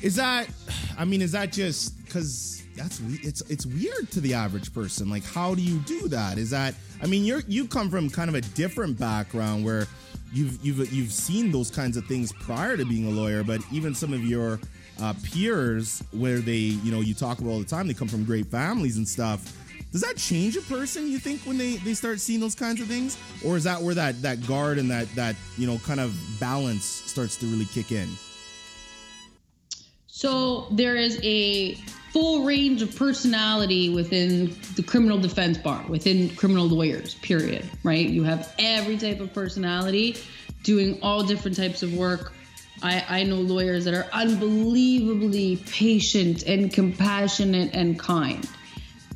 is 0.00 0.16
that? 0.16 0.48
I 0.98 1.04
mean, 1.04 1.20
is 1.22 1.32
that 1.32 1.52
just 1.52 2.02
because 2.04 2.61
that's 2.76 3.00
it's 3.22 3.40
it's 3.42 3.66
weird 3.66 4.10
to 4.12 4.20
the 4.20 4.34
average 4.34 4.72
person? 4.72 5.10
Like, 5.10 5.24
how 5.24 5.54
do 5.54 5.62
you 5.62 5.78
do 5.80 6.08
that? 6.08 6.38
Is 6.38 6.50
that? 6.50 6.74
I 7.02 7.06
mean, 7.06 7.24
you're 7.24 7.42
you 7.46 7.66
come 7.66 7.90
from 7.90 8.10
kind 8.10 8.28
of 8.28 8.34
a 8.34 8.40
different 8.40 8.98
background 8.98 9.64
where 9.64 9.86
you've 10.32 10.58
you've 10.64 10.92
you've 10.92 11.12
seen 11.12 11.50
those 11.50 11.70
kinds 11.70 11.96
of 11.96 12.06
things 12.06 12.32
prior 12.32 12.76
to 12.76 12.84
being 12.84 13.06
a 13.06 13.10
lawyer, 13.10 13.42
but 13.44 13.60
even 13.70 13.94
some 13.94 14.12
of 14.12 14.24
your 14.24 14.60
uh, 15.00 15.14
peers, 15.22 16.02
where 16.12 16.38
they 16.38 16.52
you 16.54 16.92
know 16.92 17.00
you 17.00 17.14
talk 17.14 17.38
about 17.38 17.50
all 17.50 17.58
the 17.58 17.64
time, 17.64 17.86
they 17.86 17.94
come 17.94 18.08
from 18.08 18.24
great 18.24 18.46
families 18.46 18.96
and 18.96 19.06
stuff. 19.06 19.58
Does 19.92 20.00
that 20.00 20.16
change 20.16 20.56
a 20.56 20.62
person? 20.62 21.06
You 21.10 21.18
think 21.18 21.40
when 21.42 21.58
they 21.58 21.76
they 21.76 21.94
start 21.94 22.20
seeing 22.20 22.40
those 22.40 22.54
kinds 22.54 22.80
of 22.80 22.86
things, 22.86 23.18
or 23.44 23.56
is 23.56 23.64
that 23.64 23.80
where 23.80 23.94
that 23.94 24.22
that 24.22 24.46
guard 24.46 24.78
and 24.78 24.90
that 24.90 25.14
that 25.14 25.36
you 25.58 25.66
know 25.66 25.78
kind 25.78 26.00
of 26.00 26.14
balance 26.40 26.84
starts 26.84 27.36
to 27.38 27.46
really 27.46 27.66
kick 27.66 27.92
in? 27.92 28.08
So 30.06 30.68
there 30.70 30.96
is 30.96 31.18
a 31.22 31.76
full 32.12 32.44
range 32.44 32.82
of 32.82 32.94
personality 32.94 33.88
within 33.88 34.54
the 34.76 34.82
criminal 34.82 35.18
defense 35.18 35.56
bar, 35.56 35.82
within 35.88 36.28
criminal 36.36 36.66
lawyers, 36.66 37.14
period, 37.16 37.68
right? 37.82 38.06
You 38.06 38.22
have 38.24 38.54
every 38.58 38.98
type 38.98 39.20
of 39.20 39.32
personality 39.32 40.16
doing 40.62 40.98
all 41.02 41.22
different 41.22 41.56
types 41.56 41.82
of 41.82 41.94
work. 41.94 42.34
I, 42.82 43.04
I 43.08 43.22
know 43.22 43.36
lawyers 43.36 43.86
that 43.86 43.94
are 43.94 44.06
unbelievably 44.12 45.56
patient 45.70 46.42
and 46.42 46.70
compassionate 46.70 47.70
and 47.72 47.98
kind. 47.98 48.46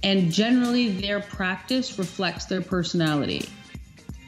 And 0.02 0.32
generally, 0.32 0.88
their 0.88 1.20
practice 1.20 1.98
reflects 1.98 2.46
their 2.46 2.62
personality 2.62 3.48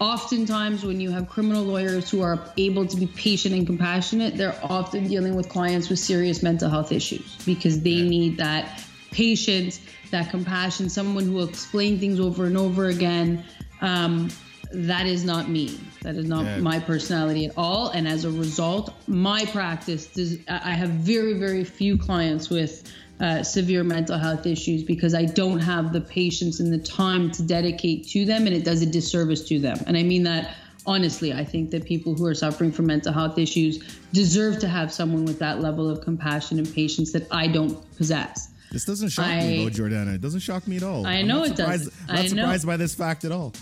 oftentimes 0.01 0.85
when 0.85 1.01
you 1.01 1.11
have 1.11 1.29
criminal 1.29 1.65
lawyers 1.65 2.09
who 2.11 2.23
are 2.23 2.39
able 2.57 2.87
to 2.87 2.97
be 2.97 3.07
patient 3.09 3.55
and 3.55 3.67
compassionate 3.67 4.37
they're 4.37 4.59
often 4.63 5.09
dealing 5.09 5.35
with 5.35 5.49
clients 5.49 5.89
with 5.89 5.99
serious 5.99 6.43
mental 6.43 6.69
health 6.71 6.93
issues 6.93 7.37
because 7.45 7.81
they 7.83 8.03
need 8.03 8.37
that 8.37 8.81
patience 9.11 9.81
that 10.11 10.31
compassion 10.31 10.89
someone 10.89 11.25
who 11.25 11.33
will 11.33 11.49
explain 11.49 11.99
things 11.99 12.19
over 12.21 12.47
and 12.47 12.57
over 12.57 12.87
again. 12.87 13.45
Um, 13.81 14.31
that 14.73 15.07
is 15.07 15.25
not 15.25 15.49
me. 15.49 15.79
That 16.03 16.15
is 16.17 16.27
not 16.27 16.45
Yeah. 16.45 16.59
my 16.59 16.79
personality 16.79 17.47
at 17.47 17.53
all. 17.57 17.89
And 17.89 18.07
as 18.07 18.25
a 18.25 18.31
result 18.31 18.95
my 19.07 19.45
practice 19.47 20.07
does 20.07 20.39
i 20.49 20.61
I 20.73 20.73
have 20.73 20.91
very 20.91 21.35
very 21.35 21.65
few 21.65 21.97
clients 21.97 22.51
with 22.51 22.85
uh, 23.21 23.43
severe 23.43 23.83
mental 23.85 24.19
health 24.19 24.47
issues 24.47 24.83
because 24.83 25.15
I 25.15 25.25
don't 25.25 25.59
have 25.59 25.93
the 25.93 26.01
patience 26.01 26.61
and 26.61 26.73
the 26.73 26.79
time 26.79 27.31
to 27.33 27.43
dedicate 27.43 28.07
to 28.09 28.25
them, 28.25 28.47
and 28.47 28.55
it 28.55 28.65
does 28.65 28.83
a 28.83 28.87
disservice 28.87 29.43
to 29.49 29.59
them. 29.59 29.79
And 29.87 29.97
I 29.97 30.03
mean 30.03 30.23
that 30.25 30.55
honestly. 30.89 31.33
I 31.33 31.45
think 31.45 31.71
that 31.71 31.85
people 31.85 32.15
who 32.15 32.27
are 32.27 32.35
suffering 32.35 32.73
from 32.73 32.87
mental 32.87 33.13
health 33.13 33.39
issues 33.39 33.79
deserve 34.13 34.59
to 34.61 34.69
have 34.69 34.93
someone 34.93 35.25
with 35.25 35.39
that 35.39 35.61
level 35.61 35.89
of 35.89 36.01
compassion 36.01 36.59
and 36.59 36.75
patience 36.75 37.13
that 37.13 37.27
I 37.31 37.47
don't 37.47 37.79
possess. 37.97 38.49
This 38.73 38.85
doesn't 38.85 39.11
shock 39.11 39.27
I- 39.27 39.41
me, 39.47 39.69
though, 39.69 39.83
Jordana. 39.83 40.15
It 40.15 40.21
doesn't 40.21 40.41
shock 40.41 40.67
me 40.67 40.77
at 40.77 40.83
all. 40.83 41.07
I 41.07 41.17
I'm 41.17 41.27
know 41.27 41.45
it 41.45 41.57
surprised, 41.57 41.91
doesn't. 42.07 42.37
Not 42.37 42.45
surprised 42.45 42.67
by 42.67 42.77
this 42.77 42.95
fact 42.95 43.25
at 43.25 43.33
all. 43.33 43.53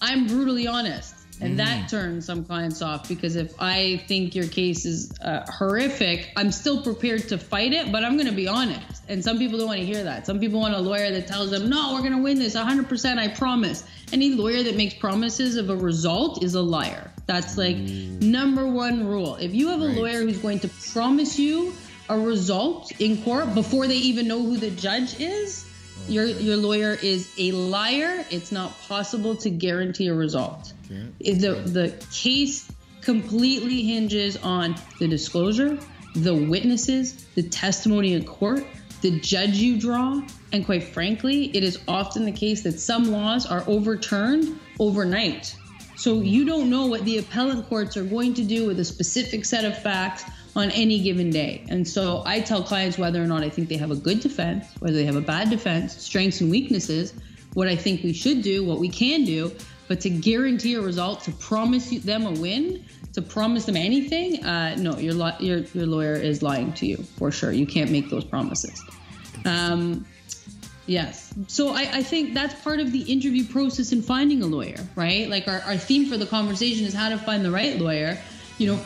I'm 0.00 0.26
brutally 0.26 0.66
honest. 0.66 1.13
And 1.40 1.54
Mm. 1.54 1.56
that 1.58 1.88
turns 1.88 2.26
some 2.26 2.44
clients 2.44 2.80
off 2.80 3.08
because 3.08 3.34
if 3.36 3.52
I 3.58 4.02
think 4.06 4.34
your 4.34 4.46
case 4.46 4.84
is 4.86 5.12
uh, 5.20 5.44
horrific, 5.50 6.30
I'm 6.36 6.52
still 6.52 6.82
prepared 6.82 7.28
to 7.30 7.38
fight 7.38 7.72
it, 7.72 7.90
but 7.90 8.04
I'm 8.04 8.14
going 8.14 8.28
to 8.28 8.32
be 8.34 8.46
honest. 8.48 9.02
And 9.08 9.22
some 9.24 9.38
people 9.38 9.58
don't 9.58 9.66
want 9.68 9.80
to 9.80 9.86
hear 9.86 10.04
that. 10.04 10.26
Some 10.26 10.38
people 10.38 10.60
want 10.60 10.74
a 10.74 10.80
lawyer 10.80 11.10
that 11.10 11.26
tells 11.26 11.50
them, 11.50 11.68
no, 11.68 11.92
we're 11.94 12.00
going 12.00 12.12
to 12.12 12.22
win 12.22 12.38
this 12.38 12.54
100%, 12.54 13.18
I 13.18 13.28
promise. 13.28 13.84
Any 14.12 14.30
lawyer 14.34 14.62
that 14.62 14.76
makes 14.76 14.94
promises 14.94 15.56
of 15.56 15.70
a 15.70 15.76
result 15.76 16.44
is 16.44 16.54
a 16.54 16.62
liar. 16.62 17.10
That's 17.26 17.56
like 17.58 17.76
number 17.76 18.66
one 18.66 19.06
rule. 19.06 19.36
If 19.36 19.54
you 19.54 19.68
have 19.68 19.80
a 19.80 19.86
Right. 19.86 19.96
lawyer 19.96 20.20
who's 20.22 20.38
going 20.38 20.60
to 20.60 20.68
promise 20.92 21.38
you 21.38 21.72
a 22.08 22.18
result 22.18 22.92
in 23.00 23.16
court 23.22 23.54
before 23.54 23.86
they 23.88 23.96
even 23.96 24.28
know 24.28 24.38
who 24.42 24.56
the 24.58 24.70
judge 24.70 25.18
is, 25.20 25.64
your 26.06 26.26
your 26.26 26.58
lawyer 26.58 26.98
is 27.02 27.28
a 27.38 27.52
liar. 27.52 28.26
It's 28.30 28.52
not 28.52 28.78
possible 28.88 29.36
to 29.36 29.48
guarantee 29.48 30.08
a 30.08 30.14
result. 30.14 30.73
Okay. 30.86 31.34
The 31.34 31.54
the 31.54 32.06
case 32.12 32.70
completely 33.00 33.82
hinges 33.82 34.36
on 34.38 34.74
the 34.98 35.06
disclosure, 35.06 35.78
the 36.14 36.34
witnesses, 36.34 37.26
the 37.34 37.42
testimony 37.42 38.14
in 38.14 38.24
court, 38.24 38.64
the 39.02 39.18
judge 39.20 39.56
you 39.56 39.78
draw, 39.78 40.22
and 40.52 40.64
quite 40.64 40.82
frankly, 40.82 41.54
it 41.54 41.62
is 41.62 41.78
often 41.86 42.24
the 42.24 42.32
case 42.32 42.62
that 42.62 42.80
some 42.80 43.04
laws 43.04 43.44
are 43.44 43.62
overturned 43.66 44.58
overnight. 44.78 45.54
So 45.96 46.22
you 46.22 46.44
don't 46.44 46.70
know 46.70 46.86
what 46.86 47.04
the 47.04 47.18
appellate 47.18 47.66
courts 47.68 47.96
are 47.96 48.04
going 48.04 48.34
to 48.34 48.42
do 48.42 48.66
with 48.66 48.80
a 48.80 48.84
specific 48.84 49.44
set 49.44 49.64
of 49.64 49.80
facts 49.80 50.24
on 50.56 50.70
any 50.70 51.00
given 51.00 51.30
day. 51.30 51.64
And 51.68 51.86
so 51.86 52.22
I 52.24 52.40
tell 52.40 52.62
clients 52.62 52.96
whether 52.96 53.22
or 53.22 53.26
not 53.26 53.42
I 53.42 53.48
think 53.48 53.68
they 53.68 53.76
have 53.76 53.90
a 53.90 53.96
good 53.96 54.20
defense, 54.20 54.66
whether 54.78 54.94
they 54.94 55.04
have 55.04 55.16
a 55.16 55.20
bad 55.20 55.50
defense, 55.50 55.96
strengths 55.96 56.40
and 56.40 56.50
weaknesses, 56.50 57.14
what 57.54 57.68
I 57.68 57.76
think 57.76 58.02
we 58.02 58.12
should 58.12 58.42
do, 58.42 58.64
what 58.64 58.78
we 58.78 58.88
can 58.88 59.24
do, 59.24 59.52
but 59.88 60.00
to 60.02 60.10
guarantee 60.10 60.74
a 60.74 60.80
result, 60.80 61.22
to 61.24 61.32
promise 61.32 61.90
them 61.90 62.26
a 62.26 62.32
win, 62.32 62.84
to 63.12 63.22
promise 63.22 63.64
them 63.64 63.76
anything, 63.76 64.44
uh, 64.44 64.76
no, 64.76 64.98
your, 64.98 65.14
your 65.40 65.58
your 65.58 65.86
lawyer 65.86 66.14
is 66.14 66.42
lying 66.42 66.72
to 66.74 66.86
you 66.86 66.96
for 66.96 67.30
sure. 67.30 67.52
You 67.52 67.66
can't 67.66 67.90
make 67.90 68.10
those 68.10 68.24
promises. 68.24 68.82
Um, 69.44 70.06
Yes. 70.86 71.32
So 71.48 71.70
I, 71.70 71.88
I 71.92 72.02
think 72.02 72.34
that's 72.34 72.54
part 72.62 72.80
of 72.80 72.92
the 72.92 73.00
interview 73.00 73.46
process 73.46 73.92
in 73.92 74.02
finding 74.02 74.42
a 74.42 74.46
lawyer, 74.46 74.76
right? 74.94 75.28
Like 75.28 75.48
our, 75.48 75.60
our 75.60 75.76
theme 75.76 76.10
for 76.10 76.18
the 76.18 76.26
conversation 76.26 76.86
is 76.86 76.92
how 76.92 77.08
to 77.08 77.18
find 77.18 77.44
the 77.44 77.50
right 77.50 77.78
lawyer. 77.78 78.18
You 78.58 78.74
know, 78.74 78.80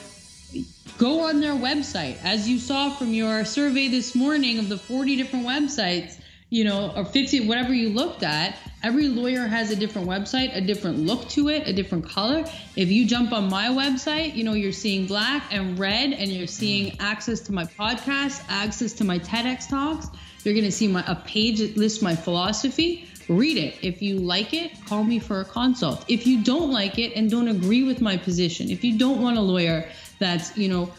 go 0.96 1.28
on 1.28 1.40
their 1.40 1.54
website. 1.54 2.22
As 2.22 2.48
you 2.48 2.58
saw 2.58 2.90
from 2.90 3.12
your 3.12 3.44
survey 3.44 3.88
this 3.88 4.14
morning 4.14 4.58
of 4.58 4.68
the 4.68 4.78
40 4.78 5.16
different 5.16 5.46
websites, 5.46 6.17
you 6.50 6.64
know, 6.64 6.92
or 6.96 7.04
50, 7.04 7.46
whatever 7.46 7.74
you 7.74 7.90
looked 7.90 8.22
at, 8.22 8.56
every 8.82 9.08
lawyer 9.08 9.46
has 9.46 9.70
a 9.70 9.76
different 9.76 10.08
website, 10.08 10.56
a 10.56 10.60
different 10.60 10.98
look 11.00 11.28
to 11.28 11.48
it, 11.50 11.68
a 11.68 11.72
different 11.72 12.08
color. 12.08 12.44
If 12.74 12.88
you 12.88 13.06
jump 13.06 13.32
on 13.32 13.50
my 13.50 13.66
website, 13.66 14.34
you 14.34 14.44
know, 14.44 14.54
you're 14.54 14.72
seeing 14.72 15.06
black 15.06 15.52
and 15.52 15.78
red, 15.78 16.14
and 16.14 16.30
you're 16.30 16.46
seeing 16.46 16.98
access 17.00 17.40
to 17.40 17.52
my 17.52 17.64
podcast, 17.64 18.42
access 18.48 18.94
to 18.94 19.04
my 19.04 19.18
TEDx 19.18 19.68
talks. 19.68 20.08
You're 20.44 20.54
going 20.54 20.64
to 20.64 20.72
see 20.72 20.88
my, 20.88 21.04
a 21.06 21.16
page 21.16 21.58
that 21.58 21.76
lists 21.76 22.00
my 22.00 22.16
philosophy. 22.16 23.08
Read 23.28 23.58
it. 23.58 23.76
If 23.82 24.00
you 24.00 24.18
like 24.18 24.54
it, 24.54 24.72
call 24.86 25.04
me 25.04 25.18
for 25.18 25.42
a 25.42 25.44
consult. 25.44 26.02
If 26.08 26.26
you 26.26 26.42
don't 26.42 26.72
like 26.72 26.98
it 26.98 27.14
and 27.14 27.30
don't 27.30 27.48
agree 27.48 27.82
with 27.82 28.00
my 28.00 28.16
position, 28.16 28.70
if 28.70 28.82
you 28.82 28.96
don't 28.96 29.20
want 29.20 29.36
a 29.36 29.42
lawyer 29.42 29.86
that's, 30.18 30.56
you 30.56 30.70
know, 30.70 30.90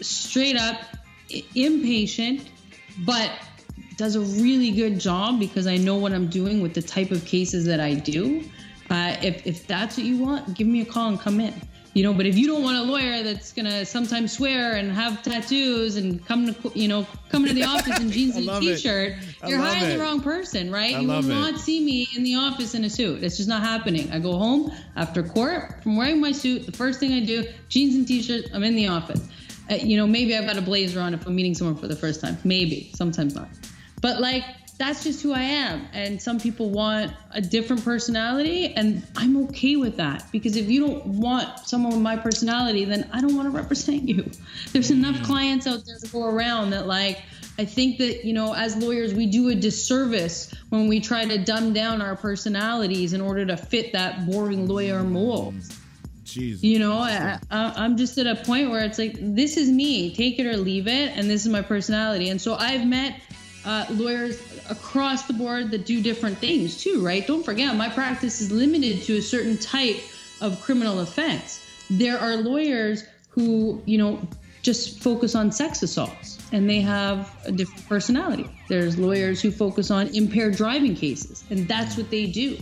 straight 0.00 0.56
up 0.56 0.80
impatient, 1.54 2.48
but 3.04 3.30
does 3.96 4.14
a 4.14 4.20
really 4.20 4.70
good 4.70 4.98
job 4.98 5.40
because 5.40 5.66
I 5.66 5.76
know 5.76 5.96
what 5.96 6.12
I'm 6.12 6.28
doing 6.28 6.60
with 6.60 6.74
the 6.74 6.82
type 6.82 7.10
of 7.10 7.24
cases 7.24 7.64
that 7.66 7.80
I 7.80 7.94
do. 7.94 8.44
Uh, 8.90 9.16
if, 9.22 9.46
if 9.46 9.66
that's 9.66 9.96
what 9.96 10.06
you 10.06 10.18
want, 10.18 10.54
give 10.54 10.66
me 10.66 10.82
a 10.82 10.84
call 10.84 11.08
and 11.08 11.20
come 11.20 11.40
in. 11.40 11.54
You 11.94 12.02
know, 12.02 12.12
but 12.12 12.26
if 12.26 12.36
you 12.36 12.46
don't 12.46 12.62
want 12.62 12.76
a 12.76 12.82
lawyer 12.82 13.22
that's 13.22 13.54
gonna 13.54 13.86
sometimes 13.86 14.30
swear 14.34 14.74
and 14.74 14.92
have 14.92 15.22
tattoos 15.22 15.96
and 15.96 16.22
come 16.26 16.52
to 16.52 16.72
you 16.78 16.88
know 16.88 17.06
come 17.30 17.46
to 17.46 17.54
the 17.54 17.64
office 17.74 17.98
in 17.98 18.10
jeans 18.10 18.36
and 18.36 18.46
a 18.46 18.60
t-shirt, 18.60 19.14
you're 19.46 19.58
hiring 19.58 19.84
it. 19.84 19.96
the 19.96 20.02
wrong 20.02 20.20
person, 20.20 20.70
right? 20.70 20.94
I 20.94 21.00
you 21.00 21.08
will 21.08 21.20
it. 21.20 21.26
not 21.26 21.58
see 21.58 21.82
me 21.82 22.06
in 22.14 22.22
the 22.22 22.34
office 22.34 22.74
in 22.74 22.84
a 22.84 22.90
suit. 22.90 23.24
It's 23.24 23.38
just 23.38 23.48
not 23.48 23.62
happening. 23.62 24.12
I 24.12 24.18
go 24.18 24.36
home 24.36 24.70
after 24.94 25.22
court 25.22 25.82
from 25.82 25.96
wearing 25.96 26.20
my 26.20 26.32
suit. 26.32 26.66
The 26.66 26.72
first 26.72 27.00
thing 27.00 27.14
I 27.14 27.20
do, 27.24 27.46
jeans 27.70 27.94
and 27.94 28.06
t-shirt. 28.06 28.50
I'm 28.52 28.62
in 28.62 28.76
the 28.76 28.88
office. 28.88 29.26
Uh, 29.70 29.76
you 29.76 29.96
know, 29.96 30.06
maybe 30.06 30.36
I've 30.36 30.46
got 30.46 30.58
a 30.58 30.62
blazer 30.62 31.00
on 31.00 31.14
if 31.14 31.26
I'm 31.26 31.34
meeting 31.34 31.54
someone 31.54 31.76
for 31.76 31.88
the 31.88 31.96
first 31.96 32.20
time. 32.20 32.36
Maybe, 32.44 32.90
sometimes 32.94 33.34
not. 33.34 33.48
But 34.00 34.20
like, 34.20 34.44
that's 34.78 35.04
just 35.04 35.22
who 35.22 35.32
I 35.32 35.40
am. 35.40 35.88
And 35.92 36.20
some 36.20 36.38
people 36.38 36.70
want 36.70 37.12
a 37.30 37.40
different 37.40 37.84
personality, 37.84 38.74
and 38.74 39.06
I'm 39.16 39.44
okay 39.44 39.76
with 39.76 39.96
that 39.96 40.24
because 40.32 40.56
if 40.56 40.68
you 40.68 40.86
don't 40.86 41.06
want 41.06 41.60
someone 41.60 41.92
with 41.92 42.02
my 42.02 42.16
personality, 42.16 42.84
then 42.84 43.08
I 43.12 43.20
don't 43.20 43.34
want 43.34 43.50
to 43.50 43.56
represent 43.56 44.08
you. 44.08 44.30
There's 44.72 44.90
enough 44.90 45.16
mm. 45.16 45.24
clients 45.24 45.66
out 45.66 45.84
there 45.86 45.98
to 45.98 46.08
go 46.08 46.24
around 46.24 46.70
that 46.70 46.86
like. 46.86 47.22
I 47.58 47.64
think 47.64 47.96
that, 48.00 48.26
you 48.26 48.34
know, 48.34 48.54
as 48.54 48.76
lawyers, 48.76 49.14
we 49.14 49.24
do 49.24 49.48
a 49.48 49.54
disservice 49.54 50.54
when 50.68 50.88
we 50.88 51.00
try 51.00 51.24
to 51.24 51.38
dumb 51.42 51.72
down 51.72 52.02
our 52.02 52.14
personalities 52.14 53.14
in 53.14 53.22
order 53.22 53.46
to 53.46 53.56
fit 53.56 53.94
that 53.94 54.26
boring 54.26 54.68
lawyer 54.68 55.00
mm. 55.00 55.12
mold. 55.12 55.54
Jeez. 56.26 56.62
You 56.62 56.80
know, 56.80 56.98
I, 56.98 57.38
I, 57.50 57.72
I'm 57.76 57.96
just 57.96 58.18
at 58.18 58.26
a 58.26 58.36
point 58.44 58.68
where 58.68 58.84
it's 58.84 58.98
like, 58.98 59.14
this 59.18 59.56
is 59.56 59.70
me, 59.70 60.14
take 60.14 60.38
it 60.38 60.44
or 60.44 60.58
leave 60.58 60.86
it, 60.86 61.16
and 61.16 61.30
this 61.30 61.46
is 61.46 61.48
my 61.50 61.62
personality. 61.62 62.28
And 62.28 62.38
so 62.38 62.56
I've 62.56 62.86
met 62.86 63.18
uh, 63.66 63.84
lawyers 63.90 64.40
across 64.70 65.26
the 65.26 65.32
board 65.32 65.70
that 65.72 65.84
do 65.84 66.02
different 66.02 66.38
things 66.38 66.82
too, 66.82 67.04
right? 67.04 67.26
Don't 67.26 67.44
forget, 67.44 67.74
my 67.76 67.88
practice 67.88 68.40
is 68.40 68.50
limited 68.52 69.02
to 69.02 69.16
a 69.16 69.22
certain 69.22 69.58
type 69.58 69.96
of 70.40 70.60
criminal 70.62 71.00
offense. 71.00 71.66
There 71.90 72.18
are 72.18 72.36
lawyers 72.36 73.04
who, 73.30 73.82
you 73.84 73.98
know, 73.98 74.26
just 74.62 75.02
focus 75.02 75.34
on 75.34 75.52
sex 75.52 75.82
assaults 75.82 76.38
and 76.52 76.68
they 76.68 76.80
have 76.80 77.34
a 77.44 77.52
different 77.52 77.88
personality. 77.88 78.48
There's 78.68 78.98
lawyers 78.98 79.40
who 79.40 79.50
focus 79.50 79.90
on 79.90 80.08
impaired 80.08 80.56
driving 80.56 80.94
cases, 80.94 81.44
and 81.50 81.66
that's 81.68 81.96
what 81.96 82.10
they 82.10 82.26
do. 82.26 82.58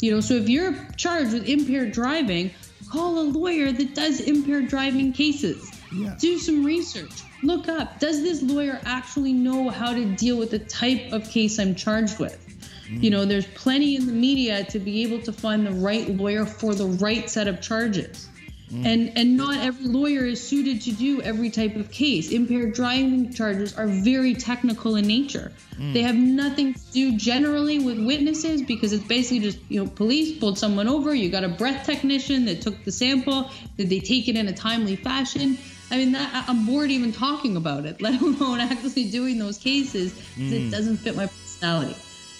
You 0.00 0.12
know, 0.12 0.20
so 0.20 0.34
if 0.34 0.48
you're 0.48 0.74
charged 0.96 1.32
with 1.32 1.48
impaired 1.48 1.92
driving, 1.92 2.50
call 2.90 3.18
a 3.20 3.22
lawyer 3.22 3.72
that 3.72 3.94
does 3.94 4.20
impaired 4.20 4.68
driving 4.68 5.12
cases. 5.12 5.70
Yeah. 5.92 6.16
Do 6.18 6.38
some 6.38 6.64
research. 6.64 7.22
Look 7.42 7.68
up 7.68 8.00
does 8.00 8.22
this 8.22 8.42
lawyer 8.42 8.80
actually 8.84 9.32
know 9.32 9.68
how 9.68 9.92
to 9.92 10.04
deal 10.04 10.38
with 10.38 10.50
the 10.50 10.58
type 10.58 11.12
of 11.12 11.28
case 11.28 11.58
I'm 11.58 11.74
charged 11.74 12.18
with? 12.18 12.44
Mm. 12.88 13.02
You 13.02 13.10
know, 13.10 13.24
there's 13.24 13.46
plenty 13.46 13.96
in 13.96 14.06
the 14.06 14.12
media 14.12 14.64
to 14.64 14.78
be 14.78 15.02
able 15.02 15.20
to 15.22 15.32
find 15.32 15.66
the 15.66 15.72
right 15.72 16.08
lawyer 16.16 16.46
for 16.46 16.74
the 16.74 16.86
right 16.86 17.28
set 17.28 17.48
of 17.48 17.60
charges. 17.60 18.28
Mm. 18.72 18.86
And 18.86 19.12
and 19.16 19.36
not 19.36 19.56
every 19.58 19.86
lawyer 19.86 20.24
is 20.24 20.46
suited 20.46 20.82
to 20.82 20.92
do 20.92 21.22
every 21.22 21.50
type 21.50 21.76
of 21.76 21.90
case. 21.90 22.30
Impaired 22.30 22.74
driving 22.74 23.32
charges 23.32 23.76
are 23.76 23.86
very 23.86 24.34
technical 24.34 24.96
in 24.96 25.06
nature. 25.06 25.52
Mm. 25.76 25.92
They 25.94 26.02
have 26.02 26.16
nothing 26.16 26.74
to 26.74 26.80
do 26.92 27.16
generally 27.16 27.78
with 27.78 28.04
witnesses 28.04 28.62
because 28.62 28.92
it's 28.92 29.04
basically 29.04 29.40
just, 29.40 29.58
you 29.68 29.82
know, 29.82 29.90
police 29.90 30.38
pulled 30.38 30.58
someone 30.58 30.88
over, 30.88 31.14
you 31.14 31.30
got 31.30 31.44
a 31.44 31.48
breath 31.48 31.86
technician 31.86 32.44
that 32.46 32.60
took 32.60 32.84
the 32.84 32.92
sample, 32.92 33.50
did 33.76 33.88
they 33.88 34.00
take 34.00 34.28
it 34.28 34.36
in 34.36 34.48
a 34.48 34.52
timely 34.52 34.96
fashion? 34.96 35.56
I 35.90 35.96
mean, 35.96 36.12
that, 36.12 36.44
I'm 36.48 36.66
bored 36.66 36.90
even 36.90 37.12
talking 37.12 37.56
about 37.56 37.86
it, 37.86 38.00
let 38.02 38.20
alone 38.20 38.60
actually 38.60 39.10
doing 39.10 39.38
those 39.38 39.58
cases. 39.58 40.12
'cause 40.12 40.52
It 40.52 40.62
mm. 40.62 40.70
doesn't 40.70 40.98
fit 40.98 41.16
my 41.16 41.26
personality. 41.26 41.96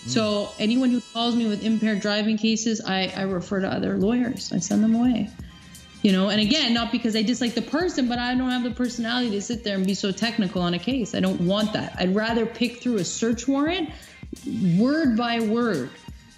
So 0.07 0.51
anyone 0.59 0.91
who 0.91 1.03
calls 1.13 1.35
me 1.37 1.47
with 1.49 1.63
impaired 1.63 2.01
driving 2.01 2.39
cases, 2.39 2.81
I, 2.81 3.13
I 3.15 3.23
refer 3.23 3.61
to 3.61 3.69
other 3.69 3.99
lawyers. 3.99 4.53
I 4.53 4.59
send 4.59 4.83
them 4.83 4.95
away. 4.95 5.29
You 6.03 6.13
know, 6.13 6.29
and 6.31 6.41
again, 6.41 6.73
not 6.73 6.93
because 6.93 7.17
I 7.17 7.23
dislike 7.23 7.55
the 7.55 7.63
person, 7.63 8.09
but 8.09 8.19
I 8.19 8.35
don't 8.37 8.51
have 8.51 8.63
the 8.63 8.71
personality 8.71 9.31
to 9.33 9.43
sit 9.43 9.65
there 9.65 9.77
and 9.77 9.85
be 9.85 9.95
so 9.95 10.13
technical 10.13 10.63
on 10.63 10.73
a 10.73 10.79
case. 10.79 11.15
I 11.15 11.21
don't 11.21 11.41
want 11.41 11.73
that. 11.73 11.97
I'd 11.99 12.15
rather 12.15 12.47
pick 12.47 12.81
through 12.81 12.99
a 12.99 13.05
search 13.05 13.49
warrant 13.49 13.91
word 14.79 15.17
by 15.17 15.41
word 15.41 15.91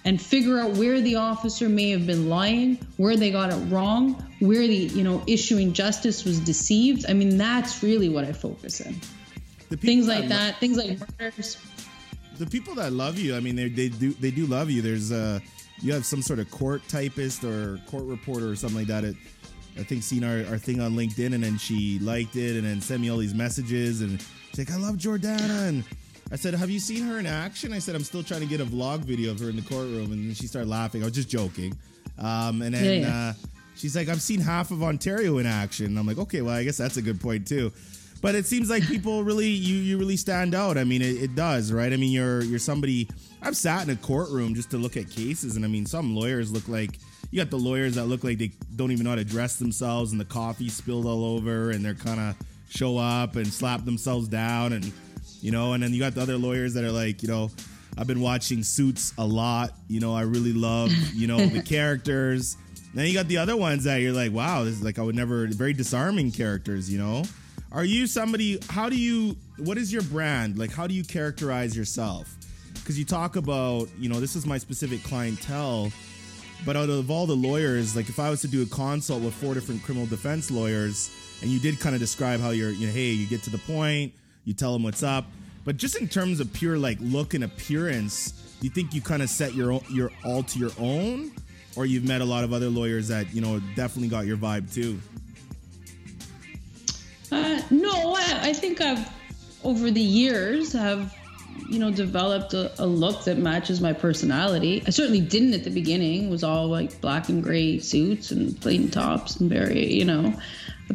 and 0.05 0.21
figure 0.21 0.59
out 0.59 0.71
where 0.71 0.99
the 1.01 1.15
officer 1.15 1.69
may 1.69 1.91
have 1.91 2.07
been 2.07 2.27
lying, 2.27 2.77
where 2.97 3.15
they 3.15 3.31
got 3.31 3.51
it 3.51 3.57
wrong, 3.71 4.13
where 4.39 4.65
the, 4.67 4.75
you 4.75 5.03
know, 5.03 5.23
issuing 5.27 5.73
justice 5.73 6.25
was 6.25 6.39
deceived. 6.39 7.05
I 7.07 7.13
mean, 7.13 7.37
that's 7.37 7.83
really 7.83 8.09
what 8.09 8.25
I 8.25 8.31
focus 8.31 8.81
in. 8.81 8.99
Things 9.77 10.07
like 10.07 10.23
lo- 10.23 10.29
that, 10.29 10.57
things 10.57 10.77
like 10.77 10.99
murders. 11.19 11.57
the 12.37 12.45
people 12.45 12.75
that 12.75 12.91
love 12.91 13.17
you, 13.17 13.35
I 13.35 13.39
mean, 13.39 13.55
they 13.55 13.69
they 13.69 13.87
do 13.87 14.11
they 14.13 14.31
do 14.31 14.45
love 14.45 14.69
you. 14.69 14.81
There's 14.81 15.13
uh, 15.13 15.39
you 15.81 15.93
have 15.93 16.05
some 16.05 16.21
sort 16.21 16.39
of 16.39 16.51
court 16.51 16.81
typist 16.89 17.43
or 17.43 17.79
court 17.87 18.03
reporter 18.03 18.49
or 18.49 18.55
something 18.55 18.79
like 18.79 18.87
that. 18.87 19.05
It, 19.05 19.15
I 19.77 19.83
think 19.83 20.03
seen 20.03 20.23
our, 20.23 20.45
our 20.51 20.57
thing 20.57 20.81
on 20.81 20.93
LinkedIn 20.93 21.33
and 21.33 21.43
then 21.43 21.57
she 21.57 21.99
liked 21.99 22.35
it 22.35 22.57
and 22.57 22.65
then 22.65 22.81
sent 22.81 23.01
me 23.01 23.09
all 23.09 23.17
these 23.17 23.33
messages 23.33 24.01
and 24.01 24.21
she's 24.49 24.59
like, 24.59 24.71
I 24.71 24.75
love 24.77 24.95
Jordana 24.95 25.69
and 25.69 25.85
I 26.31 26.35
said, 26.35 26.53
Have 26.53 26.69
you 26.69 26.79
seen 26.79 27.05
her 27.05 27.19
in 27.19 27.25
action? 27.25 27.73
I 27.73 27.79
said, 27.79 27.95
I'm 27.95 28.03
still 28.03 28.23
trying 28.23 28.41
to 28.41 28.47
get 28.47 28.61
a 28.61 28.65
vlog 28.65 28.99
video 28.99 29.31
of 29.31 29.39
her 29.39 29.49
in 29.49 29.55
the 29.55 29.61
courtroom 29.61 30.11
and 30.11 30.27
then 30.27 30.33
she 30.33 30.47
started 30.47 30.69
laughing. 30.69 31.01
I 31.01 31.05
was 31.05 31.13
just 31.13 31.29
joking. 31.29 31.77
Um, 32.17 32.61
and 32.61 32.73
then 32.73 33.01
Yeah, 33.01 33.07
yeah. 33.07 33.29
Uh, 33.29 33.33
she's 33.75 33.95
like, 33.95 34.07
I've 34.09 34.21
seen 34.21 34.39
half 34.39 34.71
of 34.71 34.83
Ontario 34.83 35.37
in 35.39 35.45
action. 35.45 35.87
And 35.87 35.99
I'm 35.99 36.07
like, 36.07 36.17
okay, 36.17 36.41
well, 36.41 36.55
I 36.55 36.63
guess 36.63 36.77
that's 36.77 36.97
a 36.97 37.01
good 37.01 37.19
point 37.19 37.47
too. 37.47 37.71
But 38.21 38.35
it 38.35 38.45
seems 38.45 38.69
like 38.69 38.83
people 38.83 39.23
really 39.23 39.49
you 39.49 39.77
you 39.77 39.97
really 39.97 40.15
stand 40.15 40.53
out. 40.53 40.77
I 40.77 40.83
mean, 40.83 41.01
it, 41.01 41.23
it 41.23 41.35
does, 41.35 41.73
right? 41.73 41.91
I 41.91 41.97
mean, 41.97 42.11
you're 42.11 42.43
you're 42.43 42.59
somebody. 42.59 43.09
I've 43.41 43.57
sat 43.57 43.83
in 43.83 43.89
a 43.89 43.95
courtroom 43.95 44.53
just 44.53 44.69
to 44.71 44.77
look 44.77 44.95
at 44.95 45.09
cases, 45.09 45.55
and 45.55 45.65
I 45.65 45.67
mean, 45.67 45.87
some 45.87 46.15
lawyers 46.15 46.51
look 46.51 46.67
like 46.67 46.99
you 47.31 47.41
got 47.41 47.49
the 47.49 47.57
lawyers 47.57 47.95
that 47.95 48.05
look 48.05 48.23
like 48.23 48.37
they 48.37 48.51
don't 48.75 48.91
even 48.91 49.05
know 49.05 49.09
how 49.09 49.15
to 49.15 49.25
dress 49.25 49.55
themselves, 49.55 50.11
and 50.11 50.21
the 50.21 50.25
coffee 50.25 50.69
spilled 50.69 51.07
all 51.07 51.25
over, 51.25 51.71
and 51.71 51.83
they're 51.83 51.95
kind 51.95 52.19
of 52.19 52.35
show 52.69 52.95
up 52.99 53.37
and 53.37 53.47
slap 53.47 53.85
themselves 53.85 54.27
down, 54.27 54.73
and 54.73 54.93
you 55.41 55.51
know, 55.51 55.73
and 55.73 55.83
then 55.83 55.93
you 55.93 55.99
got 55.99 56.13
the 56.13 56.21
other 56.21 56.37
lawyers 56.37 56.73
that 56.75 56.83
are 56.83 56.91
like, 56.91 57.21
you 57.21 57.27
know, 57.27 57.49
I've 57.97 58.07
been 58.07 58.21
watching 58.21 58.63
Suits 58.63 59.13
a 59.17 59.25
lot. 59.25 59.71
You 59.87 59.99
know, 59.99 60.15
I 60.15 60.21
really 60.21 60.53
love 60.53 60.91
you 61.13 61.27
know 61.27 61.45
the 61.45 61.61
characters. 61.65 62.57
Then 62.93 63.05
you 63.05 63.13
got 63.13 63.27
the 63.27 63.37
other 63.37 63.55
ones 63.55 63.85
that 63.85 63.97
you're 63.97 64.13
like, 64.13 64.31
wow, 64.31 64.63
this 64.63 64.75
is 64.75 64.83
like 64.83 64.99
I 64.99 65.01
would 65.01 65.15
never 65.15 65.47
very 65.47 65.73
disarming 65.73 66.31
characters, 66.31 66.91
you 66.91 66.99
know. 66.99 67.23
Are 67.71 67.85
you 67.85 68.05
somebody 68.05 68.59
how 68.69 68.89
do 68.89 68.97
you 68.97 69.35
what 69.57 69.77
is 69.77 69.91
your 69.91 70.03
brand? 70.03 70.57
Like 70.57 70.71
how 70.71 70.87
do 70.87 70.93
you 70.93 71.03
characterize 71.03 71.75
yourself? 71.75 72.33
Cuz 72.85 72.97
you 72.97 73.05
talk 73.05 73.35
about, 73.35 73.89
you 73.99 74.09
know, 74.09 74.19
this 74.19 74.35
is 74.35 74.45
my 74.45 74.57
specific 74.57 75.03
clientele, 75.03 75.91
but 76.65 76.75
out 76.75 76.89
of 76.89 77.09
all 77.09 77.25
the 77.25 77.35
lawyers, 77.35 77.95
like 77.95 78.09
if 78.09 78.19
I 78.19 78.29
was 78.29 78.41
to 78.41 78.47
do 78.47 78.61
a 78.61 78.65
consult 78.65 79.21
with 79.21 79.33
four 79.33 79.53
different 79.53 79.83
criminal 79.83 80.07
defense 80.07 80.51
lawyers 80.51 81.09
and 81.41 81.49
you 81.49 81.59
did 81.59 81.79
kind 81.79 81.95
of 81.95 82.01
describe 82.01 82.39
how 82.39 82.49
you're, 82.49 82.71
you 82.71 82.87
know, 82.87 82.93
hey, 82.93 83.11
you 83.11 83.25
get 83.25 83.43
to 83.43 83.49
the 83.49 83.57
point, 83.59 84.13
you 84.45 84.53
tell 84.53 84.73
them 84.73 84.83
what's 84.83 85.03
up, 85.03 85.25
but 85.63 85.77
just 85.77 85.95
in 85.95 86.07
terms 86.07 86.39
of 86.39 86.51
pure 86.53 86.77
like 86.77 86.97
look 86.99 87.33
and 87.33 87.43
appearance, 87.43 88.31
do 88.59 88.67
you 88.67 88.69
think 88.71 88.93
you 88.93 89.01
kind 89.01 89.21
of 89.21 89.29
set 89.29 89.53
your 89.53 89.81
your 89.89 90.11
all 90.23 90.43
to 90.43 90.59
your 90.59 90.71
own 90.79 91.31
or 91.75 91.85
you've 91.85 92.03
met 92.03 92.21
a 92.21 92.25
lot 92.25 92.43
of 92.43 92.53
other 92.53 92.69
lawyers 92.69 93.07
that, 93.07 93.33
you 93.33 93.41
know, 93.41 93.59
definitely 93.75 94.09
got 94.09 94.25
your 94.25 94.37
vibe 94.37 94.73
too? 94.73 94.99
Uh, 97.31 97.61
no, 97.69 98.13
I, 98.13 98.49
I 98.49 98.53
think 98.53 98.81
I've 98.81 99.09
over 99.63 99.91
the 99.91 100.01
years 100.01 100.73
have 100.73 101.15
you 101.69 101.79
know 101.79 101.91
developed 101.91 102.53
a, 102.53 102.71
a 102.81 102.85
look 102.85 103.23
that 103.25 103.37
matches 103.37 103.79
my 103.79 103.93
personality. 103.93 104.83
I 104.85 104.89
certainly 104.89 105.21
didn't 105.21 105.53
at 105.53 105.63
the 105.63 105.69
beginning. 105.69 106.25
It 106.25 106.29
was 106.29 106.43
all 106.43 106.67
like 106.67 106.99
black 106.99 107.29
and 107.29 107.41
gray 107.41 107.79
suits 107.79 108.31
and 108.31 108.59
plain 108.59 108.89
tops 108.89 109.37
and 109.37 109.49
very 109.49 109.93
you 109.93 110.05
know. 110.05 110.33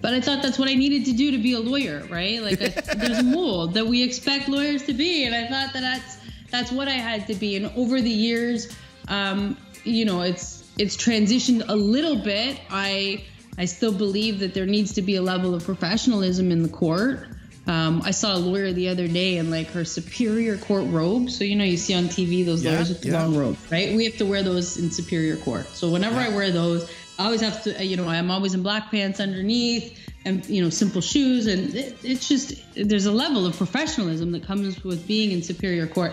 But 0.01 0.15
I 0.15 0.21
thought 0.21 0.43
that's 0.43 0.59
what 0.59 0.69
I 0.69 0.75
needed 0.75 1.05
to 1.07 1.13
do 1.13 1.31
to 1.33 1.39
be 1.39 1.53
a 1.53 1.61
lawyer, 1.61 2.07
right? 2.11 2.43
Like 2.43 2.61
I, 2.61 2.69
there's 2.97 3.19
a 3.19 3.23
mold 3.23 3.75
that 3.75 3.87
we 3.87 4.03
expect 4.03 4.49
lawyers 4.49 4.85
to 4.85 4.93
be, 4.95 5.25
and 5.25 5.35
I 5.35 5.47
thought 5.47 5.73
that 5.73 5.81
that's 5.81 6.19
that's 6.51 6.71
what 6.73 6.89
I 6.89 6.93
had 6.93 7.27
to 7.29 7.35
be. 7.35 7.57
And 7.57 7.67
over 7.77 8.01
the 8.01 8.11
years, 8.11 8.75
um, 9.09 9.57
you 9.85 10.05
know, 10.05 10.23
it's 10.23 10.65
it's 10.79 10.97
transitioned 10.97 11.65
a 11.69 11.77
little 11.77 12.17
bit. 12.17 12.61
I 12.71 13.25
I 13.59 13.65
still 13.65 13.93
believe 13.93 14.41
that 14.41 14.55
there 14.55 14.67
needs 14.67 14.93
to 14.95 15.03
be 15.03 15.17
a 15.17 15.23
level 15.23 15.55
of 15.55 15.65
professionalism 15.65 16.51
in 16.53 16.63
the 16.63 16.69
court. 16.69 17.29
Um, 17.69 18.01
I 18.05 18.13
saw 18.13 18.37
a 18.37 18.39
lawyer 18.39 18.73
the 18.73 18.89
other 18.91 19.09
day 19.09 19.39
in 19.39 19.51
like 19.51 19.67
her 19.73 19.85
superior 19.85 20.57
court 20.57 20.85
robe. 20.87 21.31
So 21.31 21.43
you 21.43 21.57
know 21.57 21.65
you 21.65 21.77
see 21.77 21.95
on 21.95 22.05
TV 22.05 22.45
those 22.45 22.63
Yeah, 22.63 22.73
lawyers 22.73 22.91
with 22.91 23.01
the 23.01 23.09
yeah. 23.09 23.23
long 23.25 23.37
robes, 23.37 23.73
right? 23.73 23.97
We 23.97 24.05
have 24.05 24.17
to 24.19 24.27
wear 24.27 24.43
those 24.45 24.77
in 24.77 24.91
superior 24.91 25.37
court. 25.37 25.67
So 25.69 25.91
whenever 25.91 26.17
I 26.17 26.29
wear 26.29 26.51
those, 26.53 26.89
I 27.19 27.25
always 27.25 27.41
have 27.41 27.63
to, 27.65 27.85
you 27.85 27.97
know, 27.97 28.09
I'm 28.09 28.31
always 28.31 28.55
in 28.55 28.63
black 28.63 28.91
pants 28.91 29.21
underneath 29.21 29.99
and 30.27 30.45
you 30.47 30.63
know 30.63 30.69
simple 30.69 31.01
shoes, 31.01 31.47
and 31.47 31.75
it, 31.75 31.97
it's 32.03 32.29
just 32.29 32.63
there's 32.75 33.07
a 33.07 33.13
level 33.13 33.47
of 33.47 33.57
professionalism 33.57 34.33
that 34.33 34.43
comes 34.43 34.83
with 34.85 35.07
being 35.07 35.31
in 35.31 35.43
superior 35.43 35.87
court. 35.87 36.13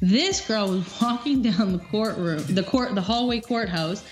This 0.00 0.40
girl 0.46 0.68
was 0.70 0.98
walking 1.02 1.42
down 1.42 1.74
the 1.74 1.78
courtroom, 1.78 2.42
the 2.48 2.62
court, 2.62 2.94
the 2.94 3.02
hallway 3.02 3.40
courthouse, 3.40 4.02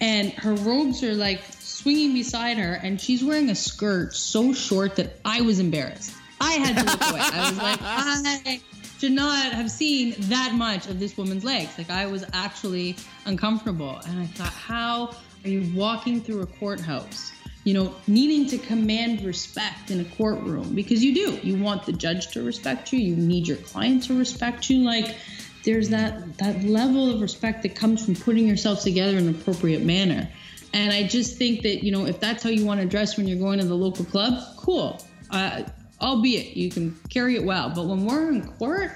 and 0.00 0.32
her 0.34 0.54
robes 0.54 1.02
are 1.02 1.14
like 1.14 1.42
swinging 1.58 2.14
beside 2.14 2.58
her, 2.58 2.74
and 2.74 3.00
she's 3.00 3.24
wearing 3.24 3.50
a 3.50 3.54
skirt 3.54 4.14
so 4.14 4.54
short 4.54 4.96
that 4.96 5.16
I 5.24 5.40
was 5.42 5.58
embarrassed. 5.58 6.14
I 6.40 6.52
had 6.52 6.76
to 6.76 6.84
look 6.84 7.10
away. 7.10 7.20
I 7.20 7.50
was 7.50 7.58
like, 7.58 7.78
I 7.82 8.60
should 8.98 9.12
not 9.12 9.52
have 9.52 9.70
seen 9.70 10.14
that 10.28 10.54
much 10.54 10.86
of 10.86 11.00
this 11.00 11.16
woman's 11.16 11.44
legs. 11.44 11.76
Like 11.76 11.90
I 11.90 12.06
was 12.06 12.24
actually 12.32 12.94
uncomfortable, 13.26 14.00
and 14.06 14.20
I 14.20 14.26
thought, 14.26 14.52
how 14.52 15.16
are 15.44 15.48
you 15.48 15.70
walking 15.74 16.20
through 16.20 16.42
a 16.42 16.46
courthouse? 16.46 17.32
You 17.64 17.74
know, 17.74 17.94
needing 18.06 18.48
to 18.48 18.58
command 18.58 19.22
respect 19.22 19.90
in 19.90 20.00
a 20.00 20.04
courtroom 20.04 20.74
because 20.74 21.02
you 21.04 21.14
do. 21.14 21.38
You 21.42 21.62
want 21.62 21.86
the 21.86 21.92
judge 21.92 22.28
to 22.32 22.42
respect 22.42 22.92
you. 22.92 22.98
You 22.98 23.14
need 23.14 23.46
your 23.46 23.58
client 23.58 24.04
to 24.04 24.18
respect 24.18 24.68
you. 24.68 24.78
Like 24.78 25.16
there's 25.64 25.90
that 25.90 26.38
that 26.38 26.64
level 26.64 27.12
of 27.12 27.20
respect 27.20 27.62
that 27.62 27.76
comes 27.76 28.04
from 28.04 28.16
putting 28.16 28.48
yourself 28.48 28.82
together 28.82 29.16
in 29.16 29.28
an 29.28 29.34
appropriate 29.34 29.82
manner. 29.82 30.28
And 30.74 30.92
I 30.92 31.04
just 31.04 31.36
think 31.36 31.62
that 31.62 31.84
you 31.84 31.92
know 31.92 32.06
if 32.06 32.18
that's 32.18 32.42
how 32.42 32.50
you 32.50 32.64
want 32.64 32.80
to 32.80 32.86
dress 32.86 33.16
when 33.16 33.28
you're 33.28 33.38
going 33.38 33.60
to 33.60 33.64
the 33.64 33.76
local 33.76 34.04
club, 34.04 34.42
cool. 34.56 35.00
Uh, 35.30 35.62
albeit 36.00 36.56
you 36.56 36.68
can 36.68 36.98
carry 37.08 37.36
it 37.36 37.44
well, 37.44 37.70
but 37.70 37.86
when 37.86 38.04
we're 38.04 38.28
in 38.30 38.46
court, 38.54 38.90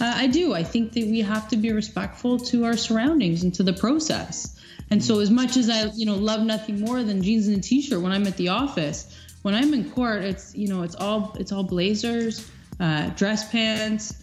uh, 0.00 0.12
I 0.16 0.26
do. 0.26 0.52
I 0.52 0.62
think 0.62 0.92
that 0.92 1.06
we 1.06 1.22
have 1.22 1.48
to 1.48 1.56
be 1.56 1.72
respectful 1.72 2.38
to 2.38 2.66
our 2.66 2.76
surroundings 2.76 3.42
and 3.42 3.54
to 3.54 3.62
the 3.62 3.72
process. 3.72 4.60
And 4.92 5.02
so, 5.02 5.20
as 5.20 5.30
much 5.30 5.56
as 5.56 5.70
I, 5.70 5.84
you 5.94 6.04
know, 6.06 6.14
love 6.16 6.42
nothing 6.42 6.80
more 6.80 7.02
than 7.02 7.22
jeans 7.22 7.48
and 7.48 7.56
a 7.56 7.60
t-shirt 7.60 8.00
when 8.02 8.12
I'm 8.12 8.26
at 8.26 8.36
the 8.36 8.48
office, 8.48 9.16
when 9.42 9.54
I'm 9.54 9.72
in 9.74 9.90
court, 9.90 10.22
it's 10.22 10.54
you 10.54 10.68
know, 10.68 10.82
it's 10.82 10.94
all 10.96 11.34
it's 11.40 11.50
all 11.50 11.64
blazers, 11.64 12.48
uh, 12.78 13.08
dress 13.10 13.50
pants. 13.50 14.14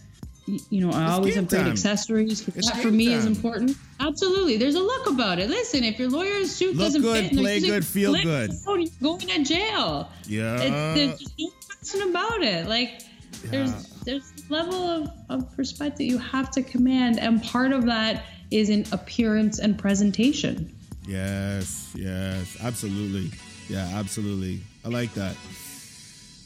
You 0.70 0.80
know, 0.80 0.90
I 0.90 1.04
It's 1.04 1.12
always 1.12 1.34
have 1.36 1.48
great 1.48 1.60
time. 1.62 1.72
accessories. 1.72 2.48
It's 2.48 2.70
that 2.72 2.82
for 2.82 2.90
me 2.90 3.12
is 3.12 3.24
important. 3.24 3.76
Absolutely, 4.00 4.56
there's 4.56 4.74
a 4.74 4.80
look 4.80 5.06
about 5.08 5.38
it. 5.38 5.48
Listen, 5.48 5.84
if 5.84 5.98
your 5.98 6.08
lawyer's 6.08 6.50
suit 6.50 6.74
Look 6.76 6.86
doesn't 6.86 7.02
good, 7.02 7.28
fit, 7.28 7.38
play 7.38 7.54
using 7.56 7.70
good, 7.70 7.84
feel 7.84 8.12
good. 8.14 8.50
You're 8.66 8.86
going 9.00 9.18
to 9.28 9.44
jail. 9.44 10.10
Yeah. 10.26 10.56
It, 10.60 10.70
there's 10.96 11.18
just 11.20 11.34
no 11.38 11.50
question 11.68 12.08
about 12.10 12.42
it. 12.42 12.66
Like 12.66 13.02
there's 13.44 13.70
Yeah. 13.70 13.82
there's 14.06 14.32
a 14.48 14.52
level 14.52 14.74
of, 14.74 15.08
of 15.28 15.58
respect 15.58 15.98
that 15.98 16.04
you 16.04 16.18
have 16.18 16.50
to 16.52 16.62
command, 16.62 17.20
and 17.20 17.42
part 17.42 17.72
of 17.72 17.84
that 17.86 18.24
is 18.50 18.70
in 18.70 18.84
appearance 18.92 19.58
and 19.58 19.78
presentation. 19.78 20.74
Yes, 21.06 21.92
yes, 21.94 22.56
absolutely. 22.62 23.30
Yeah, 23.68 23.88
absolutely. 23.94 24.60
I 24.84 24.88
like 24.88 25.12
that. 25.14 25.34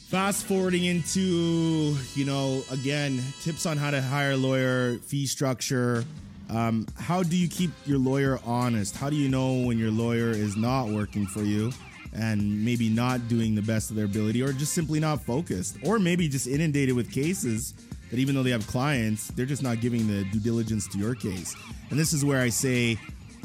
Fast 0.09 0.45
forwarding 0.45 0.85
into, 0.85 1.95
you 2.13 2.25
know, 2.25 2.63
again, 2.71 3.21
tips 3.41 3.65
on 3.65 3.77
how 3.77 3.91
to 3.91 4.01
hire 4.01 4.31
a 4.31 4.37
lawyer, 4.37 4.97
fee 4.99 5.25
structure. 5.25 6.05
Um, 6.49 6.85
how 6.99 7.23
do 7.23 7.35
you 7.35 7.47
keep 7.47 7.71
your 7.85 7.97
lawyer 7.97 8.39
honest? 8.45 8.95
How 8.95 9.09
do 9.09 9.15
you 9.15 9.29
know 9.29 9.65
when 9.65 9.79
your 9.79 9.89
lawyer 9.89 10.29
is 10.29 10.55
not 10.55 10.87
working 10.89 11.25
for 11.25 11.41
you 11.41 11.71
and 12.13 12.63
maybe 12.63 12.89
not 12.89 13.27
doing 13.27 13.55
the 13.55 13.61
best 13.61 13.89
of 13.89 13.95
their 13.95 14.05
ability 14.05 14.41
or 14.41 14.53
just 14.53 14.73
simply 14.73 14.99
not 14.99 15.21
focused 15.21 15.77
or 15.83 15.99
maybe 15.99 16.27
just 16.27 16.47
inundated 16.47 16.95
with 16.95 17.11
cases 17.11 17.73
that 18.15 18.21
even 18.21 18.33
though 18.33 18.43
they 18.43 18.51
have 18.51 18.65
clients, 18.65 19.27
they're 19.29 19.45
just 19.45 19.61
not 19.61 19.81
giving 19.81 20.07
the 20.07 20.23
due 20.31 20.39
diligence 20.39 20.87
to 20.87 20.97
your 20.97 21.15
case? 21.15 21.53
And 21.89 21.99
this 21.99 22.13
is 22.13 22.23
where 22.23 22.39
I 22.39 22.47
say, 22.47 22.97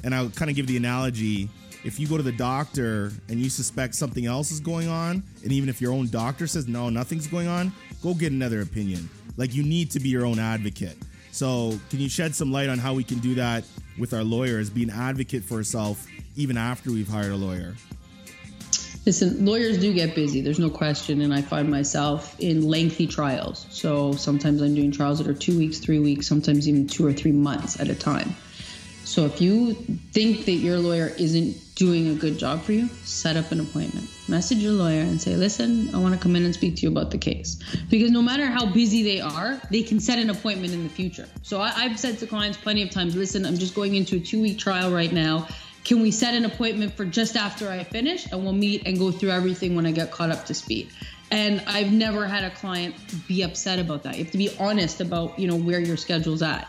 and 0.04 0.14
I'll 0.14 0.30
kind 0.30 0.48
of 0.48 0.54
give 0.54 0.68
the 0.68 0.76
analogy 0.76 1.48
if 1.82 1.98
you 1.98 2.06
go 2.06 2.16
to 2.16 2.22
the 2.22 2.30
doctor 2.30 3.10
and 3.28 3.40
you 3.40 3.50
suspect 3.50 3.96
something 3.96 4.26
else 4.26 4.52
is 4.52 4.60
going 4.60 4.86
on, 4.86 5.24
and 5.42 5.50
even 5.50 5.68
if 5.68 5.80
your 5.80 5.92
own 5.92 6.08
doctor 6.08 6.46
says 6.46 6.68
no, 6.68 6.88
nothing's 6.88 7.26
going 7.26 7.48
on, 7.48 7.72
go 8.00 8.14
get 8.14 8.30
another 8.30 8.60
opinion. 8.60 9.10
Like 9.36 9.54
you 9.54 9.64
need 9.64 9.90
to 9.90 9.98
be 9.98 10.08
your 10.08 10.24
own 10.24 10.38
advocate. 10.38 10.98
So, 11.32 11.76
can 11.90 11.98
you 11.98 12.08
shed 12.08 12.36
some 12.36 12.52
light 12.52 12.68
on 12.68 12.78
how 12.78 12.94
we 12.94 13.02
can 13.02 13.18
do 13.18 13.34
that 13.34 13.64
with 13.98 14.14
our 14.14 14.22
lawyers, 14.22 14.70
be 14.70 14.84
an 14.84 14.90
advocate 14.90 15.42
for 15.42 15.56
ourselves 15.56 16.06
even 16.36 16.56
after 16.56 16.92
we've 16.92 17.08
hired 17.08 17.32
a 17.32 17.36
lawyer? 17.36 17.74
Listen, 19.06 19.46
lawyers 19.46 19.78
do 19.78 19.94
get 19.94 20.14
busy. 20.14 20.42
There's 20.42 20.58
no 20.58 20.68
question, 20.68 21.22
and 21.22 21.32
I 21.32 21.40
find 21.40 21.70
myself 21.70 22.38
in 22.38 22.68
lengthy 22.68 23.06
trials. 23.06 23.66
So 23.70 24.12
sometimes 24.12 24.60
I'm 24.60 24.74
doing 24.74 24.92
trials 24.92 25.18
that 25.18 25.26
are 25.26 25.34
two 25.34 25.56
weeks, 25.56 25.78
three 25.78 25.98
weeks, 25.98 26.26
sometimes 26.26 26.68
even 26.68 26.86
two 26.86 27.06
or 27.06 27.12
three 27.12 27.32
months 27.32 27.80
at 27.80 27.88
a 27.88 27.94
time. 27.94 28.34
So 29.04 29.24
if 29.24 29.40
you 29.40 29.74
think 30.12 30.44
that 30.44 30.52
your 30.52 30.78
lawyer 30.78 31.12
isn't 31.18 31.56
doing 31.74 32.08
a 32.10 32.14
good 32.14 32.38
job 32.38 32.62
for 32.62 32.72
you, 32.72 32.88
set 33.04 33.36
up 33.36 33.50
an 33.50 33.58
appointment. 33.58 34.06
Message 34.28 34.58
your 34.58 34.72
lawyer 34.72 35.00
and 35.00 35.20
say, 35.20 35.34
listen, 35.34 35.92
I 35.94 35.98
want 35.98 36.14
to 36.14 36.20
come 36.20 36.36
in 36.36 36.44
and 36.44 36.54
speak 36.54 36.76
to 36.76 36.82
you 36.82 36.90
about 36.90 37.10
the 37.10 37.18
case. 37.18 37.58
Because 37.88 38.10
no 38.10 38.22
matter 38.22 38.46
how 38.46 38.66
busy 38.66 39.02
they 39.02 39.20
are, 39.20 39.60
they 39.70 39.82
can 39.82 39.98
set 39.98 40.18
an 40.18 40.30
appointment 40.30 40.74
in 40.74 40.84
the 40.84 40.90
future. 40.90 41.26
So 41.42 41.60
I, 41.60 41.70
have 41.70 41.98
said 41.98 42.18
to 42.18 42.26
clients 42.26 42.58
plenty 42.58 42.82
of 42.82 42.90
times, 42.90 43.16
listen, 43.16 43.46
I'm 43.46 43.56
just 43.56 43.74
going 43.74 43.94
into 43.94 44.16
a 44.16 44.20
two 44.20 44.42
week 44.42 44.58
trial 44.58 44.92
right 44.92 45.12
now. 45.12 45.48
Can 45.84 46.02
we 46.02 46.10
set 46.10 46.34
an 46.34 46.44
appointment 46.44 46.94
for 46.94 47.04
just 47.04 47.36
after 47.36 47.68
I 47.68 47.84
finish 47.84 48.30
and 48.30 48.42
we'll 48.42 48.52
meet 48.52 48.86
and 48.86 48.98
go 48.98 49.10
through 49.10 49.30
everything 49.30 49.74
when 49.74 49.86
I 49.86 49.92
get 49.92 50.10
caught 50.10 50.30
up 50.30 50.44
to 50.46 50.54
speed? 50.54 50.90
And 51.30 51.62
I've 51.66 51.92
never 51.92 52.26
had 52.26 52.44
a 52.44 52.50
client 52.50 52.94
be 53.28 53.42
upset 53.42 53.78
about 53.78 54.02
that. 54.02 54.18
You 54.18 54.24
have 54.24 54.32
to 54.32 54.38
be 54.38 54.50
honest 54.58 55.00
about, 55.00 55.38
you 55.38 55.46
know, 55.46 55.56
where 55.56 55.80
your 55.80 55.96
schedule's 55.96 56.42
at. 56.42 56.68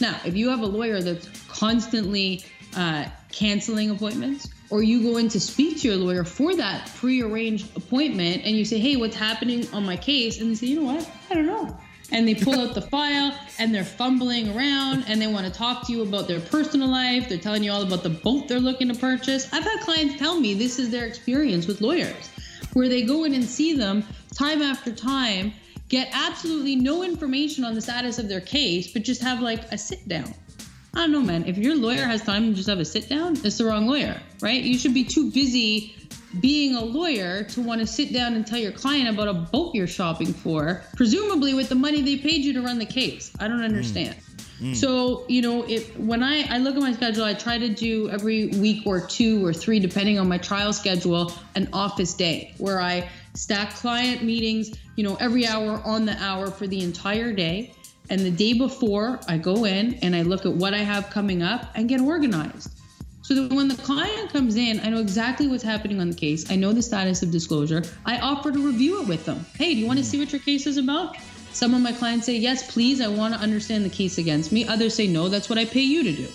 Now, 0.00 0.18
if 0.24 0.36
you 0.36 0.50
have 0.50 0.60
a 0.60 0.66
lawyer 0.66 1.00
that's 1.00 1.28
constantly 1.46 2.44
uh, 2.76 3.06
canceling 3.32 3.90
appointments, 3.90 4.48
or 4.70 4.82
you 4.82 5.02
go 5.02 5.18
in 5.18 5.28
to 5.28 5.40
speak 5.40 5.80
to 5.80 5.88
your 5.88 5.96
lawyer 5.96 6.24
for 6.24 6.54
that 6.56 6.90
prearranged 6.96 7.76
appointment 7.76 8.42
and 8.44 8.56
you 8.56 8.64
say, 8.64 8.78
hey, 8.78 8.96
what's 8.96 9.16
happening 9.16 9.66
on 9.72 9.84
my 9.84 9.96
case? 9.96 10.40
And 10.40 10.50
they 10.50 10.54
say, 10.54 10.66
you 10.66 10.80
know 10.80 10.92
what? 10.92 11.08
I 11.30 11.34
don't 11.34 11.46
know. 11.46 11.78
And 12.12 12.28
they 12.28 12.34
pull 12.34 12.54
out 12.54 12.74
the 12.74 12.82
file 12.82 13.36
and 13.58 13.74
they're 13.74 13.84
fumbling 13.84 14.56
around 14.56 15.04
and 15.08 15.20
they 15.20 15.26
want 15.26 15.46
to 15.46 15.52
talk 15.52 15.86
to 15.86 15.92
you 15.92 16.02
about 16.02 16.28
their 16.28 16.40
personal 16.40 16.88
life. 16.88 17.28
They're 17.28 17.38
telling 17.38 17.64
you 17.64 17.72
all 17.72 17.82
about 17.82 18.02
the 18.02 18.10
boat 18.10 18.46
they're 18.46 18.60
looking 18.60 18.88
to 18.88 18.94
purchase. 18.94 19.52
I've 19.52 19.64
had 19.64 19.80
clients 19.80 20.18
tell 20.18 20.38
me 20.38 20.54
this 20.54 20.78
is 20.78 20.90
their 20.90 21.06
experience 21.06 21.66
with 21.66 21.80
lawyers, 21.80 22.30
where 22.74 22.88
they 22.88 23.02
go 23.02 23.24
in 23.24 23.34
and 23.34 23.44
see 23.44 23.74
them 23.74 24.04
time 24.34 24.62
after 24.62 24.92
time 24.92 25.52
get 25.88 26.08
absolutely 26.12 26.76
no 26.76 27.02
information 27.02 27.64
on 27.64 27.74
the 27.74 27.80
status 27.80 28.18
of 28.18 28.28
their 28.28 28.40
case, 28.40 28.92
but 28.92 29.02
just 29.02 29.22
have 29.22 29.40
like 29.40 29.60
a 29.72 29.78
sit 29.78 30.06
down. 30.08 30.34
I 30.94 31.00
don't 31.00 31.12
know, 31.12 31.22
man. 31.22 31.44
If 31.46 31.58
your 31.58 31.74
lawyer 31.74 32.04
has 32.04 32.22
time 32.22 32.50
to 32.50 32.54
just 32.54 32.68
have 32.68 32.78
a 32.78 32.84
sit 32.84 33.08
down, 33.08 33.36
it's 33.44 33.58
the 33.58 33.64
wrong 33.64 33.86
lawyer, 33.86 34.20
right? 34.40 34.62
You 34.62 34.78
should 34.78 34.94
be 34.94 35.04
too 35.04 35.30
busy 35.30 35.96
being 36.40 36.76
a 36.76 36.84
lawyer 36.84 37.44
to 37.44 37.62
want 37.62 37.80
to 37.80 37.86
sit 37.86 38.12
down 38.12 38.34
and 38.34 38.46
tell 38.46 38.58
your 38.58 38.72
client 38.72 39.08
about 39.08 39.28
a 39.28 39.34
boat 39.34 39.74
you're 39.74 39.86
shopping 39.86 40.32
for, 40.32 40.82
presumably 40.96 41.54
with 41.54 41.68
the 41.68 41.74
money 41.74 42.02
they 42.02 42.16
paid 42.16 42.44
you 42.44 42.52
to 42.52 42.62
run 42.62 42.78
the 42.78 42.86
case. 42.86 43.32
I 43.40 43.48
don't 43.48 43.62
understand. 43.62 44.14
Mm. 44.14 44.34
Mm. 44.60 44.76
So, 44.76 45.24
you 45.28 45.42
know, 45.42 45.64
if 45.68 45.96
when 45.98 46.22
I, 46.22 46.46
I 46.48 46.58
look 46.58 46.76
at 46.76 46.80
my 46.80 46.92
schedule, 46.92 47.24
I 47.24 47.34
try 47.34 47.58
to 47.58 47.68
do 47.68 48.08
every 48.08 48.46
week 48.46 48.86
or 48.86 49.00
two 49.00 49.44
or 49.44 49.52
three, 49.52 49.80
depending 49.80 50.18
on 50.18 50.28
my 50.28 50.38
trial 50.38 50.72
schedule, 50.72 51.32
an 51.56 51.68
office 51.72 52.14
day 52.14 52.54
where 52.58 52.80
I 52.80 53.08
stack 53.34 53.74
client 53.74 54.22
meetings, 54.22 54.70
you 54.96 55.04
know, 55.04 55.16
every 55.16 55.46
hour 55.46 55.82
on 55.84 56.06
the 56.06 56.16
hour 56.22 56.50
for 56.50 56.66
the 56.66 56.82
entire 56.82 57.32
day. 57.32 57.74
And 58.10 58.20
the 58.20 58.30
day 58.30 58.52
before, 58.52 59.18
I 59.28 59.38
go 59.38 59.64
in 59.64 59.94
and 60.02 60.14
I 60.14 60.22
look 60.22 60.44
at 60.44 60.52
what 60.52 60.74
I 60.74 60.78
have 60.78 61.10
coming 61.10 61.42
up 61.42 61.70
and 61.74 61.88
get 61.88 62.00
organized. 62.00 62.70
So 63.22 63.34
that 63.34 63.54
when 63.54 63.68
the 63.68 63.76
client 63.76 64.30
comes 64.30 64.56
in, 64.56 64.80
I 64.80 64.90
know 64.90 64.98
exactly 64.98 65.48
what's 65.48 65.62
happening 65.62 65.98
on 65.98 66.10
the 66.10 66.16
case. 66.16 66.50
I 66.50 66.56
know 66.56 66.74
the 66.74 66.82
status 66.82 67.22
of 67.22 67.30
disclosure. 67.30 67.82
I 68.04 68.18
offer 68.18 68.52
to 68.52 68.66
review 68.66 69.00
it 69.00 69.08
with 69.08 69.24
them. 69.24 69.46
Hey, 69.56 69.72
do 69.72 69.80
you 69.80 69.86
want 69.86 69.98
to 69.98 70.04
see 70.04 70.18
what 70.18 70.30
your 70.30 70.42
case 70.42 70.66
is 70.66 70.76
about? 70.76 71.16
Some 71.52 71.72
of 71.72 71.80
my 71.80 71.92
clients 71.92 72.26
say, 72.26 72.36
yes, 72.36 72.70
please, 72.70 73.00
I 73.00 73.08
want 73.08 73.32
to 73.32 73.40
understand 73.40 73.84
the 73.84 73.88
case 73.88 74.18
against 74.18 74.52
me. 74.52 74.66
Others 74.68 74.94
say, 74.94 75.06
no, 75.06 75.28
that's 75.28 75.48
what 75.48 75.58
I 75.58 75.64
pay 75.64 75.80
you 75.80 76.02
to 76.02 76.12
do. 76.12 76.28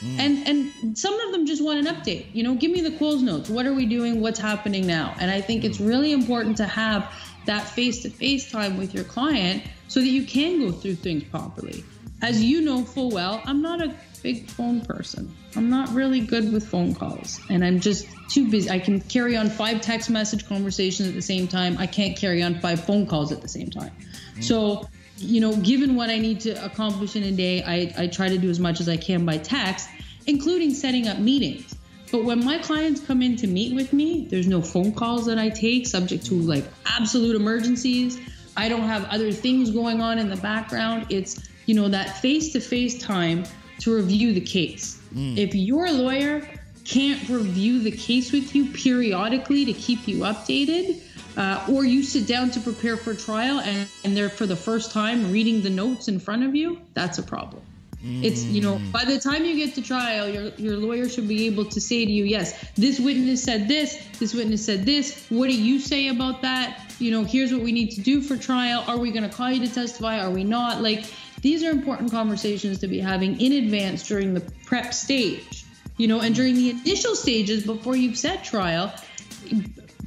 Mm. 0.00 0.18
And 0.18 0.48
and 0.48 0.98
some 0.98 1.18
of 1.20 1.32
them 1.32 1.46
just 1.46 1.62
want 1.62 1.86
an 1.86 1.94
update. 1.94 2.26
You 2.32 2.42
know, 2.42 2.54
give 2.54 2.70
me 2.70 2.80
the 2.80 2.96
Coles 2.98 3.22
notes. 3.22 3.48
What 3.48 3.66
are 3.66 3.74
we 3.74 3.86
doing? 3.86 4.20
What's 4.20 4.40
happening 4.40 4.86
now? 4.86 5.14
And 5.18 5.30
I 5.30 5.40
think 5.40 5.62
mm. 5.62 5.66
it's 5.66 5.80
really 5.80 6.12
important 6.12 6.56
to 6.58 6.66
have 6.66 7.12
that 7.46 7.68
face-to-face 7.68 8.50
time 8.50 8.78
with 8.78 8.94
your 8.94 9.04
client 9.04 9.62
so 9.88 10.00
that 10.00 10.08
you 10.08 10.24
can 10.24 10.60
go 10.60 10.72
through 10.72 10.94
things 10.94 11.24
properly. 11.24 11.84
As 12.22 12.42
you 12.42 12.62
know 12.62 12.84
full 12.84 13.10
well, 13.10 13.42
I'm 13.44 13.60
not 13.60 13.82
a 13.82 13.94
big 14.22 14.48
phone 14.48 14.80
person. 14.80 15.30
I'm 15.54 15.68
not 15.68 15.90
really 15.90 16.20
good 16.20 16.50
with 16.50 16.66
phone 16.66 16.94
calls 16.94 17.38
and 17.50 17.62
I'm 17.62 17.80
just 17.80 18.08
too 18.30 18.50
busy. 18.50 18.70
I 18.70 18.78
can 18.78 19.00
carry 19.02 19.36
on 19.36 19.50
five 19.50 19.82
text 19.82 20.08
message 20.08 20.48
conversations 20.48 21.08
at 21.08 21.14
the 21.14 21.22
same 21.22 21.46
time. 21.46 21.76
I 21.78 21.86
can't 21.86 22.16
carry 22.16 22.42
on 22.42 22.60
five 22.60 22.82
phone 22.84 23.06
calls 23.06 23.30
at 23.30 23.42
the 23.42 23.48
same 23.48 23.70
time. 23.70 23.92
Mm. 24.36 24.44
So 24.44 24.88
you 25.16 25.40
know, 25.40 25.56
given 25.56 25.94
what 25.96 26.10
I 26.10 26.18
need 26.18 26.40
to 26.40 26.64
accomplish 26.64 27.16
in 27.16 27.22
a 27.24 27.32
day, 27.32 27.62
I, 27.62 28.04
I 28.04 28.06
try 28.08 28.28
to 28.28 28.38
do 28.38 28.50
as 28.50 28.58
much 28.58 28.80
as 28.80 28.88
I 28.88 28.96
can 28.96 29.24
by 29.24 29.38
text, 29.38 29.88
including 30.26 30.74
setting 30.74 31.08
up 31.08 31.18
meetings. 31.18 31.74
But 32.10 32.24
when 32.24 32.44
my 32.44 32.58
clients 32.58 33.00
come 33.00 33.22
in 33.22 33.36
to 33.36 33.46
meet 33.46 33.74
with 33.74 33.92
me, 33.92 34.26
there's 34.30 34.46
no 34.46 34.62
phone 34.62 34.92
calls 34.92 35.26
that 35.26 35.38
I 35.38 35.48
take 35.48 35.86
subject 35.86 36.26
to 36.26 36.34
like 36.34 36.64
absolute 36.86 37.34
emergencies. 37.34 38.20
I 38.56 38.68
don't 38.68 38.82
have 38.82 39.04
other 39.06 39.32
things 39.32 39.70
going 39.70 40.00
on 40.00 40.18
in 40.18 40.28
the 40.28 40.36
background. 40.36 41.06
It's, 41.08 41.48
you 41.66 41.74
know, 41.74 41.88
that 41.88 42.18
face 42.18 42.52
to 42.52 42.60
face 42.60 43.02
time 43.02 43.44
to 43.80 43.94
review 43.94 44.32
the 44.32 44.40
case. 44.40 45.00
Mm. 45.12 45.36
If 45.36 45.54
your 45.54 45.90
lawyer 45.90 46.48
can't 46.84 47.28
review 47.28 47.80
the 47.80 47.90
case 47.90 48.30
with 48.30 48.54
you 48.54 48.66
periodically 48.66 49.64
to 49.64 49.72
keep 49.72 50.06
you 50.06 50.18
updated, 50.18 51.00
uh, 51.36 51.66
or 51.70 51.84
you 51.84 52.02
sit 52.02 52.26
down 52.26 52.50
to 52.52 52.60
prepare 52.60 52.96
for 52.96 53.14
trial 53.14 53.60
and, 53.60 53.88
and 54.04 54.16
they're 54.16 54.28
for 54.28 54.46
the 54.46 54.56
first 54.56 54.92
time 54.92 55.32
reading 55.32 55.62
the 55.62 55.70
notes 55.70 56.08
in 56.08 56.20
front 56.20 56.44
of 56.44 56.54
you, 56.54 56.80
that's 56.94 57.18
a 57.18 57.22
problem. 57.22 57.62
It's 58.06 58.44
you 58.44 58.60
know 58.60 58.78
by 58.92 59.06
the 59.06 59.18
time 59.18 59.46
you 59.46 59.56
get 59.56 59.74
to 59.76 59.82
trial, 59.82 60.28
your 60.28 60.48
your 60.58 60.76
lawyer 60.76 61.08
should 61.08 61.26
be 61.26 61.46
able 61.46 61.64
to 61.64 61.80
say 61.80 62.04
to 62.04 62.10
you, 62.10 62.24
yes, 62.24 62.52
this 62.74 63.00
witness 63.00 63.42
said 63.42 63.66
this, 63.66 63.96
this 64.18 64.34
witness 64.34 64.66
said 64.66 64.84
this. 64.84 65.26
What 65.30 65.48
do 65.48 65.56
you 65.56 65.80
say 65.80 66.08
about 66.08 66.42
that? 66.42 66.92
You 66.98 67.10
know, 67.12 67.24
here's 67.24 67.50
what 67.50 67.62
we 67.62 67.72
need 67.72 67.92
to 67.92 68.02
do 68.02 68.20
for 68.20 68.36
trial. 68.36 68.84
Are 68.86 68.98
we 68.98 69.10
going 69.10 69.28
to 69.28 69.34
call 69.34 69.50
you 69.50 69.66
to 69.66 69.72
testify? 69.72 70.20
Are 70.20 70.30
we 70.30 70.44
not? 70.44 70.82
Like 70.82 71.06
these 71.40 71.64
are 71.64 71.70
important 71.70 72.10
conversations 72.10 72.78
to 72.80 72.88
be 72.88 73.00
having 73.00 73.40
in 73.40 73.52
advance 73.64 74.06
during 74.06 74.34
the 74.34 74.42
prep 74.66 74.92
stage. 74.92 75.64
You 75.96 76.08
know, 76.08 76.20
and 76.20 76.34
during 76.34 76.56
the 76.56 76.70
initial 76.70 77.14
stages 77.14 77.64
before 77.64 77.96
you've 77.96 78.18
set 78.18 78.44
trial, 78.44 78.92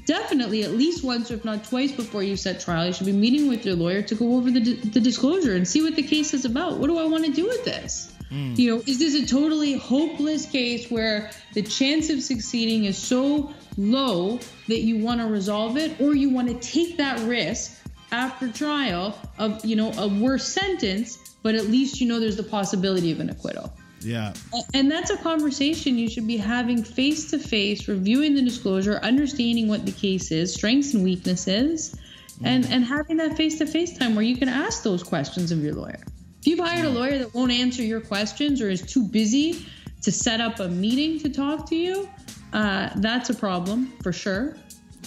definitely 0.08 0.64
at 0.64 0.72
least 0.72 1.04
once, 1.04 1.30
if 1.30 1.46
not 1.46 1.64
twice, 1.66 1.92
before 1.92 2.24
you 2.24 2.36
set 2.36 2.60
trial, 2.60 2.88
you 2.88 2.94
should 2.94 3.06
be 3.06 3.12
meeting 3.12 3.48
with 3.48 3.66
your 3.66 3.76
lawyer 3.76 4.02
to 4.02 4.16
go 4.16 4.36
over 4.38 4.50
the, 4.50 4.60
the 4.76 5.00
disclosure 5.00 5.56
and 5.56 5.68
see 5.68 5.84
what 5.84 5.96
the 5.96 6.02
case 6.02 6.34
is 6.34 6.46
about. 6.46 6.80
What 6.80 6.88
do 6.88 6.98
I 6.98 7.06
want 7.06 7.26
to 7.26 7.32
do 7.32 7.46
with 7.46 7.64
this? 7.64 8.14
Mm. 8.32 8.58
You 8.58 8.76
know, 8.76 8.84
is 8.88 9.00
this 9.00 9.14
a 9.16 9.26
totally 9.28 9.74
hopeless 9.74 10.46
case 10.50 10.90
where 10.90 11.30
the 11.54 11.62
chance 11.62 12.10
of 12.10 12.22
succeeding 12.24 12.86
is 12.86 12.98
so 12.98 13.54
low 13.78 14.40
that 14.68 14.80
you 14.80 14.98
want 15.04 15.22
to 15.22 15.28
resolve 15.28 15.78
it, 15.78 16.02
or 16.02 16.16
you 16.16 16.30
want 16.30 16.48
to 16.48 16.56
take 16.56 16.98
that 16.98 17.20
risk 17.28 17.80
after 18.12 18.50
trial 18.50 19.18
of, 19.38 19.64
you 19.64 19.76
know, 19.76 19.92
a 19.98 20.08
worse 20.08 20.48
sentence, 20.48 21.36
but 21.44 21.54
at 21.56 21.66
least 21.66 22.02
you 22.02 22.08
know 22.08 22.20
there's 22.20 22.38
the 22.38 22.44
possibility 22.44 23.12
of 23.12 23.20
an 23.20 23.30
acquittal? 23.30 23.72
Yeah. 24.02 24.34
And 24.74 24.92
that's 24.92 25.10
a 25.10 25.18
conversation 25.18 25.98
you 25.98 26.10
should 26.10 26.28
be 26.28 26.38
having 26.38 26.84
face 26.84 27.32
to 27.32 27.40
face, 27.40 27.88
reviewing 27.88 28.36
the 28.36 28.42
disclosure, 28.42 29.00
understanding 29.02 29.68
what 29.68 29.86
the 29.86 29.92
case 29.92 30.32
is, 30.32 30.54
strengths 30.54 30.94
and 30.94 31.04
weaknesses, 31.04 31.96
and 32.44 32.66
and 32.66 32.84
having 32.84 33.18
that 33.18 33.36
face 33.36 33.58
to 33.58 33.66
face 33.66 33.98
time 33.98 34.16
where 34.16 34.24
you 34.24 34.38
can 34.38 34.50
ask 34.50 34.84
those 34.84 35.04
questions 35.04 35.52
of 35.52 35.64
your 35.64 35.74
lawyer. 35.74 36.00
If 36.42 36.48
you've 36.48 36.60
hired 36.60 36.86
a 36.86 36.90
lawyer 36.90 37.18
that 37.18 37.34
won't 37.34 37.52
answer 37.52 37.82
your 37.82 38.02
questions 38.02 38.62
or 38.62 38.70
is 38.70 38.82
too 38.82 39.04
busy 39.04 39.66
to 40.04 40.12
set 40.12 40.40
up 40.40 40.60
a 40.60 40.68
meeting 40.68 41.20
to 41.22 41.30
talk 41.30 41.70
to 41.70 41.76
you, 41.76 42.08
uh, 42.54 42.92
that's 42.96 43.30
a 43.30 43.34
problem 43.34 43.92
for 44.04 44.14
sure. 44.14 44.56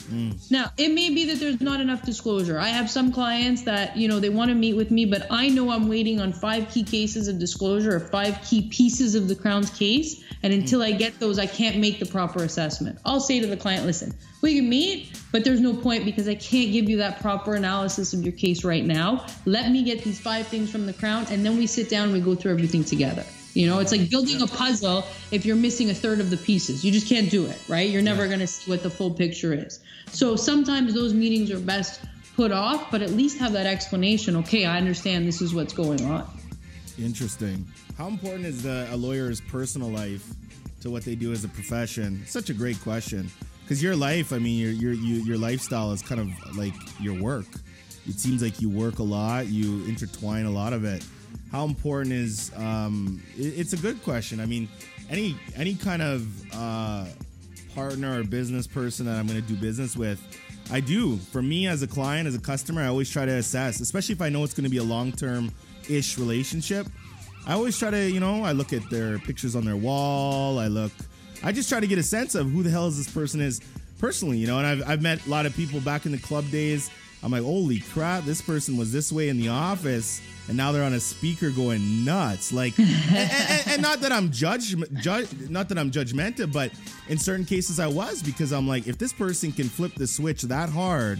Mm. 0.01 0.51
Now, 0.51 0.73
it 0.77 0.89
may 0.93 1.11
be 1.11 1.27
that 1.27 1.41
there's 1.41 1.61
not 1.61 1.81
enough 1.81 2.03
disclosure. 2.03 2.59
I 2.59 2.69
have 2.69 2.91
some 2.91 3.13
clients 3.13 3.63
that, 3.63 3.97
you 3.97 4.09
know, 4.09 4.21
they 4.21 4.29
want 4.29 4.51
to 4.51 4.55
meet 4.55 4.75
with 4.75 4.91
me, 4.91 5.05
but 5.05 5.27
I 5.31 5.49
know 5.49 5.71
I'm 5.71 5.89
waiting 5.89 6.21
on 6.21 6.33
five 6.33 6.71
key 6.71 6.83
cases 6.83 7.29
of 7.29 7.39
disclosure 7.39 7.97
or 7.97 8.01
five 8.01 8.41
key 8.43 8.69
pieces 8.69 9.15
of 9.15 9.29
the 9.29 9.35
Crown's 9.35 9.71
case. 9.71 10.23
And 10.43 10.53
mm. 10.53 10.61
until 10.61 10.83
I 10.83 10.93
get 10.93 11.19
those, 11.21 11.39
I 11.39 11.47
can't 11.47 11.79
make 11.79 11.99
the 11.99 12.07
proper 12.07 12.43
assessment. 12.43 12.99
I'll 13.05 13.21
say 13.21 13.41
to 13.41 13.47
the 13.47 13.57
client, 13.57 13.87
listen, 13.87 14.15
we 14.43 14.57
can 14.57 14.69
meet, 14.69 15.21
but 15.33 15.45
there's 15.45 15.61
no 15.61 15.75
point 15.75 16.05
because 16.05 16.29
I 16.29 16.35
can't 16.35 16.73
give 16.73 16.89
you 16.89 16.99
that 16.99 17.21
proper 17.21 17.55
analysis 17.55 18.13
of 18.15 18.23
your 18.23 18.33
case 18.33 18.65
right 18.65 18.85
now. 18.85 19.27
Let 19.45 19.71
me 19.71 19.83
get 19.83 20.03
these 20.03 20.21
five 20.21 20.47
things 20.47 20.71
from 20.71 20.87
the 20.87 20.93
Crown, 20.95 21.27
and 21.31 21.45
then 21.45 21.59
we 21.59 21.67
sit 21.67 21.91
down 21.91 22.05
and 22.05 22.13
we 22.13 22.21
go 22.21 22.35
through 22.35 22.53
everything 22.53 22.85
together. 22.85 23.25
You 23.55 23.67
know, 23.67 23.81
it's 23.81 23.93
like 23.93 24.09
building 24.11 24.43
a 24.43 24.47
puzzle 24.47 25.05
if 25.31 25.45
you're 25.45 25.57
missing 25.57 25.91
a 25.91 25.95
third 25.95 26.21
of 26.21 26.31
the 26.31 26.37
pieces. 26.37 26.85
You 26.85 26.93
just 26.93 27.09
can't 27.09 27.31
do 27.31 27.47
it, 27.47 27.59
right? 27.69 27.89
You're 27.89 28.03
never 28.03 28.27
going 28.27 28.39
to 28.41 28.47
see 28.47 28.71
what 28.71 28.83
the 28.83 28.91
full 28.91 29.11
picture 29.11 29.53
is. 29.53 29.81
So 30.07 30.37
sometimes 30.37 30.95
those 30.95 31.15
meetings 31.15 31.51
are 31.51 31.59
best 31.59 32.01
put 32.37 32.53
off, 32.53 32.91
but 32.91 33.03
at 33.03 33.11
least 33.11 33.39
have 33.39 33.53
that 33.53 33.67
explanation. 33.67 34.37
Okay, 34.37 34.65
I 34.67 34.77
understand 34.79 35.27
this 35.27 35.43
is 35.43 35.55
what's 35.55 35.73
going 35.73 36.05
on. 36.05 36.29
Interesting. 36.99 37.67
How 37.99 38.09
important 38.09 38.47
is 38.47 38.63
the, 38.63 38.89
a 38.91 38.97
lawyer's 38.97 39.41
personal 39.41 39.91
life 39.91 40.27
to 40.83 40.91
what 40.91 41.05
they 41.05 41.15
do 41.15 41.33
as 41.33 41.45
a 41.45 41.49
profession? 41.49 42.23
Such 42.27 42.51
a 42.51 42.55
great 42.55 42.81
question. 42.81 43.31
Because 43.63 43.83
your 43.83 43.95
life, 43.95 44.33
I 44.33 44.39
mean, 44.39 44.59
your 44.59 44.73
your 44.73 44.93
your 44.93 45.39
lifestyle 45.39 45.93
is 45.93 46.03
kind 46.03 46.21
of 46.21 46.57
like 46.57 46.75
your 46.99 47.21
work. 47.21 47.47
It 48.09 48.19
seems 48.19 48.43
like 48.43 48.61
you 48.61 48.69
work 48.69 48.99
a 48.99 49.03
lot. 49.05 49.47
You 49.47 49.85
intertwine 49.85 50.47
a 50.47 50.51
lot 50.51 50.73
of 50.73 50.85
it. 50.85 51.05
How 51.51 51.65
important 51.65 52.13
is? 52.15 52.53
Um, 52.57 53.23
it- 53.37 53.55
it's 53.59 53.73
a 53.73 53.77
good 53.77 54.03
question. 54.03 54.41
I 54.41 54.47
mean, 54.47 54.69
any 55.09 55.37
any 55.57 55.75
kind 55.75 56.03
of 56.03 56.27
uh, 56.55 57.07
partner 57.75 58.21
or 58.21 58.25
business 58.25 58.67
person 58.67 59.07
that 59.07 59.17
I'm 59.17 59.27
going 59.27 59.41
to 59.41 59.47
do 59.47 59.57
business 59.57 59.97
with, 59.97 60.21
I 60.71 60.81
do. 60.81 61.17
For 61.17 61.43
me 61.43 61.67
as 61.67 61.83
a 61.83 61.87
client, 61.89 62.29
as 62.29 62.35
a 62.35 62.41
customer, 62.41 62.83
I 62.83 62.87
always 62.87 63.11
try 63.11 63.25
to 63.27 63.33
assess, 63.33 63.81
especially 63.81 64.15
if 64.15 64.23
I 64.23 64.29
know 64.29 64.45
it's 64.45 64.55
going 64.55 64.65
to 64.65 64.71
be 64.71 64.77
a 64.77 64.85
long 64.85 65.11
term 65.13 65.51
ish 65.89 66.19
relationship. 66.19 66.87
I 67.47 67.55
always 67.55 67.77
try 67.79 67.91
to, 67.91 68.11
you 68.11 68.21
know, 68.21 68.45
I 68.45 68.53
look 68.53 68.73
at 68.73 68.89
their 68.91 69.19
pictures 69.19 69.57
on 69.57 69.65
their 69.65 69.77
wall. 69.77 70.59
I 70.59 70.69
look, 70.69 70.93
I 71.43 71.53
just 71.53 71.69
try 71.69 71.81
to 71.81 71.87
get 71.87 71.99
a 71.99 72.03
sense 72.03 72.35
of 72.35 72.51
who 72.53 72.63
the 72.63 72.71
hell 72.71 72.87
is 72.87 72.97
this 72.99 73.13
person 73.13 73.41
is 73.41 73.61
personally, 73.99 74.37
you 74.39 74.47
know. 74.47 74.59
And 74.59 74.67
I've, 74.67 74.89
I've 74.89 75.03
met 75.03 75.27
a 75.27 75.29
lot 75.31 75.47
of 75.47 75.57
people 75.57 75.81
back 75.81 76.07
in 76.07 76.13
the 76.13 76.19
club 76.19 76.49
days. 76.51 76.91
I'm 77.23 77.33
like, 77.33 77.43
holy 77.43 77.81
crap, 77.81 78.25
this 78.25 78.41
person 78.41 78.77
was 78.77 78.93
this 78.93 79.13
way 79.13 79.29
in 79.29 79.37
the 79.39 79.49
office, 79.49 80.21
and 80.49 80.57
now 80.57 80.73
they're 80.73 80.85
on 80.85 80.95
a 80.95 81.01
speaker 81.01 81.51
going 81.51 82.05
nuts. 82.05 82.53
Like, 82.53 82.79
and, 82.79 82.89
and- 82.89 83.63
and 83.69 83.83
not 83.83 84.01
that 84.01 84.11
I'm 84.13 84.31
judge, 84.31 84.75
judge, 84.95 85.29
not 85.51 85.69
that 85.69 85.79
I'm 85.79 85.91
judgmental, 85.91 86.51
but 86.53 86.73
in 87.09 87.19
certain 87.19 87.45
cases 87.45 87.79
I 87.79 87.87
was 87.89 88.23
because 88.23 88.53
I'm 88.53 88.67
like, 88.67 88.87
if 88.87 88.97
this 88.99 89.13
person 89.13 89.53
can 89.53 89.69
flip 89.69 89.95
the 89.95 90.07
switch 90.07 90.43
that 90.43 90.71
hard 90.71 91.19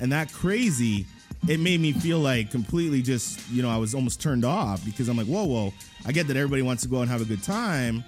and 0.00 0.10
that 0.12 0.32
crazy, 0.32 1.06
it 1.46 1.60
made 1.60 1.78
me 1.80 1.92
feel 1.92 2.20
like 2.20 2.50
completely 2.50 3.02
just, 3.02 3.38
you 3.50 3.62
know, 3.62 3.68
I 3.68 3.76
was 3.76 3.94
almost 3.94 4.20
turned 4.22 4.46
off 4.46 4.82
because 4.84 5.08
I'm 5.08 5.16
like, 5.18 5.26
whoa, 5.26 5.44
whoa. 5.44 5.74
I 6.06 6.12
get 6.12 6.26
that 6.28 6.36
everybody 6.38 6.62
wants 6.62 6.82
to 6.84 6.88
go 6.88 7.02
and 7.02 7.10
have 7.10 7.20
a 7.20 7.26
good 7.26 7.42
time, 7.42 8.02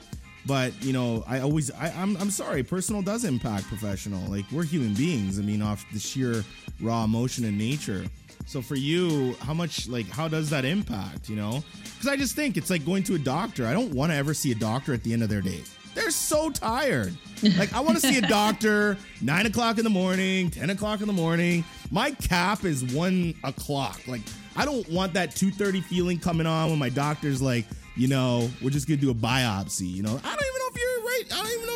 but 0.47 0.73
you 0.83 0.95
know, 0.95 1.23
I 1.27 1.41
always, 1.41 1.71
I, 1.71 1.89
I'm, 1.91 2.17
I'm 2.17 2.31
sorry, 2.31 2.63
personal 2.63 3.03
does 3.03 3.25
impact 3.25 3.65
professional. 3.67 4.23
Like 4.31 4.47
we're 4.51 4.65
human 4.65 4.95
beings. 4.95 5.39
I 5.39 5.43
mean, 5.43 5.61
off 5.61 5.85
the 5.93 5.99
sheer 5.99 6.45
raw 6.81 7.05
emotion 7.05 7.45
and 7.45 7.57
nature. 7.57 8.05
So 8.47 8.63
for 8.63 8.77
you, 8.77 9.35
how 9.41 9.55
much, 9.55 9.89
like, 9.89 10.09
how 10.09 10.29
does 10.29 10.51
that 10.51 10.65
impact? 10.65 11.29
You 11.29 11.37
know, 11.37 11.65
because 11.83 12.09
I 12.09 12.17
just 12.17 12.37
think 12.37 12.57
it's 12.57 12.71
like 12.71 12.85
going 12.85 13.03
to 13.05 13.15
a 13.15 13.19
doctor. 13.19 13.67
I 13.67 13.73
don't 13.73 13.93
want 13.93 14.13
to 14.13 14.17
ever 14.17 14.35
see 14.35 14.53
a 14.53 14.55
doctor 14.55 14.95
at 14.95 15.03
the 15.03 15.13
end 15.13 15.23
of 15.23 15.29
their 15.29 15.41
day. 15.41 15.63
They're 15.97 16.11
so 16.11 16.51
tired. 16.51 17.17
Like 17.57 17.73
I 17.73 17.81
want 17.81 17.99
to 17.99 18.07
see 18.07 18.19
a 18.19 18.23
doctor 18.23 18.99
nine 19.23 19.47
o'clock 19.47 19.79
in 19.79 19.85
the 19.85 19.91
morning, 19.91 20.51
ten 20.51 20.69
o'clock 20.69 21.01
in 21.01 21.07
the 21.07 21.13
morning. 21.15 21.65
My 21.91 22.11
cap 22.11 22.65
is 22.65 22.85
one 22.95 23.35
o'clock. 23.45 24.07
Like 24.07 24.21
I 24.57 24.67
don't 24.67 24.87
want 24.91 25.15
that 25.15 25.35
two 25.35 25.51
thirty 25.51 25.81
feeling 25.81 26.19
coming 26.19 26.47
on 26.47 26.69
when 26.69 26.79
my 26.79 26.91
doctor's 26.91 27.41
like, 27.41 27.65
you 27.97 28.09
know, 28.09 28.51
we're 28.63 28.71
just 28.71 28.87
gonna 28.87 29.01
do 29.01 29.11
a 29.11 29.15
biopsy. 29.15 29.91
You 29.91 30.03
know, 30.03 30.21
I 30.23 30.37
don't 30.37 30.47
even 30.47 30.56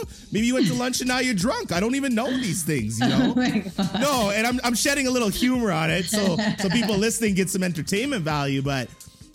know. 0.02 0.10
Maybe 0.32 0.46
you 0.46 0.54
went 0.54 0.66
to 0.68 0.74
lunch 0.74 1.00
and 1.00 1.08
now 1.08 1.18
you're 1.18 1.34
drunk. 1.34 1.72
I 1.72 1.80
don't 1.80 1.94
even 1.94 2.14
know 2.14 2.30
these 2.30 2.62
things. 2.62 2.98
You 3.00 3.06
oh 3.12 3.34
know. 3.34 3.34
Oh. 3.78 3.90
No, 4.00 4.30
and 4.30 4.46
I'm, 4.46 4.60
I'm 4.64 4.74
shedding 4.74 5.06
a 5.06 5.10
little 5.10 5.28
humor 5.28 5.72
on 5.72 5.90
it, 5.90 6.04
so 6.06 6.36
so 6.58 6.68
people 6.68 6.96
listening 7.06 7.34
get 7.34 7.50
some 7.50 7.62
entertainment 7.62 8.22
value. 8.22 8.62
But 8.62 8.88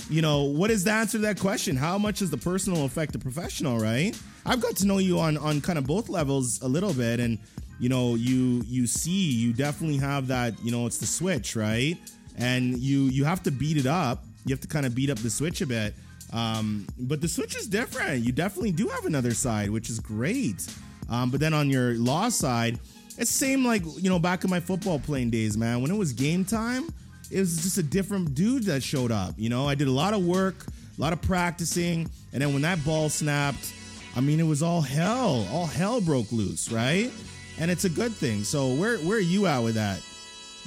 you 0.09 0.21
know, 0.21 0.43
what 0.43 0.71
is 0.71 0.83
the 0.83 0.91
answer 0.91 1.17
to 1.17 1.23
that 1.23 1.39
question? 1.39 1.75
How 1.75 1.97
much 1.97 2.19
does 2.19 2.29
the 2.29 2.37
personal 2.37 2.85
affect 2.85 3.13
the 3.13 3.19
professional? 3.19 3.79
Right? 3.79 4.19
I've 4.45 4.61
got 4.61 4.75
to 4.77 4.87
know 4.87 4.99
you 4.99 5.19
on 5.19 5.37
on 5.37 5.61
kind 5.61 5.77
of 5.77 5.85
both 5.85 6.09
levels 6.09 6.61
a 6.61 6.67
little 6.67 6.93
bit, 6.93 7.19
and 7.19 7.39
you 7.79 7.89
know, 7.89 8.15
you 8.15 8.63
you 8.65 8.87
see, 8.87 9.31
you 9.31 9.53
definitely 9.53 9.97
have 9.97 10.27
that. 10.27 10.53
You 10.63 10.71
know, 10.71 10.85
it's 10.85 10.97
the 10.97 11.05
switch, 11.05 11.55
right? 11.55 11.97
And 12.37 12.77
you 12.77 13.03
you 13.03 13.25
have 13.25 13.43
to 13.43 13.51
beat 13.51 13.77
it 13.77 13.85
up. 13.85 14.23
You 14.45 14.53
have 14.53 14.61
to 14.61 14.67
kind 14.67 14.85
of 14.85 14.93
beat 14.93 15.09
up 15.09 15.17
the 15.17 15.29
switch 15.29 15.61
a 15.61 15.65
bit. 15.65 15.95
Um, 16.33 16.87
but 16.97 17.21
the 17.21 17.27
switch 17.27 17.55
is 17.55 17.67
different. 17.67 18.23
You 18.23 18.31
definitely 18.31 18.71
do 18.71 18.87
have 18.89 19.05
another 19.05 19.33
side, 19.33 19.69
which 19.69 19.89
is 19.89 19.99
great. 19.99 20.65
Um, 21.09 21.29
but 21.29 21.39
then 21.39 21.53
on 21.53 21.69
your 21.69 21.93
law 21.95 22.29
side, 22.29 22.79
it's 23.17 23.31
same 23.31 23.63
like 23.65 23.83
you 23.97 24.09
know 24.09 24.19
back 24.19 24.43
in 24.43 24.49
my 24.49 24.59
football 24.59 24.99
playing 24.99 25.29
days, 25.29 25.57
man. 25.57 25.81
When 25.81 25.91
it 25.91 25.97
was 25.97 26.11
game 26.13 26.43
time, 26.43 26.89
it 27.31 27.39
was 27.39 27.61
just 27.63 27.77
a 27.77 27.83
different 27.83 28.35
dude 28.35 28.63
that 28.63 28.83
showed 28.83 29.11
up. 29.11 29.35
You 29.37 29.49
know, 29.49 29.67
I 29.67 29.75
did 29.75 29.87
a 29.87 29.91
lot 29.91 30.13
of 30.13 30.25
work, 30.25 30.55
a 30.97 31.01
lot 31.01 31.13
of 31.13 31.21
practicing, 31.21 32.09
and 32.33 32.41
then 32.41 32.53
when 32.53 32.63
that 32.63 32.83
ball 32.83 33.07
snapped, 33.09 33.73
I 34.15 34.21
mean, 34.21 34.39
it 34.39 34.43
was 34.47 34.61
all 34.61 34.81
hell. 34.81 35.47
All 35.51 35.65
hell 35.65 36.01
broke 36.01 36.31
loose, 36.31 36.71
right? 36.71 37.11
And 37.59 37.71
it's 37.71 37.85
a 37.85 37.89
good 37.89 38.13
thing. 38.13 38.43
So 38.43 38.73
where 38.73 38.97
where 38.97 39.17
are 39.17 39.21
you 39.21 39.45
at 39.45 39.59
with 39.59 39.75
that? 39.75 40.01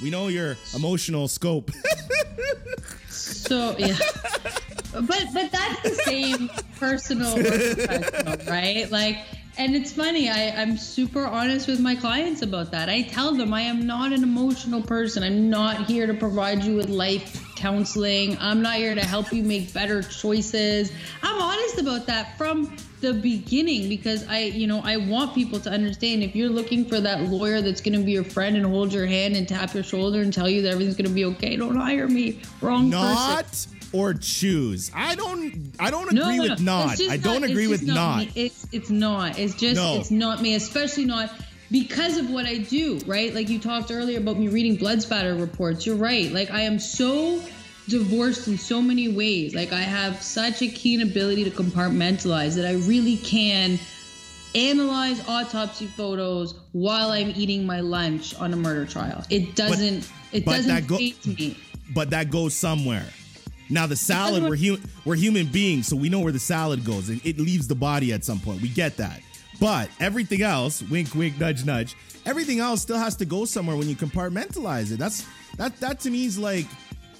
We 0.01 0.09
know 0.09 0.27
your 0.29 0.55
emotional 0.75 1.27
scope. 1.27 1.71
So 3.09 3.75
yeah. 3.77 3.97
But 4.91 5.25
but 5.33 5.51
that's 5.51 5.81
the 5.83 5.95
same 6.05 6.49
personal 6.79 7.39
or 7.39 7.43
professional, 7.43 8.45
right? 8.47 8.89
Like 8.91 9.17
and 9.59 9.75
it's 9.75 9.91
funny, 9.91 10.29
I, 10.29 10.51
I'm 10.51 10.77
super 10.77 11.25
honest 11.25 11.67
with 11.67 11.81
my 11.81 11.93
clients 11.93 12.41
about 12.41 12.71
that. 12.71 12.87
I 12.87 13.01
tell 13.01 13.35
them 13.35 13.53
I 13.53 13.63
am 13.63 13.85
not 13.85 14.13
an 14.13 14.23
emotional 14.23 14.81
person. 14.81 15.21
I'm 15.21 15.49
not 15.49 15.85
here 15.85 16.07
to 16.07 16.13
provide 16.13 16.63
you 16.63 16.77
with 16.77 16.87
life 16.87 17.53
counseling. 17.57 18.37
I'm 18.39 18.61
not 18.61 18.75
here 18.75 18.95
to 18.95 19.05
help 19.05 19.33
you 19.33 19.43
make 19.43 19.73
better 19.73 20.01
choices. 20.01 20.93
I'm 21.21 21.41
honest 21.41 21.77
about 21.77 22.05
that 22.05 22.37
from 22.37 22.73
the 23.01 23.11
beginning 23.11 23.89
because 23.89 24.25
I, 24.29 24.43
you 24.43 24.65
know, 24.65 24.79
I 24.81 24.95
want 24.95 25.35
people 25.35 25.59
to 25.59 25.69
understand 25.69 26.23
if 26.23 26.37
you're 26.37 26.49
looking 26.49 26.85
for 26.85 27.01
that 27.01 27.23
lawyer 27.23 27.61
that's 27.61 27.81
going 27.81 27.99
to 27.99 28.05
be 28.05 28.13
your 28.13 28.23
friend 28.23 28.55
and 28.55 28.65
hold 28.65 28.93
your 28.93 29.07
hand 29.07 29.35
and 29.35 29.45
tap 29.45 29.73
your 29.73 29.83
shoulder 29.83 30.21
and 30.21 30.31
tell 30.31 30.49
you 30.49 30.61
that 30.61 30.71
everything's 30.71 30.95
going 30.95 31.09
to 31.09 31.13
be 31.13 31.25
okay, 31.25 31.57
don't 31.57 31.75
hire 31.75 32.07
me. 32.07 32.39
Wrong 32.61 32.89
person. 32.91 33.78
Not 33.93 33.99
or 33.99 34.13
choose. 34.13 34.91
I 34.93 35.15
don't 35.15 35.73
I 35.79 35.91
don't 35.91 36.07
agree 36.09 36.37
no, 36.37 36.43
with 36.43 36.59
no. 36.61 36.85
not. 36.85 36.99
It's 36.99 37.09
I 37.09 37.17
don't 37.17 37.43
it's 37.43 37.51
agree 37.51 37.67
with 37.67 37.83
not. 37.83 38.19
me. 38.19 38.31
It's 38.35 38.67
it's 38.71 38.89
not. 38.89 39.37
It's 39.39 39.55
just 39.55 39.75
No. 39.75 39.99
it's 39.99 40.11
not 40.11 40.41
me, 40.41 40.55
especially 40.55 41.05
not 41.05 41.31
because 41.71 42.17
of 42.17 42.29
what 42.29 42.45
I 42.45 42.57
do, 42.57 42.99
right? 43.05 43.33
Like 43.33 43.49
you 43.49 43.59
talked 43.59 43.91
earlier 43.91 44.17
about 44.17 44.37
me 44.37 44.47
reading 44.47 44.75
blood 44.75 45.01
spatter 45.01 45.35
reports. 45.35 45.85
You're 45.85 45.95
right. 45.95 46.31
Like 46.31 46.51
I 46.51 46.61
am 46.61 46.79
so 46.79 47.41
divorced 47.87 48.47
in 48.47 48.57
so 48.57 48.81
many 48.81 49.07
ways. 49.09 49.55
Like 49.55 49.71
I 49.73 49.81
have 49.81 50.21
such 50.21 50.61
a 50.61 50.67
keen 50.67 51.01
ability 51.01 51.43
to 51.45 51.51
compartmentalize 51.51 52.55
that 52.55 52.65
I 52.65 52.73
really 52.87 53.17
can 53.17 53.79
analyze 54.55 55.27
autopsy 55.27 55.85
photos 55.85 56.55
while 56.71 57.11
I'm 57.11 57.29
eating 57.35 57.65
my 57.65 57.81
lunch 57.81 58.33
on 58.35 58.51
a 58.53 58.55
murder 58.55 58.85
trial. 58.85 59.23
It 59.29 59.55
doesn't 59.55 60.09
it 60.31 60.45
but 60.45 60.57
doesn't 60.57 60.73
that 60.73 60.87
go- 60.87 60.97
me. 60.97 61.57
but 61.93 62.09
that 62.11 62.29
goes 62.31 62.55
somewhere. 62.55 63.05
Now 63.69 63.85
the 63.85 63.95
salad, 63.95 64.43
we're 64.43 64.55
hu- 64.55 64.79
we're 65.05 65.15
human 65.15 65.47
beings, 65.47 65.87
so 65.87 65.95
we 65.95 66.09
know 66.09 66.19
where 66.19 66.31
the 66.31 66.39
salad 66.39 66.83
goes, 66.83 67.09
and 67.09 67.21
it 67.25 67.37
leaves 67.37 67.67
the 67.67 67.75
body 67.75 68.11
at 68.13 68.23
some 68.25 68.39
point. 68.39 68.61
We 68.61 68.69
get 68.69 68.97
that. 68.97 69.21
But 69.59 69.89
everything 69.99 70.41
else, 70.41 70.81
wink, 70.83 71.13
wink, 71.13 71.37
nudge, 71.39 71.65
nudge. 71.65 71.95
Everything 72.25 72.59
else 72.59 72.81
still 72.81 72.97
has 72.97 73.15
to 73.17 73.25
go 73.25 73.45
somewhere 73.45 73.75
when 73.75 73.87
you 73.89 73.95
compartmentalize 73.95 74.91
it. 74.91 74.97
That's 74.99 75.25
that. 75.57 75.75
That 75.79 75.99
to 76.01 76.09
me 76.09 76.25
is 76.25 76.37
like 76.37 76.65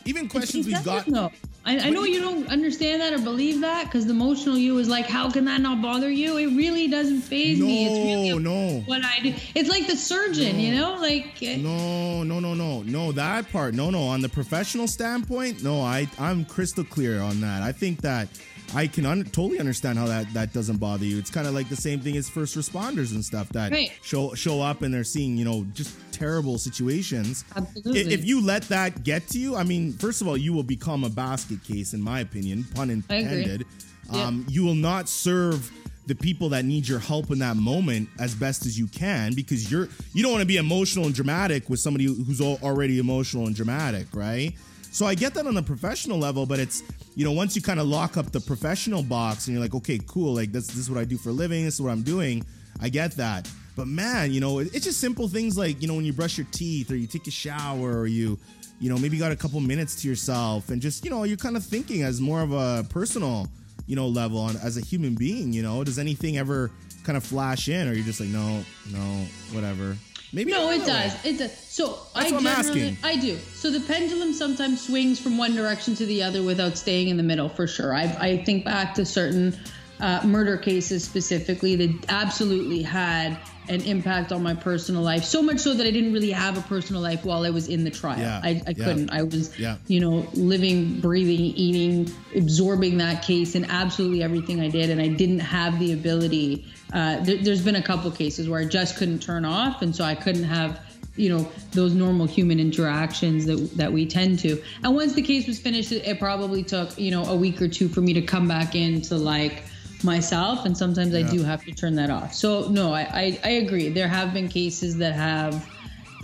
even 0.06 0.28
questions 0.30 0.66
we've 0.66 0.84
got. 0.84 1.06
though. 1.06 1.32
I, 1.66 1.78
I 1.78 1.90
know 1.90 2.04
you 2.06 2.22
don't 2.22 2.48
understand 2.48 3.02
that 3.02 3.14
or 3.14 3.20
believe 3.20 3.62
that 3.62 3.86
because 3.86 4.06
the 4.06 4.12
emotional 4.14 4.58
you 4.58 4.78
is 4.80 4.88
like, 4.88 5.06
how 5.08 5.30
can 5.30 5.46
that 5.46 5.60
not 5.62 5.82
bother 5.82 6.10
you? 6.10 6.38
It 6.38 6.56
really 6.56 6.88
doesn't 6.88 7.22
faze 7.22 7.60
me. 7.60 7.86
It's 7.86 8.40
No, 8.44 8.46
really 8.46 8.78
no. 8.78 8.80
what 8.86 9.04
I 9.04 9.20
do. 9.22 9.34
It's 9.56 9.70
like 9.70 9.86
the 9.86 9.98
surgeon, 9.98 10.58
you 10.60 10.74
know, 10.76 10.96
like 10.96 11.44
eh, 11.44 11.58
No, 11.58 12.24
no, 12.24 12.40
no, 12.40 12.54
no, 12.54 12.82
no. 12.84 13.12
That 13.12 13.52
part, 13.52 13.74
no, 13.74 13.90
no. 13.90 14.02
On 14.04 14.22
the 14.22 14.30
professional 14.30 14.88
standpoint, 14.88 15.62
no. 15.62 15.82
I, 15.82 16.08
I'm 16.18 16.46
crystal 16.46 16.86
clear 16.86 17.22
on 17.22 17.42
that. 17.42 17.62
I 17.62 17.74
think 17.74 18.02
that 18.02 18.30
I 18.74 18.88
can 18.88 19.06
un- 19.06 19.24
totally 19.26 19.60
understand 19.60 19.98
how 20.00 20.06
that 20.08 20.32
that 20.34 20.54
doesn't 20.54 20.78
bother 20.78 21.04
you. 21.06 21.18
It's 21.18 21.30
kind 21.30 21.46
of 21.48 21.54
like 21.54 21.70
the 21.70 21.76
same 21.76 22.00
thing 22.00 22.16
as 22.18 22.30
first 22.30 22.56
responders 22.56 23.14
and 23.14 23.24
stuff 23.26 23.50
that 23.50 23.72
Right. 23.72 23.92
show 24.02 24.34
show 24.34 24.62
up 24.62 24.82
and 24.82 24.94
they're 24.94 25.04
seeing, 25.04 25.38
you 25.38 25.44
know, 25.46 25.66
just 25.74 25.94
terrible 26.20 26.58
situations. 26.58 27.46
Absolutely. 27.56 28.14
If 28.14 28.26
you 28.26 28.46
let 28.46 28.64
that 28.64 29.04
get 29.04 29.28
to 29.30 29.40
you, 29.40 29.56
I 29.56 29.64
mean, 29.64 29.94
first 29.94 30.22
of 30.22 30.28
all, 30.28 30.38
you 30.38 30.54
will 30.54 30.64
become 30.64 31.04
a 31.04 31.10
basket 31.10 31.64
case, 31.64 31.94
in 31.94 32.02
my 32.02 32.20
opinion, 32.20 32.66
pun 32.76 32.90
intended. 32.90 33.66
Um, 34.12 34.46
you 34.50 34.64
will 34.64 34.76
not 34.76 35.08
serve 35.08 35.72
the 36.08 36.16
people 36.16 36.50
that 36.50 36.66
need 36.66 36.88
your 36.88 36.98
help 36.98 37.30
in 37.30 37.38
that 37.40 37.56
moment 37.56 38.10
as 38.20 38.34
best 38.34 38.66
as 38.66 38.78
you 38.78 38.88
can 38.88 39.36
because 39.36 39.72
you're 39.72 39.88
you 40.14 40.24
don't 40.24 40.32
want 40.32 40.42
to 40.42 40.48
be 40.48 40.58
emotional 40.58 41.06
and 41.06 41.14
dramatic 41.14 41.70
with 41.70 41.80
somebody 41.80 42.06
who's 42.06 42.42
already 42.42 42.98
emotional 42.98 43.46
and 43.46 43.56
dramatic, 43.56 44.08
right? 44.14 44.54
So 44.92 45.06
I 45.06 45.14
get 45.14 45.36
that 45.36 45.46
on 45.46 45.54
the 45.54 45.62
professional 45.62 46.18
level, 46.18 46.48
but 46.48 46.60
it's 46.60 46.82
you 47.16 47.24
know 47.24 47.32
once 47.32 47.56
you 47.56 47.62
kind 47.62 47.80
of 47.80 47.86
lock 47.86 48.18
up 48.18 48.32
the 48.32 48.42
professional 48.42 49.04
box 49.04 49.48
and 49.48 49.54
you're 49.54 49.64
like, 49.64 49.76
okay, 49.76 50.00
cool, 50.08 50.34
like 50.34 50.52
this, 50.52 50.68
this 50.68 50.78
is 50.78 50.90
what 50.90 51.00
I 51.00 51.06
do 51.06 51.18
for 51.18 51.30
a 51.30 51.34
living, 51.34 51.66
this 51.66 51.76
is 51.76 51.82
what 51.82 51.92
I'm 51.92 52.02
doing. 52.02 52.44
I 52.82 52.90
get 52.90 53.12
that, 53.18 53.48
but 53.80 53.88
man, 53.88 54.34
you 54.34 54.42
know, 54.42 54.60
it's 54.60 54.84
just 54.84 55.00
simple 55.00 55.30
things 55.30 55.58
like 55.58 55.82
you 55.82 55.88
know 55.88 55.94
when 55.96 56.04
you 56.04 56.12
brush 56.12 56.38
your 56.38 56.48
teeth 56.52 56.92
or 56.92 56.98
you 56.98 57.08
take 57.08 57.28
a 57.28 57.32
shower 57.32 57.98
or 57.98 58.08
you 58.08 58.38
you 58.82 58.90
know 58.90 58.98
maybe 58.98 59.18
got 59.18 59.32
a 59.32 59.38
couple 59.38 59.58
minutes 59.62 59.96
to 60.02 60.08
yourself 60.10 60.68
and 60.70 60.82
just 60.82 61.06
you 61.06 61.10
know 61.10 61.24
you're 61.24 61.38
kind 61.38 61.56
of 61.56 61.64
thinking 61.64 62.04
as 62.04 62.20
more 62.20 62.42
of 62.42 62.52
a 62.52 62.86
personal 62.90 63.48
you 63.88 63.96
know 63.96 64.08
level 64.08 64.38
on 64.38 64.58
as 64.58 64.76
a 64.76 64.82
human 64.82 65.16
being. 65.16 65.54
You 65.54 65.62
know, 65.62 65.82
does 65.86 65.98
anything 65.98 66.38
ever 66.38 66.72
kind 67.06 67.16
of 67.16 67.24
flash 67.24 67.70
in, 67.70 67.88
or 67.88 67.94
you're 67.94 68.04
just 68.04 68.20
like, 68.20 68.30
no, 68.30 68.62
no, 68.92 69.26
whatever. 69.54 69.96
Maybe 70.34 70.52
No, 70.52 70.70
it 70.72 70.82
way. 70.82 70.86
does. 70.86 71.26
It 71.26 71.38
does. 71.40 71.58
So 71.58 71.98
I 72.14 72.30
That's 72.30 72.34
what 72.34 72.46
I'm 72.46 72.64
generally, 72.64 72.90
asking. 72.90 72.98
I 73.04 73.16
do. 73.16 73.38
So 73.54 73.72
the 73.72 73.80
pendulum 73.80 74.34
sometimes 74.34 74.86
swings 74.86 75.20
from 75.22 75.38
one 75.38 75.56
direction 75.56 75.96
to 75.96 76.06
the 76.06 76.22
other 76.22 76.44
without 76.44 76.78
staying 76.78 77.08
in 77.08 77.16
the 77.18 77.24
middle, 77.24 77.48
for 77.50 77.66
sure. 77.66 77.96
I, 77.96 78.04
I 78.20 78.44
think 78.44 78.66
back 78.66 78.94
to 78.96 79.06
certain 79.06 79.58
uh, 80.00 80.22
murder 80.26 80.56
cases 80.58 81.04
specifically 81.04 81.76
that 81.78 82.06
absolutely 82.10 82.84
had 82.84 83.40
an 83.70 83.82
impact 83.82 84.32
on 84.32 84.42
my 84.42 84.54
personal 84.54 85.02
life. 85.02 85.24
So 85.24 85.42
much 85.42 85.60
so 85.60 85.74
that 85.76 85.86
I 85.86 85.92
didn't 85.92 86.12
really 86.14 86.32
have 86.32 86.58
a 86.58 86.62
personal 86.62 87.02
life 87.02 87.24
while 87.24 87.44
I 87.44 87.52
was 87.52 87.68
in 87.68 87.84
the 87.84 87.92
trial. 87.92 88.20
Yeah, 88.20 88.42
I, 88.44 88.50
I 88.50 88.74
yeah. 88.76 88.86
couldn't. 88.86 89.12
I 89.12 89.24
was, 89.24 89.58
Yeah. 89.60 89.78
you 89.88 90.00
know, 90.00 90.28
living, 90.34 91.00
breathing, 91.00 91.46
eating, 91.56 92.14
absorbing 92.36 92.98
that 92.98 93.24
case 93.24 93.56
and 93.56 93.66
absolutely 93.70 94.24
everything 94.24 94.60
I 94.60 94.70
did. 94.70 94.90
And 94.90 95.00
I 95.00 95.08
didn't 95.08 95.40
have 95.40 95.80
the 95.80 95.94
ability. 95.94 96.66
Uh, 96.92 97.20
there, 97.22 97.38
there's 97.38 97.62
been 97.62 97.76
a 97.76 97.84
couple 97.84 98.10
cases 98.12 98.50
where 98.50 98.60
I 98.60 98.66
just 98.66 98.98
couldn't 98.98 99.20
turn 99.20 99.46
off. 99.46 99.82
And 99.82 99.96
so 99.96 100.04
I 100.04 100.16
couldn't 100.16 100.46
have, 100.46 100.80
you 101.16 101.30
know, 101.30 101.48
those 101.72 101.94
normal 101.94 102.26
human 102.26 102.60
interactions 102.60 103.46
that, 103.46 103.78
that 103.78 103.94
we 103.94 104.06
tend 104.08 104.40
to. 104.40 104.62
And 104.84 104.96
once 104.96 105.14
the 105.14 105.22
case 105.22 105.48
was 105.48 105.60
finished, 105.60 105.92
it, 105.92 106.08
it 106.08 106.20
probably 106.20 106.64
took, 106.64 106.98
you 106.98 107.12
know, 107.12 107.24
a 107.26 107.36
week 107.36 107.62
or 107.62 107.68
two 107.68 107.88
for 107.88 108.02
me 108.02 108.14
to 108.14 108.22
come 108.22 108.48
back 108.48 108.74
into 108.74 109.16
like, 109.16 109.64
myself 110.04 110.66
and 110.66 110.78
sometimes 110.78 111.14
i 111.14 111.22
do 111.24 111.44
have 111.44 111.64
to 111.66 111.74
turn 111.74 111.96
that 111.96 112.10
off. 112.10 112.34
So 112.34 112.70
no 112.70 112.94
I, 112.94 113.02
I 113.02 113.40
i 113.44 113.50
agree. 113.50 113.90
There 113.90 114.08
have 114.08 114.34
been 114.34 114.48
cases 114.48 114.98
that 114.98 115.14
have 115.14 115.68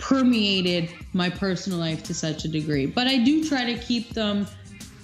permeated 0.00 0.92
my 1.12 1.30
personal 1.30 1.78
life 1.78 2.02
to 2.04 2.12
such 2.12 2.44
a 2.44 2.48
degree 2.48 2.84
but 2.84 3.06
i 3.06 3.16
do 3.16 3.42
try 3.48 3.64
to 3.64 3.78
keep 3.78 4.10
them 4.10 4.46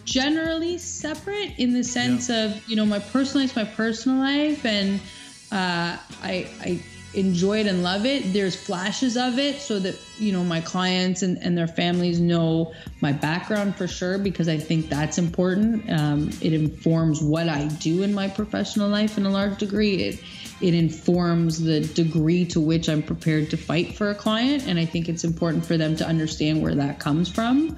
generally 0.04 0.76
separate 0.76 1.54
in 1.58 1.72
the 1.72 1.82
sense 1.82 2.28
of 2.28 2.68
you 2.68 2.76
know 2.76 2.84
my 2.84 2.98
personal 2.98 3.46
life 3.46 3.56
my 3.56 3.64
personal 3.64 4.18
life 4.18 4.66
and 4.66 5.00
uh, 5.50 5.96
I, 6.22 6.48
I 6.60 6.82
enjoy 7.14 7.60
it 7.60 7.66
and 7.66 7.82
love 7.82 8.06
it 8.06 8.32
there's 8.32 8.56
flashes 8.56 9.16
of 9.16 9.38
it 9.38 9.60
so 9.60 9.78
that 9.78 9.94
you 10.18 10.32
know 10.32 10.42
my 10.42 10.60
clients 10.60 11.22
and, 11.22 11.38
and 11.38 11.56
their 11.56 11.66
families 11.66 12.18
know 12.20 12.72
my 13.00 13.12
background 13.12 13.76
for 13.76 13.86
sure 13.86 14.18
because 14.18 14.48
i 14.48 14.56
think 14.56 14.88
that's 14.88 15.18
important. 15.18 15.90
Um, 15.90 16.30
it 16.40 16.52
informs 16.52 17.22
what 17.22 17.48
i 17.48 17.66
do 17.66 18.02
in 18.02 18.14
my 18.14 18.28
professional 18.28 18.88
life 18.88 19.18
in 19.18 19.26
a 19.26 19.30
large 19.30 19.58
degree. 19.58 19.96
It 19.96 20.20
it 20.60 20.74
informs 20.74 21.60
the 21.60 21.80
degree 21.80 22.44
to 22.46 22.60
which 22.60 22.88
i'm 22.88 23.02
prepared 23.02 23.50
to 23.50 23.56
fight 23.56 23.96
for 23.96 24.10
a 24.10 24.14
client 24.14 24.66
and 24.68 24.78
i 24.78 24.84
think 24.84 25.08
it's 25.08 25.24
important 25.24 25.66
for 25.66 25.76
them 25.76 25.96
to 25.96 26.06
understand 26.06 26.62
where 26.62 26.74
that 26.74 26.98
comes 26.98 27.28
from. 27.28 27.76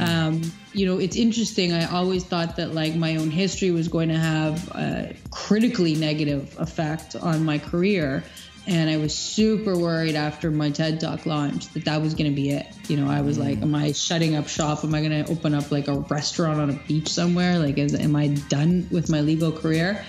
Um, 0.00 0.42
you 0.72 0.86
know 0.86 0.98
it's 0.98 1.16
interesting. 1.16 1.72
I 1.72 1.84
always 1.90 2.24
thought 2.24 2.56
that 2.56 2.74
like 2.74 2.94
my 2.94 3.16
own 3.16 3.30
history 3.30 3.70
was 3.70 3.88
going 3.88 4.08
to 4.08 4.18
have 4.18 4.68
a 4.70 5.14
critically 5.30 5.94
negative 5.94 6.56
effect 6.58 7.14
on 7.16 7.44
my 7.44 7.58
career 7.58 8.24
and 8.66 8.88
i 8.88 8.96
was 8.96 9.14
super 9.14 9.76
worried 9.76 10.14
after 10.14 10.50
my 10.50 10.70
ted 10.70 11.00
talk 11.00 11.26
launch 11.26 11.68
that 11.70 11.84
that 11.84 12.00
was 12.00 12.14
going 12.14 12.30
to 12.30 12.34
be 12.34 12.50
it. 12.50 12.66
You 12.88 12.96
know 12.96 13.10
i 13.10 13.20
was 13.20 13.38
like 13.38 13.58
mm. 13.58 13.62
am 13.62 13.74
i 13.74 13.92
shutting 13.92 14.36
up 14.36 14.48
shop? 14.48 14.84
Am 14.84 14.94
i 14.94 15.00
going 15.00 15.24
to 15.24 15.30
open 15.30 15.54
up 15.54 15.70
like 15.70 15.88
a 15.88 15.98
restaurant 16.00 16.60
on 16.60 16.70
a 16.70 16.74
beach 16.86 17.08
somewhere? 17.08 17.58
Like 17.58 17.78
is, 17.78 17.94
am 17.94 18.16
i 18.16 18.28
done 18.28 18.86
with 18.90 19.10
my 19.10 19.20
legal 19.20 19.52
career? 19.52 20.04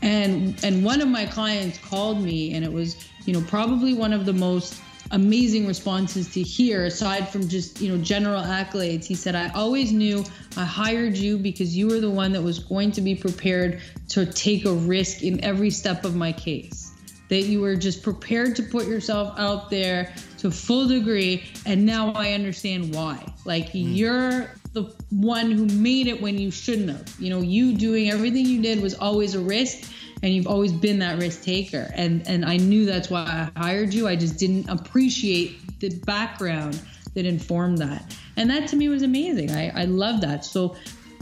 And 0.00 0.62
and 0.64 0.84
one 0.84 1.00
of 1.00 1.08
my 1.08 1.26
clients 1.26 1.78
called 1.78 2.22
me 2.22 2.54
and 2.54 2.64
it 2.64 2.72
was 2.72 2.96
you 3.24 3.32
know 3.32 3.42
probably 3.48 3.94
one 3.94 4.12
of 4.12 4.26
the 4.26 4.32
most 4.32 4.80
amazing 5.10 5.66
responses 5.66 6.28
to 6.34 6.42
hear 6.42 6.84
aside 6.84 7.28
from 7.28 7.48
just 7.48 7.80
you 7.80 7.90
know 7.90 8.02
general 8.02 8.42
accolades. 8.42 9.04
He 9.04 9.14
said 9.14 9.34
i 9.34 9.48
always 9.50 9.92
knew 9.92 10.24
i 10.56 10.64
hired 10.64 11.16
you 11.16 11.38
because 11.38 11.76
you 11.76 11.88
were 11.88 12.00
the 12.00 12.10
one 12.10 12.32
that 12.32 12.42
was 12.42 12.58
going 12.58 12.92
to 12.92 13.00
be 13.00 13.14
prepared 13.14 13.80
to 14.08 14.24
take 14.26 14.64
a 14.64 14.72
risk 14.72 15.22
in 15.22 15.42
every 15.42 15.70
step 15.70 16.04
of 16.04 16.14
my 16.14 16.32
case 16.32 16.87
that 17.28 17.42
you 17.42 17.60
were 17.60 17.76
just 17.76 18.02
prepared 18.02 18.56
to 18.56 18.62
put 18.62 18.86
yourself 18.86 19.38
out 19.38 19.70
there 19.70 20.14
to 20.38 20.50
full 20.50 20.86
degree 20.86 21.44
and 21.66 21.84
now 21.84 22.12
i 22.12 22.32
understand 22.32 22.94
why. 22.94 23.24
Like 23.44 23.70
hmm. 23.70 23.78
you're 23.78 24.50
the 24.72 24.94
one 25.10 25.50
who 25.50 25.66
made 25.66 26.06
it 26.06 26.20
when 26.20 26.38
you 26.38 26.50
shouldn't 26.50 26.90
have. 26.90 27.14
You 27.18 27.30
know 27.30 27.40
you 27.40 27.76
doing 27.76 28.10
everything 28.10 28.46
you 28.46 28.62
did 28.62 28.80
was 28.80 28.94
always 28.94 29.34
a 29.34 29.40
risk 29.40 29.90
and 30.22 30.34
you've 30.34 30.46
always 30.46 30.72
been 30.72 30.98
that 31.00 31.18
risk 31.18 31.42
taker. 31.42 31.90
And 31.94 32.26
and 32.28 32.44
i 32.44 32.56
knew 32.56 32.84
that's 32.84 33.10
why 33.10 33.50
i 33.54 33.60
hired 33.60 33.92
you. 33.92 34.08
I 34.08 34.16
just 34.16 34.38
didn't 34.38 34.68
appreciate 34.68 35.80
the 35.80 35.90
background 36.00 36.80
that 37.14 37.26
informed 37.26 37.78
that. 37.78 38.16
And 38.36 38.50
that 38.50 38.68
to 38.68 38.76
me 38.76 38.88
was 38.88 39.02
amazing. 39.02 39.50
I 39.50 39.82
i 39.82 39.84
love 39.84 40.20
that. 40.22 40.44
So 40.44 40.76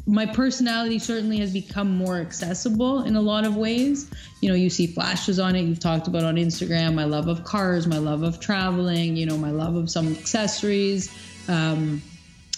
my 0.06 0.24
personality 0.24 1.00
certainly 1.00 1.38
has 1.38 1.52
become 1.52 1.96
more 1.96 2.18
accessible 2.18 3.02
in 3.02 3.16
a 3.16 3.20
lot 3.20 3.44
of 3.44 3.56
ways. 3.56 4.08
You 4.40 4.48
know, 4.48 4.54
you 4.54 4.70
see 4.70 4.86
flashes 4.86 5.40
on 5.40 5.56
it. 5.56 5.62
You've 5.62 5.80
talked 5.80 6.06
about 6.06 6.22
on 6.22 6.36
Instagram 6.36 6.94
my 6.94 7.04
love 7.04 7.26
of 7.26 7.42
cars, 7.42 7.86
my 7.88 7.98
love 7.98 8.22
of 8.22 8.38
traveling, 8.38 9.16
you 9.16 9.26
know, 9.26 9.36
my 9.36 9.50
love 9.50 9.74
of 9.74 9.90
some 9.90 10.06
accessories. 10.12 11.12
Um, 11.48 12.00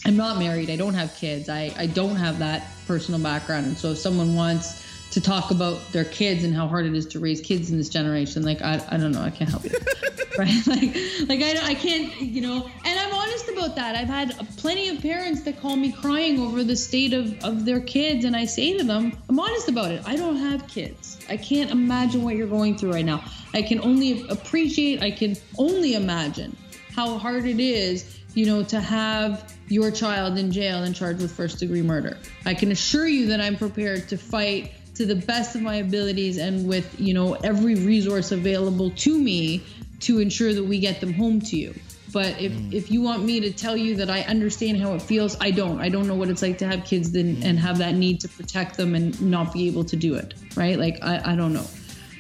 I'm 0.05 0.17
not 0.17 0.39
married. 0.39 0.69
I 0.71 0.77
don't 0.77 0.95
have 0.95 1.15
kids. 1.17 1.49
I, 1.49 1.73
I 1.77 1.87
don't 1.87 2.17
have 2.17 2.39
that 2.41 2.67
personal 2.87 3.21
background. 3.21 3.67
And 3.67 3.77
so 3.77 3.93
if 3.93 3.99
someone 3.99 4.35
wants 4.35 4.85
to 5.13 5.21
talk 5.21 5.51
about 5.51 5.81
their 5.93 6.05
kids 6.05 6.45
and 6.45 6.55
how 6.55 6.69
hard 6.69 6.85
it 6.85 6.95
is 6.95 7.07
to 7.07 7.19
raise 7.19 7.41
kids 7.41 7.71
in 7.71 7.79
this 7.79 7.89
generation, 7.89 8.43
like, 8.43 8.61
I, 8.61 8.75
I 8.91 8.99
don't 8.99 9.13
know. 9.13 9.23
I 9.23 9.31
can't 9.31 9.51
help 9.51 9.65
it. 9.65 9.73
right? 10.39 10.67
Like, 10.67 11.29
like 11.29 11.43
I, 11.43 11.71
I 11.71 11.75
can't, 11.75 12.15
you 12.21 12.43
know, 12.43 12.71
and 12.85 12.98
honest 13.39 13.57
about 13.57 13.77
that. 13.77 13.95
I've 13.95 14.09
had 14.09 14.37
plenty 14.57 14.89
of 14.89 15.01
parents 15.01 15.43
that 15.43 15.61
call 15.61 15.77
me 15.77 15.93
crying 15.93 16.41
over 16.41 16.65
the 16.65 16.75
state 16.75 17.13
of, 17.13 17.45
of 17.45 17.65
their 17.65 17.81
kids. 17.81 18.25
And 18.25 18.35
I 18.35 18.47
say 18.47 18.77
to 18.79 18.85
them, 18.85 19.17
I'm 19.29 19.39
honest 19.39 19.69
about 19.69 19.93
it. 19.93 20.03
I 20.07 20.17
don't 20.17 20.37
have 20.37 20.67
kids. 20.67 21.19
I 21.29 21.37
can't 21.37 21.71
imagine 21.71 22.23
what 22.23 22.35
you're 22.35 22.49
going 22.49 22.77
through 22.77 22.93
right 22.93 23.05
now. 23.05 23.23
I 23.55 23.63
can 23.63 23.81
only 23.81 24.27
appreciate, 24.29 25.03
I 25.03 25.11
can 25.11 25.37
only 25.57 25.95
imagine 25.95 26.57
how 26.95 27.17
hard 27.19 27.45
it 27.47 27.61
is, 27.61 28.19
you 28.35 28.47
know, 28.47 28.65
to 28.65 28.81
have 28.81 29.55
your 29.69 29.91
child 29.91 30.37
in 30.37 30.51
jail 30.51 30.83
and 30.83 30.95
charged 30.95 31.23
with 31.23 31.31
first 31.31 31.61
degree 31.61 31.83
murder. 31.83 32.19
I 32.45 32.55
can 32.55 32.73
assure 32.73 33.07
you 33.07 33.27
that 33.27 33.41
I'm 33.41 33.57
prepared 33.57 34.09
to 34.09 34.19
fight 34.19 34.73
to 34.97 35.07
the 35.07 35.15
best 35.15 35.55
of 35.55 35.63
my 35.63 35.77
abilities 35.77 36.39
and 36.39 36.67
with, 36.67 37.01
you 37.01 37.15
know, 37.15 37.35
every 37.35 37.77
resource 37.77 38.33
available 38.33 38.91
to 38.91 39.17
me 39.17 39.63
to 40.01 40.19
ensure 40.19 40.53
that 40.55 40.65
we 40.65 40.81
get 40.81 41.01
them 41.01 41.13
home 41.13 41.41
to 41.41 41.57
you. 41.57 41.75
But 42.13 42.41
if, 42.41 42.53
mm. 42.53 42.73
if 42.73 42.91
you 42.91 43.03
want 43.03 43.25
me 43.25 43.41
to 43.41 43.53
tell 43.53 43.77
you 43.77 43.95
that 43.97 44.09
I 44.09 44.23
understand 44.23 44.81
how 44.81 44.95
it 44.95 45.03
feels, 45.03 45.37
I 45.41 45.51
don't. 45.51 45.81
I 45.81 45.89
don't 45.89 46.07
know 46.07 46.15
what 46.15 46.29
it's 46.31 46.43
like 46.43 46.59
to 46.59 46.67
have 46.67 46.85
kids 46.85 47.13
then, 47.13 47.37
mm. 47.37 47.45
and 47.45 47.59
have 47.59 47.79
that 47.79 47.95
need 47.95 48.21
to 48.21 48.29
protect 48.29 48.77
them 48.77 48.95
and 48.95 49.21
not 49.21 49.53
be 49.53 49.67
able 49.67 49.85
to 49.85 49.97
do 49.97 50.15
it. 50.15 50.35
Right? 50.57 50.79
Like 50.79 50.99
I, 51.03 51.33
I 51.33 51.37
don't 51.37 51.53
know. 51.53 51.67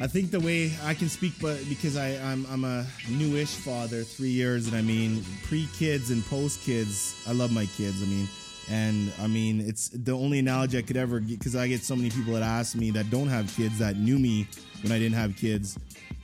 I 0.01 0.07
think 0.07 0.31
the 0.31 0.39
way 0.39 0.73
I 0.85 0.95
can 0.95 1.09
speak, 1.09 1.33
but 1.41 1.59
because 1.69 1.97
I, 1.97 2.11
I'm 2.31 2.47
I'm 2.51 2.65
a 2.65 2.87
newish 3.11 3.55
father, 3.57 4.03
three 4.05 4.29
years, 4.29 4.69
and 4.69 4.77
I 4.77 4.83
mean 4.83 5.25
pre 5.43 5.69
kids 5.77 6.11
and 6.11 6.25
post 6.27 6.63
kids. 6.63 7.17
I 7.27 7.33
love 7.33 7.51
my 7.51 7.67
kids. 7.77 8.01
I 8.03 8.07
mean, 8.07 8.29
and 8.71 9.13
I 9.21 9.27
mean 9.27 9.61
it's 9.61 9.89
the 9.89 10.13
only 10.13 10.39
analogy 10.39 10.79
I 10.79 10.83
could 10.83 10.97
ever 10.97 11.19
get 11.19 11.39
because 11.39 11.57
I 11.57 11.67
get 11.67 11.83
so 11.83 11.97
many 11.97 12.11
people 12.11 12.35
that 12.35 12.43
ask 12.43 12.77
me 12.77 12.93
that 12.93 13.11
don't 13.11 13.29
have 13.29 13.53
kids 13.57 13.79
that 13.81 13.97
knew 13.97 14.19
me 14.19 14.47
when 14.83 14.93
I 14.93 14.99
didn't 14.99 15.17
have 15.17 15.37
kids, 15.37 15.77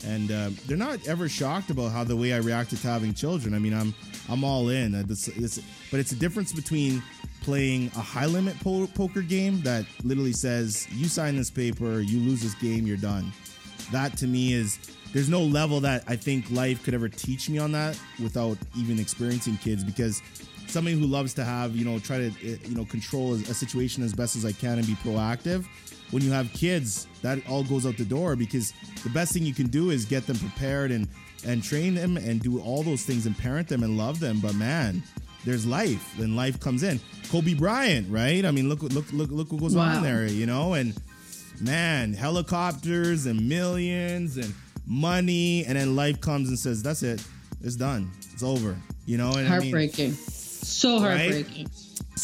and 0.07 0.31
uh, 0.31 0.51
they're 0.67 0.77
not 0.77 1.07
ever 1.07 1.29
shocked 1.29 1.71
about 1.71 1.93
how 1.93 2.05
the 2.05 2.17
way 2.17 2.33
I 2.33 2.39
reacted 2.39 2.81
to 2.81 2.89
having 2.89 3.15
children. 3.15 3.55
I 3.55 3.59
mean, 3.59 3.75
I'm 3.75 3.95
I'm 4.29 4.45
all 4.45 4.69
in. 4.69 4.95
Uh, 4.95 5.03
this, 5.07 5.27
this, 5.27 5.61
but 5.91 6.01
it's 6.01 6.13
a 6.13 6.17
difference 6.17 6.53
between 6.53 7.03
playing 7.43 7.91
a 7.97 8.01
high 8.01 8.27
limit 8.27 8.59
po- 8.61 8.87
poker 8.95 9.23
game 9.23 9.61
that 9.63 9.85
literally 10.03 10.33
says 10.33 10.87
you 10.93 11.07
sign 11.09 11.37
this 11.37 11.51
paper, 11.51 12.01
you 12.01 12.19
lose 12.21 12.43
this 12.43 12.55
game, 12.55 12.87
you're 12.87 12.97
done 12.97 13.33
that 13.93 14.17
to 14.19 14.27
me 14.27 14.53
is 14.53 14.79
there's 15.13 15.29
no 15.29 15.43
level 15.43 15.81
that 15.81 16.05
I 16.09 16.17
think 16.17 16.51
life 16.51 16.83
could 16.83 16.95
ever 16.95 17.09
teach 17.09 17.49
me 17.49 17.59
on 17.59 17.73
that 17.73 17.99
without 18.23 18.59
even 18.77 18.99
experiencing 18.99 19.57
kids 19.59 19.85
because 19.85 20.23
somebody 20.67 20.99
who 20.99 21.07
loves 21.07 21.35
to 21.35 21.45
have 21.45 21.77
you 21.77 21.85
know 21.85 21.99
try 21.99 22.19
to 22.19 22.29
uh, 22.29 22.57
you 22.65 22.75
know 22.75 22.85
control 22.85 23.35
a 23.35 23.39
situation 23.55 24.03
as 24.03 24.13
best 24.13 24.37
as 24.37 24.45
I 24.45 24.53
can 24.53 24.79
and 24.79 24.87
be 24.87 24.95
proactive 24.95 25.67
when 26.11 26.23
you 26.23 26.31
have 26.33 26.53
kids 26.53 27.07
that 27.23 27.39
all 27.49 27.65
goes 27.65 27.87
out 27.87 27.97
the 27.97 28.05
door 28.05 28.37
because 28.37 28.73
the 29.03 29.11
best 29.11 29.33
thing 29.33 29.45
you 29.45 29.55
can 29.55 29.67
do 29.69 29.91
is 29.91 30.05
get 30.05 30.27
them 30.27 30.39
prepared 30.39 30.91
and 30.91 31.09
and 31.47 31.63
train 31.63 31.95
them 31.95 32.17
and 32.17 32.41
do 32.41 32.59
all 32.61 32.83
those 32.83 33.03
things 33.03 33.27
and 33.27 33.37
parent 33.37 33.69
them 33.69 33.83
and 33.83 33.97
love 33.99 34.21
them. 34.21 34.41
But 34.41 34.55
man 34.55 35.03
there's 35.45 35.67
life 35.67 36.15
then 36.19 36.37
life 36.37 36.59
comes 36.61 36.83
in. 36.83 37.01
Kobe 37.31 37.55
Bryant 37.55 38.09
right? 38.11 38.45
I 38.45 38.51
mean 38.51 38.69
look 38.69 38.83
look 38.83 39.13
look 39.13 39.31
look 39.31 39.53
what 39.53 39.61
goes 39.61 39.75
Wow. 39.77 39.97
on 39.97 40.03
there 40.03 40.27
you 40.27 40.47
know? 40.47 40.75
And 40.75 40.95
man, 41.61 42.13
helicopters 42.15 43.27
and 43.27 43.49
millions 43.49 44.37
and 44.37 44.53
money, 44.87 45.65
and 45.65 45.77
then 45.79 45.97
life 45.97 46.21
comes 46.21 46.49
and 46.49 46.59
says, 46.59 46.83
"That's 46.83 47.03
it, 47.03 47.23
it's 47.63 47.77
done, 47.77 48.11
it's 48.33 48.43
over." 48.43 48.77
You 49.07 49.19
know, 49.19 49.31
and 49.35 49.47
I 49.49 49.59
mean, 49.61 49.71
Heartbreaking. 49.73 50.13
so 50.15 51.01
Right? 51.03 51.47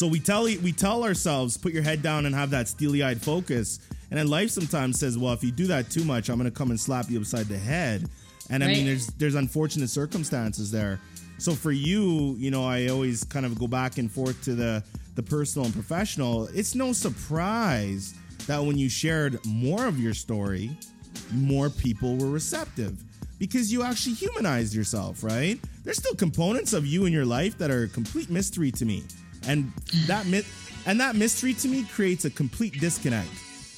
So 0.01 0.07
we 0.07 0.19
tell 0.19 0.45
we 0.45 0.71
tell 0.71 1.03
ourselves, 1.03 1.57
put 1.57 1.73
your 1.73 1.83
head 1.83 2.01
down 2.01 2.25
and 2.25 2.33
have 2.33 2.49
that 2.49 2.67
steely-eyed 2.67 3.21
focus. 3.21 3.79
And 4.09 4.17
then 4.17 4.27
life 4.29 4.49
sometimes 4.49 4.99
says, 4.99 5.15
well, 5.15 5.31
if 5.31 5.43
you 5.43 5.51
do 5.51 5.67
that 5.67 5.91
too 5.91 6.03
much, 6.03 6.27
I'm 6.27 6.37
gonna 6.37 6.49
come 6.49 6.71
and 6.71 6.79
slap 6.79 7.07
you 7.11 7.19
upside 7.19 7.45
the 7.45 7.59
head. 7.59 8.09
And 8.49 8.63
I 8.63 8.67
mean, 8.67 8.87
there's 8.87 9.05
there's 9.19 9.35
unfortunate 9.35 9.91
circumstances 9.91 10.71
there. 10.71 10.99
So 11.37 11.51
for 11.51 11.71
you, 11.71 12.35
you 12.39 12.49
know, 12.49 12.65
I 12.65 12.87
always 12.87 13.23
kind 13.25 13.45
of 13.45 13.59
go 13.59 13.67
back 13.67 13.99
and 13.99 14.11
forth 14.11 14.43
to 14.45 14.55
the 14.55 14.83
the 15.13 15.21
personal 15.21 15.65
and 15.65 15.73
professional. 15.73 16.47
It's 16.47 16.73
no 16.73 16.93
surprise 16.93 18.15
that 18.47 18.57
when 18.57 18.79
you 18.79 18.89
shared 18.89 19.37
more 19.45 19.85
of 19.85 19.99
your 19.99 20.15
story, 20.15 20.75
more 21.31 21.69
people 21.69 22.17
were 22.17 22.31
receptive 22.31 23.03
because 23.37 23.71
you 23.71 23.83
actually 23.83 24.15
humanized 24.15 24.73
yourself, 24.73 25.23
right? 25.23 25.59
There's 25.83 25.97
still 25.97 26.15
components 26.15 26.73
of 26.73 26.87
you 26.87 27.05
in 27.05 27.13
your 27.13 27.25
life 27.25 27.55
that 27.59 27.69
are 27.69 27.83
a 27.83 27.87
complete 27.87 28.31
mystery 28.31 28.71
to 28.71 28.83
me. 28.83 29.03
And 29.47 29.71
that 30.07 30.25
and 30.85 30.99
that 30.99 31.15
mystery 31.15 31.53
to 31.55 31.67
me 31.67 31.83
creates 31.83 32.25
a 32.25 32.29
complete 32.29 32.79
disconnect. 32.79 33.29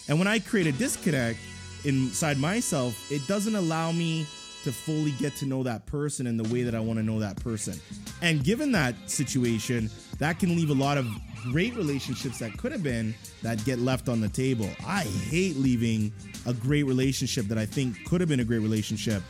And 0.08 0.20
when 0.20 0.28
I 0.28 0.40
create 0.40 0.68
a 0.68 0.72
disconnect 0.72 1.40
inside 1.86 2.38
myself, 2.38 3.12
it 3.12 3.26
doesn't 3.28 3.56
allow 3.56 3.92
me 3.92 4.26
to 4.64 4.72
fully 4.72 5.12
get 5.12 5.36
to 5.36 5.46
know 5.46 5.62
that 5.64 5.86
person 5.86 6.26
in 6.26 6.38
the 6.38 6.44
way 6.44 6.64
that 6.64 6.74
I 6.74 6.80
want 6.80 6.98
to 6.98 7.04
know 7.04 7.20
that 7.20 7.36
person. 7.44 7.80
And 8.22 8.44
given 8.44 8.72
that 8.72 8.96
situation, 9.10 9.90
that 10.20 10.40
can 10.40 10.56
leave 10.56 10.70
a 10.70 10.74
lot 10.74 10.98
of 10.98 11.06
great 11.52 11.76
relationships 11.76 12.40
that 12.40 12.58
could 12.58 12.72
have 12.72 12.84
been 12.84 13.14
that 13.42 13.64
get 13.66 13.80
left 13.80 14.08
on 14.08 14.22
the 14.22 14.30
table. 14.30 14.70
I 14.88 15.02
hate 15.02 15.58
leaving 15.58 16.14
a 16.46 16.54
great 16.54 16.84
relationship 16.84 17.46
that 17.48 17.58
I 17.58 17.66
think 17.66 18.06
could 18.06 18.22
have 18.22 18.30
been 18.30 18.40
a 18.40 18.46
great 18.46 18.62
relationship 18.62 19.22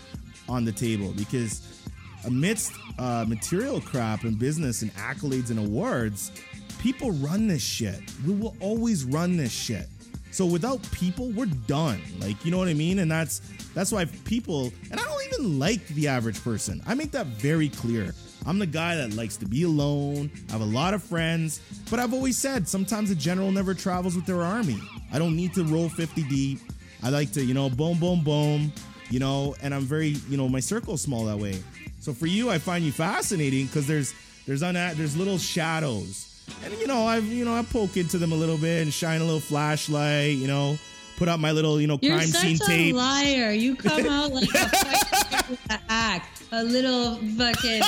on 0.47 0.65
the 0.65 0.71
table 0.71 1.13
because 1.17 1.82
amidst 2.25 2.73
uh, 2.99 3.25
material 3.27 3.81
crap 3.81 4.23
and 4.23 4.37
business 4.37 4.81
and 4.81 4.93
accolades 4.95 5.49
and 5.49 5.59
awards, 5.59 6.31
people 6.79 7.11
run 7.11 7.47
this 7.47 7.63
shit. 7.63 7.99
We 8.27 8.33
will 8.33 8.55
always 8.59 9.05
run 9.05 9.37
this 9.37 9.51
shit. 9.51 9.87
So 10.31 10.45
without 10.45 10.81
people, 10.91 11.29
we're 11.31 11.45
done. 11.45 12.01
Like, 12.19 12.43
you 12.43 12.49
know 12.49 12.57
what 12.57 12.67
I 12.67 12.73
mean? 12.73 12.99
And 12.99 13.11
that's 13.11 13.39
that's 13.75 13.91
why 13.91 14.05
people 14.25 14.71
and 14.89 14.99
I 14.99 15.03
don't 15.03 15.23
even 15.33 15.59
like 15.59 15.85
the 15.89 16.07
average 16.07 16.43
person. 16.43 16.81
I 16.87 16.95
make 16.95 17.11
that 17.11 17.27
very 17.27 17.69
clear. 17.69 18.13
I'm 18.45 18.59
the 18.59 18.65
guy 18.65 18.95
that 18.95 19.13
likes 19.13 19.37
to 19.37 19.45
be 19.45 19.63
alone. 19.63 20.31
I 20.49 20.53
have 20.53 20.61
a 20.61 20.65
lot 20.65 20.93
of 20.93 21.03
friends, 21.03 21.61
but 21.89 21.99
I've 21.99 22.13
always 22.13 22.37
said 22.37 22.67
sometimes 22.67 23.09
a 23.11 23.15
general 23.15 23.51
never 23.51 23.73
travels 23.73 24.15
with 24.15 24.25
their 24.25 24.41
army. 24.41 24.79
I 25.13 25.19
don't 25.19 25.35
need 25.35 25.53
to 25.53 25.63
roll 25.63 25.87
50 25.87 26.23
deep. 26.23 26.59
I 27.03 27.09
like 27.09 27.31
to, 27.33 27.43
you 27.43 27.53
know, 27.53 27.69
boom, 27.69 27.99
boom, 27.99 28.23
boom, 28.23 28.73
you 29.09 29.19
know, 29.19 29.55
and 29.61 29.73
I'm 29.73 29.83
very, 29.83 30.15
you 30.29 30.37
know, 30.37 30.49
my 30.49 30.59
circle's 30.59 31.01
small 31.01 31.25
that 31.25 31.37
way. 31.37 31.61
So 32.03 32.13
for 32.13 32.27
you, 32.27 32.49
I 32.49 32.57
find 32.57 32.83
you 32.83 32.91
fascinating 32.91 33.65
because 33.67 33.87
there's 33.87 34.13
there's 34.45 34.61
una- 34.61 34.91
there's 34.93 35.15
little 35.15 35.37
shadows, 35.37 36.43
and 36.65 36.73
you 36.73 36.85
know, 36.85 37.07
I've 37.07 37.23
you 37.23 37.45
know 37.45 37.55
I 37.55 37.63
poke 37.63 37.95
into 37.95 38.17
them 38.17 38.33
a 38.33 38.35
little 38.35 38.57
bit 38.57 38.81
and 38.81 38.93
shine 38.93 39.21
a 39.21 39.23
little 39.23 39.39
flashlight, 39.39 40.31
you 40.35 40.47
know, 40.47 40.77
put 41.15 41.29
out 41.29 41.39
my 41.39 41.53
little 41.53 41.79
you 41.79 41.87
know 41.87 41.97
You're 42.01 42.17
crime 42.17 42.27
scene 42.27 42.57
such 42.57 42.67
a 42.67 42.71
tape. 42.71 42.95
liar. 42.95 43.53
You 43.53 43.77
come 43.77 44.05
out 44.09 44.33
like 44.33 44.49
a 44.49 44.67
fucking 44.67 45.57
act, 45.87 46.43
a 46.51 46.61
little 46.65 47.15
fucking. 47.37 47.81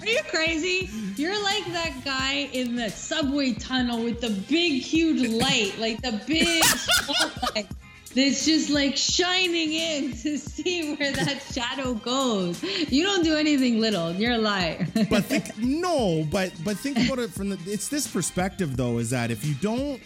Are 0.00 0.06
you 0.06 0.20
crazy? 0.30 0.88
You're 1.16 1.42
like 1.42 1.66
that 1.72 1.92
guy 2.04 2.48
in 2.52 2.76
the 2.76 2.88
subway 2.88 3.52
tunnel 3.52 4.04
with 4.04 4.20
the 4.20 4.30
big, 4.30 4.80
huge 4.80 5.28
light, 5.28 5.74
like 5.80 6.00
the 6.02 6.22
big 6.24 6.62
spotlight 6.64 7.66
that's 8.14 8.44
just 8.44 8.70
like 8.70 8.96
shining 8.96 9.72
in 9.72 10.12
to 10.22 10.36
see 10.38 10.94
where 10.94 11.12
that 11.12 11.42
shadow 11.52 11.94
goes. 11.94 12.62
You 12.62 13.04
don't 13.04 13.22
do 13.22 13.36
anything 13.36 13.80
little. 13.80 14.12
You're 14.12 14.34
a 14.34 14.38
liar. 14.38 14.86
but 15.08 15.24
think 15.24 15.56
no, 15.58 16.26
but 16.30 16.52
but 16.64 16.76
think 16.76 16.98
about 16.98 17.18
it 17.18 17.30
from 17.30 17.50
the 17.50 17.58
it's 17.66 17.88
this 17.88 18.06
perspective 18.06 18.76
though 18.76 18.98
is 18.98 19.10
that 19.10 19.30
if 19.30 19.44
you 19.44 19.54
don't 19.54 20.00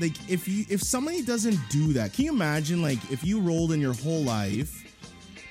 like 0.00 0.12
if 0.30 0.46
you 0.46 0.64
if 0.68 0.82
somebody 0.82 1.22
doesn't 1.22 1.58
do 1.68 1.92
that, 1.94 2.12
can 2.12 2.26
you 2.26 2.32
imagine 2.32 2.82
like 2.82 2.98
if 3.10 3.24
you 3.24 3.40
rolled 3.40 3.72
in 3.72 3.80
your 3.80 3.94
whole 3.94 4.22
life 4.22 4.78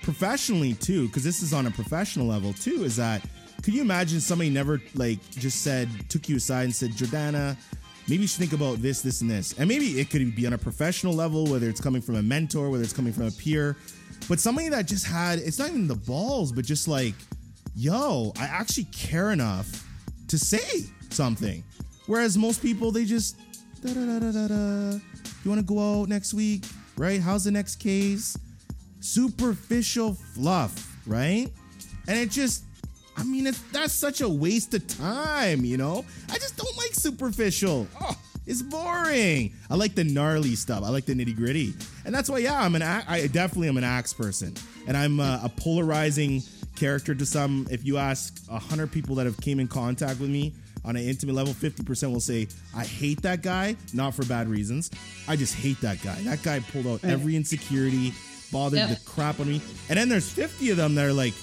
professionally 0.02 0.74
too, 0.74 1.08
because 1.08 1.24
this 1.24 1.44
is 1.44 1.54
on 1.54 1.68
a 1.68 1.72
professional 1.72 2.26
level 2.26 2.54
too, 2.54 2.84
is 2.84 2.96
that 2.96 3.22
could 3.62 3.74
you 3.74 3.82
imagine 3.82 4.20
somebody 4.20 4.50
never 4.50 4.82
like 4.96 5.20
just 5.32 5.62
said 5.62 5.90
took 6.10 6.28
you 6.28 6.38
aside 6.38 6.64
and 6.64 6.76
said 6.76 6.92
Jordana, 6.92 7.56
maybe 8.12 8.24
you 8.24 8.28
should 8.28 8.40
think 8.40 8.54
about 8.54 8.82
this, 8.82 9.02
this, 9.02 9.22
and 9.22 9.32
this, 9.32 9.58
and 9.58 9.68
maybe 9.68 10.00
it 10.00 10.10
could 10.10 10.36
be 10.36 10.46
on 10.46 10.54
a 10.54 10.58
professional 10.58 11.14
level, 11.14 11.48
whether 11.48 11.70
it's 11.70 11.80
coming 11.82 12.02
from 12.02 12.16
a 12.16 12.22
mentor, 12.22 12.70
whether 12.70 12.84
it's 12.84 12.94
coming 12.94 13.14
from 13.14 13.28
a 13.28 13.32
peer, 13.32 13.78
but 14.28 14.40
somebody 14.40 14.70
that 14.70 14.86
just 14.86 15.08
had 15.08 15.40
it's 15.40 15.58
not 15.58 15.70
even 15.70 15.88
the 15.88 15.96
balls, 15.96 16.52
but 16.52 16.66
just 16.66 16.88
like, 16.88 17.16
yo, 17.76 18.34
I 18.38 18.44
actually 18.44 18.84
care 18.92 19.32
enough 19.32 19.88
to 20.28 20.38
say 20.38 20.86
something, 21.10 21.64
whereas 22.06 22.38
most 22.38 22.62
people 22.62 22.92
they 22.92 23.06
just 23.06 23.38
da 23.82 23.94
da 23.94 24.20
da 24.20 24.32
da 24.32 24.48
da. 24.48 25.00
You 25.44 25.50
want 25.50 25.66
to 25.66 25.66
go 25.66 26.02
out 26.02 26.10
next 26.10 26.34
week, 26.34 26.66
right? 26.98 27.20
How's 27.20 27.46
the 27.46 27.52
next 27.52 27.78
case? 27.78 28.38
superficial 29.02 30.14
fluff, 30.14 30.96
right? 31.06 31.52
And 32.08 32.18
it 32.18 32.32
just, 32.32 32.64
I 33.18 33.24
mean, 33.24 33.48
it's, 33.48 33.62
that's 33.72 33.94
such 33.94 34.22
a 34.22 34.30
waste 34.30 34.74
of 34.74 34.88
time, 34.88 35.64
you 35.66 35.78
know? 35.78 36.06
I 36.30 36.36
just 36.36 36.58
don't 36.58 36.76
like 36.78 36.94
superficial. 36.94 37.88
Oh, 38.00 38.16
it's 38.48 38.62
boring. 38.62 39.54
I 39.70 39.76
like 39.76 39.96
the 39.96 40.04
gnarly 40.04 40.56
stuff. 40.56 40.84
I 40.84 40.90
like 40.90 41.06
the 41.06 41.14
nitty 41.14 41.36
gritty. 41.36 41.74
And 42.06 42.14
that's 42.16 42.30
why, 42.30 42.40
yeah, 42.40 42.60
I'm 42.60 42.76
an 42.76 42.82
I 42.82 43.28
definitely 43.28 43.68
am 43.70 43.78
an 43.78 43.84
axe 43.84 44.14
person. 44.14 44.56
And 44.88 44.98
I'm 44.98 45.20
uh, 45.20 45.40
a 45.44 45.50
polarizing 45.50 46.42
character 46.76 47.14
to 47.14 47.26
some. 47.26 47.68
If 47.70 47.86
you 47.86 47.98
ask 47.98 48.40
100 48.48 48.92
people 48.92 49.16
that 49.16 49.26
have 49.26 49.38
came 49.38 49.60
in 49.60 49.68
contact 49.68 50.20
with 50.20 50.30
me, 50.30 50.54
on 50.84 50.96
an 50.96 51.04
intimate 51.08 51.36
level, 51.36 51.54
50% 51.54 52.12
will 52.12 52.20
say, 52.20 52.48
I 52.76 52.84
hate 52.84 53.22
that 53.22 53.44
guy, 53.44 53.76
not 53.94 54.16
for 54.16 54.26
bad 54.26 54.48
reasons. 54.50 54.90
I 55.28 55.36
just 55.36 55.54
hate 55.54 55.80
that 55.82 56.02
guy. 56.02 56.16
That 56.24 56.42
guy 56.42 56.60
pulled 56.60 56.88
out 56.88 57.04
every 57.04 57.36
insecurity, 57.36 58.14
bothered 58.52 58.80
Yep. 58.80 58.90
the 58.90 58.96
crap 59.06 59.40
on 59.40 59.48
me. 59.48 59.62
And 59.90 60.00
then 60.00 60.10
there's 60.10 60.28
50 60.28 60.72
of 60.72 60.78
them 60.78 60.96
that 60.96 61.06
are 61.06 61.14
like, 61.14 61.36
I 61.36 61.38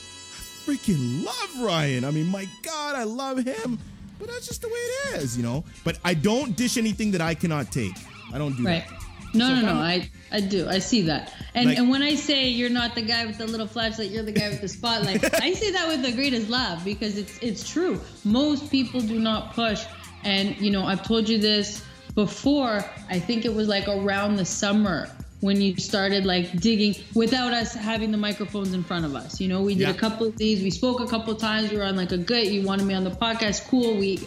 freaking 0.69 1.25
love 1.25 1.61
Ryan. 1.64 2.05
I 2.05 2.11
mean, 2.11 2.27
my 2.27 2.47
God, 2.62 2.95
I 2.95 3.05
love 3.05 3.39
him. 3.39 3.79
But 4.19 4.29
that's 4.29 4.47
just 4.49 4.62
the 4.62 4.69
way 4.69 4.75
it 4.75 5.23
is, 5.23 5.37
you 5.37 5.43
know? 5.43 5.64
But 5.85 5.99
I 6.05 6.12
don't 6.14 6.57
dish 6.57 6.77
anything 6.77 7.12
that 7.12 7.21
I 7.21 7.35
cannot 7.35 7.71
take. 7.73 7.95
I 8.35 8.39
don't 8.39 8.57
do 8.57 8.64
Right. 8.64 8.85
that. 8.89 8.99
No, 9.35 9.49
So 9.49 9.55
no, 9.57 9.75
no. 9.75 9.81
I, 9.81 10.11
I 10.33 10.41
do. 10.41 10.66
I 10.69 10.79
see 10.81 11.03
that. 11.03 11.33
And 11.55 11.66
Like- 11.69 11.79
and 11.79 11.89
when 11.89 12.03
I 12.03 12.14
say 12.16 12.49
you're 12.49 12.71
not 12.71 12.95
the 12.95 13.03
guy 13.03 13.25
with 13.27 13.39
the 13.39 13.47
little 13.47 13.66
flashlight, 13.66 14.11
you're 14.11 14.25
the 14.25 14.33
guy 14.33 14.49
with 14.49 14.61
the 14.61 14.69
spotlight. 14.69 15.23
I 15.43 15.53
say 15.53 15.71
that 15.73 15.87
with 15.87 16.03
the 16.03 16.12
greatest 16.12 16.49
love 16.51 16.85
because 16.85 17.16
it's 17.16 17.39
it's 17.41 17.69
true. 17.69 18.01
Most 18.25 18.71
people 18.71 19.01
do 19.01 19.19
not 19.21 19.55
push. 19.55 19.85
And 20.25 20.57
you 20.59 20.71
know, 20.71 20.85
I've 20.85 21.03
told 21.05 21.29
you 21.29 21.39
this 21.39 21.85
before. 22.14 22.85
I 23.09 23.19
think 23.21 23.45
it 23.45 23.55
was 23.55 23.69
like 23.69 23.87
around 23.87 24.37
the 24.37 24.45
summer 24.45 25.09
when 25.41 25.61
you 25.61 25.76
started 25.76 26.26
like 26.26 26.59
digging 26.61 26.95
without 27.14 27.53
us 27.53 27.72
having 27.74 28.11
the 28.11 28.18
microphones 28.18 28.72
in 28.74 28.82
front 28.82 29.05
of 29.05 29.14
us. 29.14 29.41
You 29.41 29.49
know, 29.49 29.62
we 29.62 29.74
did 29.74 29.82
Yeah. 29.82 29.91
a 29.91 29.95
couple 29.95 30.26
of 30.26 30.36
these. 30.36 30.62
We 30.62 30.70
spoke 30.70 31.01
a 31.01 31.07
couple 31.07 31.32
of 31.32 31.39
times. 31.39 31.70
We 31.70 31.76
were 31.76 31.84
on 31.84 31.97
like 31.97 32.12
a 32.12 32.18
good. 32.18 32.49
You 32.49 32.62
wanted 32.62 32.86
me 32.86 32.95
on 32.95 33.05
the 33.05 33.11
podcast. 33.11 33.68
Cool. 33.68 33.97
We, 33.97 34.18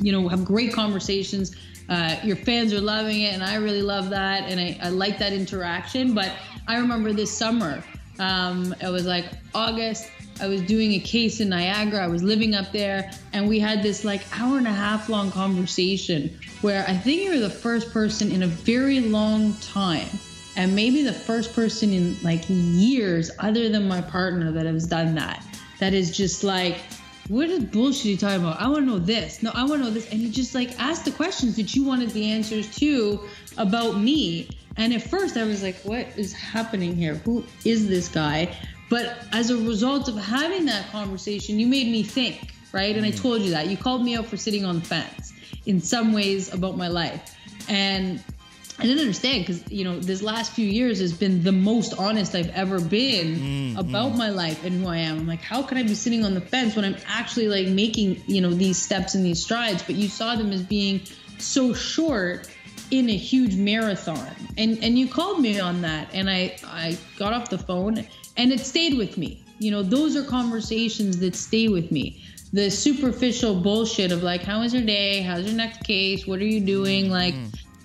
you 0.00 0.12
know, 0.12 0.28
have 0.28 0.44
great 0.44 0.72
conversations. 0.72 1.56
Uh, 1.88 2.16
your 2.22 2.36
fans 2.36 2.72
are 2.72 2.80
loving 2.80 3.20
it, 3.22 3.34
and 3.34 3.42
I 3.42 3.56
really 3.56 3.82
love 3.82 4.10
that, 4.10 4.44
and 4.50 4.58
I, 4.58 4.78
I 4.82 4.88
like 4.88 5.18
that 5.18 5.32
interaction. 5.34 6.14
But 6.14 6.32
I 6.66 6.78
remember 6.78 7.12
this 7.12 7.30
summer, 7.30 7.84
um, 8.18 8.74
it 8.80 8.88
was 8.88 9.04
like 9.06 9.26
August. 9.54 10.08
I 10.40 10.46
was 10.48 10.62
doing 10.62 10.92
a 10.94 10.98
case 10.98 11.40
in 11.40 11.48
Niagara. 11.50 12.02
I 12.02 12.06
was 12.08 12.22
living 12.22 12.54
up 12.54 12.72
there, 12.72 13.10
and 13.34 13.48
we 13.48 13.58
had 13.60 13.82
this 13.82 14.02
like 14.04 14.22
hour 14.40 14.56
and 14.56 14.66
a 14.66 14.72
half 14.72 15.08
long 15.10 15.30
conversation 15.30 16.38
where 16.62 16.84
I 16.88 16.94
think 16.96 17.22
you 17.22 17.30
were 17.30 17.38
the 17.40 17.50
first 17.50 17.92
person 17.92 18.32
in 18.32 18.42
a 18.42 18.46
very 18.46 19.00
long 19.00 19.52
time, 19.60 20.08
and 20.56 20.74
maybe 20.74 21.02
the 21.02 21.12
first 21.12 21.52
person 21.52 21.92
in 21.92 22.16
like 22.22 22.44
years, 22.48 23.30
other 23.38 23.68
than 23.68 23.88
my 23.88 24.00
partner, 24.00 24.52
that 24.52 24.66
has 24.66 24.86
done 24.86 25.14
that. 25.16 25.44
That 25.80 25.94
is 25.94 26.16
just 26.16 26.44
like 26.44 26.78
what 27.28 27.48
is 27.48 27.64
bullshit 27.64 28.04
you 28.04 28.16
talking 28.16 28.40
about? 28.40 28.60
I 28.60 28.68
want 28.68 28.80
to 28.80 28.86
know 28.86 28.98
this. 28.98 29.42
No, 29.42 29.50
I 29.54 29.64
want 29.64 29.80
to 29.82 29.88
know 29.88 29.90
this. 29.90 30.10
And 30.10 30.20
you 30.20 30.28
just 30.28 30.54
like 30.54 30.78
asked 30.78 31.04
the 31.04 31.10
questions 31.10 31.56
that 31.56 31.74
you 31.74 31.84
wanted 31.84 32.10
the 32.10 32.30
answers 32.30 32.74
to 32.76 33.20
about 33.56 33.98
me. 33.98 34.50
And 34.76 34.92
at 34.92 35.02
first 35.02 35.36
I 35.36 35.44
was 35.44 35.62
like, 35.62 35.76
what 35.84 36.06
is 36.16 36.32
happening 36.32 36.94
here? 36.94 37.14
Who 37.14 37.44
is 37.64 37.88
this 37.88 38.08
guy? 38.08 38.54
But 38.90 39.16
as 39.32 39.50
a 39.50 39.56
result 39.56 40.08
of 40.08 40.16
having 40.16 40.66
that 40.66 40.90
conversation, 40.90 41.58
you 41.58 41.66
made 41.66 41.86
me 41.86 42.02
think, 42.02 42.52
right? 42.72 42.94
And 42.94 43.06
I 43.06 43.10
mm. 43.10 43.20
told 43.20 43.40
you 43.40 43.50
that. 43.52 43.68
You 43.68 43.76
called 43.76 44.04
me 44.04 44.16
out 44.16 44.26
for 44.26 44.36
sitting 44.36 44.64
on 44.64 44.80
the 44.80 44.84
fence 44.84 45.32
in 45.64 45.80
some 45.80 46.12
ways 46.12 46.52
about 46.52 46.76
my 46.76 46.88
life. 46.88 47.34
And 47.68 48.22
I 48.78 48.82
didn't 48.82 49.00
understand 49.00 49.46
because 49.46 49.70
you 49.70 49.84
know 49.84 50.00
this 50.00 50.20
last 50.20 50.52
few 50.52 50.66
years 50.66 50.98
has 50.98 51.12
been 51.12 51.44
the 51.44 51.52
most 51.52 51.94
honest 51.96 52.34
I've 52.34 52.50
ever 52.50 52.80
been 52.80 53.36
mm, 53.36 53.74
mm. 53.74 53.78
about 53.78 54.16
my 54.16 54.30
life 54.30 54.64
and 54.64 54.82
who 54.82 54.88
I 54.88 54.98
am. 54.98 55.20
I'm 55.20 55.26
like, 55.26 55.42
how 55.42 55.62
can 55.62 55.78
I 55.78 55.84
be 55.84 55.94
sitting 55.94 56.24
on 56.24 56.34
the 56.34 56.40
fence 56.40 56.74
when 56.74 56.84
I'm 56.84 56.96
actually 57.06 57.48
like 57.48 57.68
making 57.68 58.22
you 58.26 58.40
know 58.40 58.52
these 58.52 58.78
steps 58.78 59.14
and 59.14 59.24
these 59.24 59.42
strides? 59.42 59.82
But 59.82 59.94
you 59.94 60.08
saw 60.08 60.34
them 60.34 60.50
as 60.50 60.62
being 60.62 61.02
so 61.38 61.72
short 61.72 62.48
in 62.90 63.08
a 63.08 63.16
huge 63.16 63.54
marathon. 63.54 64.34
And 64.56 64.82
and 64.82 64.98
you 64.98 65.08
called 65.08 65.40
me 65.40 65.60
on 65.60 65.82
that 65.82 66.08
and 66.12 66.28
I 66.28 66.56
I 66.64 66.98
got 67.16 67.32
off 67.32 67.50
the 67.50 67.58
phone 67.58 68.04
and 68.36 68.52
it 68.52 68.60
stayed 68.60 68.96
with 68.96 69.16
me. 69.16 69.44
You 69.58 69.70
know, 69.70 69.82
those 69.82 70.16
are 70.16 70.24
conversations 70.24 71.18
that 71.20 71.36
stay 71.36 71.68
with 71.68 71.92
me. 71.92 72.22
The 72.52 72.70
superficial 72.70 73.60
bullshit 73.60 74.12
of 74.12 74.22
like, 74.22 74.42
how 74.42 74.60
was 74.60 74.74
your 74.74 74.84
day? 74.84 75.22
How's 75.22 75.44
your 75.44 75.54
next 75.54 75.82
case? 75.84 76.26
What 76.26 76.40
are 76.40 76.44
you 76.44 76.60
doing? 76.60 77.06
Mm, 77.06 77.10
like, 77.10 77.34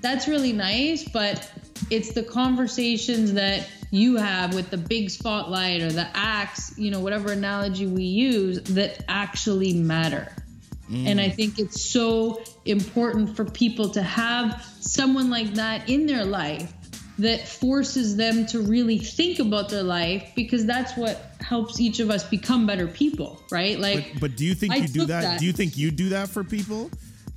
that's 0.01 0.27
really 0.27 0.53
nice, 0.53 1.03
but 1.07 1.51
it's 1.89 2.13
the 2.13 2.23
conversations 2.23 3.33
that 3.33 3.69
you 3.91 4.17
have 4.17 4.53
with 4.53 4.69
the 4.69 4.77
big 4.77 5.09
spotlight 5.09 5.81
or 5.81 5.91
the 5.91 6.07
axe, 6.13 6.77
you 6.77 6.91
know, 6.91 6.99
whatever 6.99 7.31
analogy 7.31 7.87
we 7.87 8.03
use 8.03 8.61
that 8.63 9.03
actually 9.07 9.73
matter. 9.73 10.31
And 10.91 11.21
I 11.21 11.29
mm. 11.29 11.35
think 11.35 11.59
it's 11.59 11.81
so 11.81 12.41
important 12.65 13.35
for 13.35 13.45
people 13.45 13.89
to 13.89 14.01
have 14.01 14.65
someone 14.79 15.29
like 15.29 15.53
that 15.53 15.87
in 15.87 16.07
their 16.07 16.25
life 16.25 16.73
that 17.19 17.47
forces 17.47 18.15
them 18.15 18.47
to 18.47 18.61
really 18.61 18.97
think 18.97 19.37
about 19.37 19.69
their 19.69 19.83
life 19.83 20.31
because 20.35 20.65
that's 20.65 20.97
what 20.97 21.35
helps 21.41 21.79
each 21.79 21.99
of 21.99 22.09
us 22.09 22.23
become 22.23 22.65
better 22.65 22.87
people, 22.87 23.39
right? 23.51 23.79
Like, 23.79 24.13
But, 24.13 24.21
but 24.21 24.35
do 24.35 24.45
you 24.45 24.55
think 24.55 24.73
I 24.73 24.77
you 24.77 24.87
do 24.87 25.05
that? 25.05 25.21
that. 25.21 25.39
Do 25.39 25.45
you 25.45 25.53
think 25.53 25.77
you 25.77 25.91
do 25.91 26.09
that 26.09 26.29
for 26.29 26.43
people? 26.43 26.89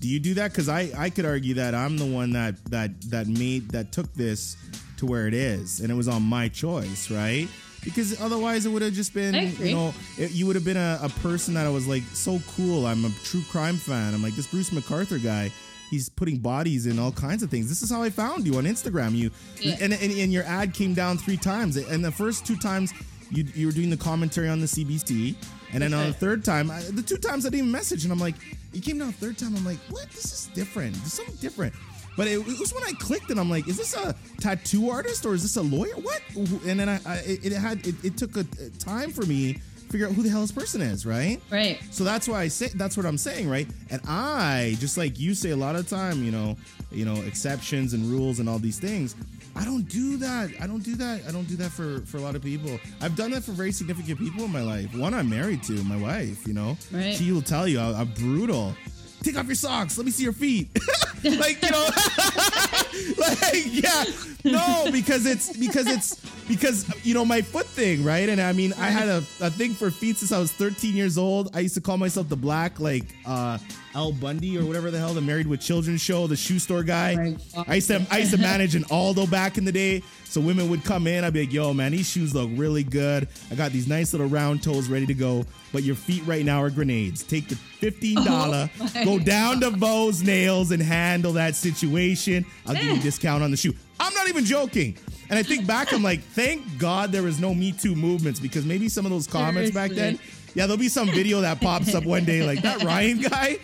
Do 0.02 0.08
you 0.08 0.20
do 0.20 0.34
that? 0.34 0.50
Because 0.50 0.68
I, 0.68 0.90
I 0.98 1.08
could 1.10 1.24
argue 1.24 1.54
that 1.54 1.74
I'm 1.74 1.96
the 1.96 2.04
one 2.04 2.32
that 2.32 2.62
that 2.66 2.90
that 3.10 3.28
made 3.28 3.70
that 3.70 3.92
took 3.92 4.12
this 4.14 4.56
to 4.98 5.06
where 5.06 5.26
it 5.28 5.34
is, 5.34 5.80
and 5.80 5.90
it 5.90 5.94
was 5.94 6.08
on 6.08 6.22
my 6.22 6.48
choice, 6.48 7.10
right? 7.10 7.48
Because 7.84 8.20
otherwise, 8.20 8.66
it 8.66 8.70
would 8.70 8.82
have 8.82 8.92
just 8.92 9.12
been, 9.14 9.34
you 9.58 9.74
know, 9.74 9.94
it, 10.18 10.30
you 10.32 10.46
would 10.46 10.54
have 10.56 10.64
been 10.64 10.76
a, 10.76 10.98
a 11.02 11.08
person 11.08 11.54
that 11.54 11.66
I 11.66 11.70
was 11.70 11.86
like 11.88 12.02
so 12.12 12.40
cool. 12.56 12.86
I'm 12.86 13.04
a 13.04 13.10
true 13.24 13.42
crime 13.50 13.76
fan. 13.76 14.12
I'm 14.14 14.22
like 14.22 14.34
this 14.36 14.46
Bruce 14.48 14.70
McArthur 14.70 15.22
guy. 15.22 15.50
He's 15.90 16.08
putting 16.08 16.38
bodies 16.38 16.86
in 16.86 16.98
all 16.98 17.12
kinds 17.12 17.42
of 17.42 17.50
things. 17.50 17.68
This 17.68 17.82
is 17.82 17.90
how 17.90 18.02
I 18.02 18.10
found 18.10 18.46
you 18.46 18.56
on 18.58 18.64
Instagram. 18.64 19.14
You 19.14 19.30
Yeah. 19.60 19.76
and, 19.80 19.92
and 19.92 20.12
and 20.12 20.32
your 20.32 20.44
ad 20.44 20.74
came 20.74 20.94
down 20.94 21.16
three 21.18 21.36
times, 21.36 21.76
and 21.76 22.04
the 22.04 22.10
first 22.12 22.44
two 22.46 22.56
times 22.56 22.92
you 23.30 23.44
you 23.54 23.66
were 23.66 23.72
doing 23.72 23.90
the 23.90 23.96
commentary 23.96 24.48
on 24.48 24.60
the 24.60 24.66
CBC, 24.66 25.34
and 25.72 25.82
then 25.82 25.94
on 25.94 26.06
the 26.06 26.12
third 26.12 26.44
time, 26.44 26.70
I, 26.70 26.80
the 26.80 27.02
two 27.02 27.16
times 27.16 27.46
I 27.46 27.48
didn't 27.48 27.60
even 27.60 27.72
message, 27.72 28.04
and 28.04 28.12
I'm 28.12 28.18
like, 28.18 28.34
you 28.72 28.80
came 28.80 28.98
down 28.98 29.08
the 29.08 29.12
third 29.14 29.38
time, 29.38 29.56
I'm 29.56 29.64
like, 29.64 29.78
what? 29.90 30.08
This 30.10 30.24
is 30.26 30.46
different. 30.54 30.94
This 30.96 31.06
is 31.06 31.12
something 31.14 31.36
different. 31.36 31.74
But 32.16 32.26
it, 32.26 32.40
it 32.40 32.60
was 32.60 32.74
when 32.74 32.84
I 32.84 32.92
clicked, 32.92 33.30
and 33.30 33.40
I'm 33.40 33.48
like, 33.48 33.68
is 33.68 33.76
this 33.76 33.96
a 33.96 34.14
tattoo 34.38 34.90
artist 34.90 35.24
or 35.24 35.34
is 35.34 35.42
this 35.42 35.56
a 35.56 35.62
lawyer? 35.62 35.94
What? 35.94 36.20
And 36.66 36.78
then 36.78 36.88
I, 36.88 37.00
I 37.06 37.16
it, 37.18 37.46
it 37.46 37.52
had 37.52 37.86
it, 37.86 38.04
it 38.04 38.16
took 38.16 38.36
a, 38.36 38.40
a 38.40 38.70
time 38.78 39.10
for 39.12 39.24
me 39.24 39.54
to 39.54 39.60
figure 39.88 40.06
out 40.06 40.12
who 40.12 40.22
the 40.22 40.28
hell 40.28 40.42
this 40.42 40.52
person 40.52 40.82
is, 40.82 41.06
right? 41.06 41.40
right. 41.50 41.80
So 41.90 42.04
that's 42.04 42.28
why 42.28 42.42
I 42.42 42.48
say 42.48 42.68
that's 42.68 42.96
what 42.96 43.06
I'm 43.06 43.18
saying, 43.18 43.48
right? 43.48 43.66
And 43.90 44.02
I 44.06 44.76
just 44.78 44.98
like 44.98 45.18
you 45.18 45.34
say 45.34 45.50
a 45.50 45.56
lot 45.56 45.74
of 45.74 45.88
time, 45.88 46.22
you 46.22 46.32
know, 46.32 46.56
you 46.90 47.06
know, 47.06 47.16
exceptions 47.22 47.94
and 47.94 48.04
rules 48.04 48.40
and 48.40 48.48
all 48.48 48.58
these 48.58 48.78
things. 48.78 49.16
I 49.54 49.64
don't 49.64 49.86
do 49.88 50.16
that. 50.18 50.50
I 50.60 50.66
don't 50.66 50.82
do 50.82 50.94
that. 50.96 51.22
I 51.28 51.30
don't 51.32 51.46
do 51.48 51.56
that 51.56 51.70
for 51.70 52.00
for 52.06 52.16
a 52.16 52.20
lot 52.20 52.34
of 52.34 52.42
people. 52.42 52.78
I've 53.00 53.16
done 53.16 53.30
that 53.32 53.42
for 53.44 53.52
very 53.52 53.72
significant 53.72 54.18
people 54.18 54.44
in 54.44 54.52
my 54.52 54.62
life. 54.62 54.94
One 54.96 55.12
I'm 55.14 55.28
married 55.28 55.62
to, 55.64 55.72
my 55.84 55.96
wife. 55.96 56.46
You 56.46 56.54
know, 56.54 56.76
Right. 56.90 57.14
she 57.14 57.32
will 57.32 57.42
tell 57.42 57.68
you 57.68 57.78
I, 57.80 58.00
I'm 58.00 58.08
brutal. 58.14 58.74
Take 59.22 59.38
off 59.38 59.46
your 59.46 59.54
socks. 59.54 59.96
Let 59.98 60.04
me 60.06 60.10
see 60.10 60.24
your 60.24 60.32
feet. 60.32 60.68
like 61.24 61.62
you 61.62 61.70
know, 61.70 61.86
like 63.18 63.64
yeah, 63.66 64.04
no, 64.44 64.88
because 64.90 65.26
it's 65.26 65.56
because 65.56 65.86
it's 65.86 66.16
because 66.48 66.86
you 67.04 67.14
know 67.14 67.24
my 67.24 67.40
foot 67.42 67.66
thing, 67.66 68.02
right? 68.04 68.28
And 68.28 68.40
I 68.40 68.52
mean, 68.52 68.72
I 68.78 68.88
had 68.88 69.08
a, 69.08 69.18
a 69.40 69.50
thing 69.50 69.74
for 69.74 69.90
feet 69.90 70.16
since 70.16 70.32
I 70.32 70.38
was 70.38 70.50
13 70.52 70.94
years 70.96 71.16
old. 71.18 71.54
I 71.54 71.60
used 71.60 71.74
to 71.74 71.80
call 71.80 71.98
myself 71.98 72.28
the 72.28 72.36
black 72.36 72.80
like 72.80 73.04
uh 73.26 73.58
Al 73.94 74.12
Bundy 74.12 74.58
or 74.58 74.64
whatever 74.64 74.90
the 74.90 74.98
hell, 74.98 75.14
the 75.14 75.20
Married 75.20 75.46
with 75.46 75.60
Children 75.60 75.96
show, 75.96 76.26
the 76.26 76.36
shoe 76.36 76.58
store 76.58 76.82
guy. 76.82 77.36
I 77.66 77.76
used 77.76 77.88
to 77.88 78.06
I 78.10 78.18
used 78.18 78.32
to 78.32 78.38
manage 78.38 78.74
an 78.74 78.84
Aldo 78.90 79.26
back 79.26 79.58
in 79.58 79.64
the 79.64 79.72
day. 79.72 80.02
So 80.24 80.40
women 80.40 80.70
would 80.70 80.82
come 80.82 81.06
in, 81.06 81.24
I'd 81.24 81.34
be 81.34 81.40
like, 81.40 81.52
yo, 81.52 81.74
man, 81.74 81.92
these 81.92 82.08
shoes 82.08 82.34
look 82.34 82.48
really 82.54 82.82
good. 82.82 83.28
I 83.50 83.54
got 83.54 83.70
these 83.70 83.86
nice 83.86 84.14
little 84.14 84.28
round 84.28 84.62
toes 84.62 84.88
ready 84.88 85.04
to 85.06 85.14
go. 85.14 85.44
But 85.72 85.82
your 85.82 85.94
feet 85.94 86.22
right 86.26 86.44
now 86.44 86.62
are 86.62 86.70
grenades. 86.70 87.22
Take 87.22 87.48
the 87.48 87.54
$15, 87.54 88.70
Oh 88.80 89.04
go 89.04 89.18
down 89.18 89.60
to 89.60 89.70
Vo's 89.70 90.22
Nails 90.22 90.70
and 90.70 90.82
handle 90.82 91.32
that 91.34 91.54
situation. 91.54 92.46
I'll 92.66 92.74
give 92.74 92.84
you 92.84 92.94
a 92.94 92.98
discount 92.98 93.42
on 93.42 93.50
the 93.50 93.56
shoe. 93.56 93.74
I'm 94.00 94.14
not 94.14 94.28
even 94.28 94.44
joking. 94.44 94.96
And 95.28 95.38
I 95.38 95.42
think 95.42 95.66
back, 95.66 95.92
I'm 95.92 96.02
like, 96.02 96.20
thank 96.20 96.62
God 96.78 97.12
there 97.12 97.22
was 97.22 97.38
no 97.40 97.54
Me 97.54 97.72
Too 97.72 97.94
movements 97.94 98.40
because 98.40 98.64
maybe 98.64 98.88
some 98.88 99.04
of 99.04 99.12
those 99.12 99.26
comments 99.26 99.70
back 99.70 99.90
then, 99.90 100.18
yeah, 100.54 100.66
there'll 100.66 100.76
be 100.76 100.88
some 100.88 101.08
video 101.08 101.40
that 101.40 101.60
pops 101.60 101.94
up 101.94 102.04
one 102.04 102.24
day 102.24 102.42
like 102.46 102.62
that 102.62 102.82
Ryan 102.82 103.20
guy. 103.20 103.58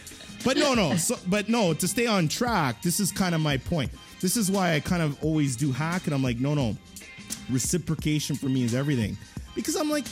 But 0.45 0.57
no, 0.57 0.75
no. 0.75 0.97
So, 0.97 1.17
but 1.27 1.49
no, 1.49 1.75
to 1.75 1.89
stay 1.89 2.07
on 2.07 2.29
track, 2.29 2.83
this 2.83 3.01
is 3.01 3.11
kind 3.13 3.35
of 3.35 3.41
my 3.41 3.57
point. 3.57 3.91
This 4.21 4.37
is 4.37 4.51
why 4.51 4.75
I 4.75 4.81
kind 4.81 5.03
of 5.03 5.23
always 5.23 5.57
do 5.57 5.73
hack, 5.73 6.07
and 6.07 6.15
I'm 6.15 6.23
like, 6.23 6.39
no, 6.39 6.55
no. 6.55 6.77
Reciprocation 7.51 8.37
for 8.37 8.47
me 8.47 8.65
is 8.65 8.75
everything, 8.75 9.17
because 9.55 9.75
I'm 9.75 9.91
like, 9.91 10.05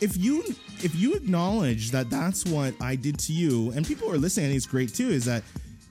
if 0.00 0.16
you 0.16 0.42
if 0.82 0.94
you 0.94 1.14
acknowledge 1.14 1.90
that 1.92 2.10
that's 2.10 2.44
what 2.44 2.74
I 2.80 2.94
did 2.94 3.18
to 3.20 3.32
you, 3.32 3.70
and 3.72 3.86
people 3.86 4.10
are 4.10 4.18
listening, 4.18 4.46
and 4.46 4.54
it's 4.54 4.66
great 4.66 4.92
too, 4.94 5.08
is 5.08 5.24
that 5.24 5.42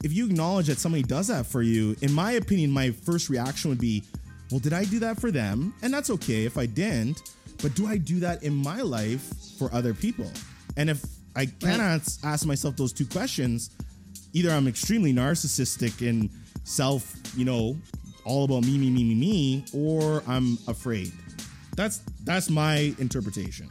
if 0.04 0.12
you 0.12 0.26
acknowledge 0.26 0.66
that 0.66 0.78
somebody 0.78 1.02
does 1.02 1.28
that 1.28 1.46
for 1.46 1.62
you, 1.62 1.96
in 2.02 2.12
my 2.12 2.32
opinion, 2.32 2.70
my 2.70 2.90
first 2.90 3.28
reaction 3.28 3.70
would 3.70 3.80
be, 3.80 4.04
well, 4.50 4.60
did 4.60 4.72
I 4.72 4.84
do 4.84 4.98
that 5.00 5.20
for 5.20 5.30
them? 5.30 5.74
And 5.82 5.92
that's 5.92 6.10
okay 6.10 6.44
if 6.44 6.58
I 6.58 6.66
didn't, 6.66 7.32
but 7.62 7.74
do 7.74 7.86
I 7.86 7.96
do 7.96 8.20
that 8.20 8.42
in 8.42 8.54
my 8.54 8.82
life 8.82 9.32
for 9.58 9.72
other 9.72 9.94
people? 9.94 10.30
And 10.76 10.90
if 10.90 11.02
I 11.36 11.46
cannot 11.46 12.02
ask 12.22 12.46
myself 12.46 12.76
those 12.76 12.92
two 12.92 13.06
questions, 13.06 13.70
either 14.32 14.50
I'm 14.50 14.68
extremely 14.68 15.12
narcissistic 15.12 16.06
and 16.08 16.30
self, 16.64 17.14
you 17.36 17.44
know, 17.44 17.76
all 18.24 18.44
about 18.44 18.64
me, 18.64 18.78
me, 18.78 18.90
me, 18.90 19.04
me, 19.04 19.14
me, 19.14 19.64
or 19.74 20.22
I'm 20.26 20.58
afraid. 20.68 21.12
That's 21.76 21.98
that's 22.24 22.48
my 22.50 22.94
interpretation. 22.98 23.68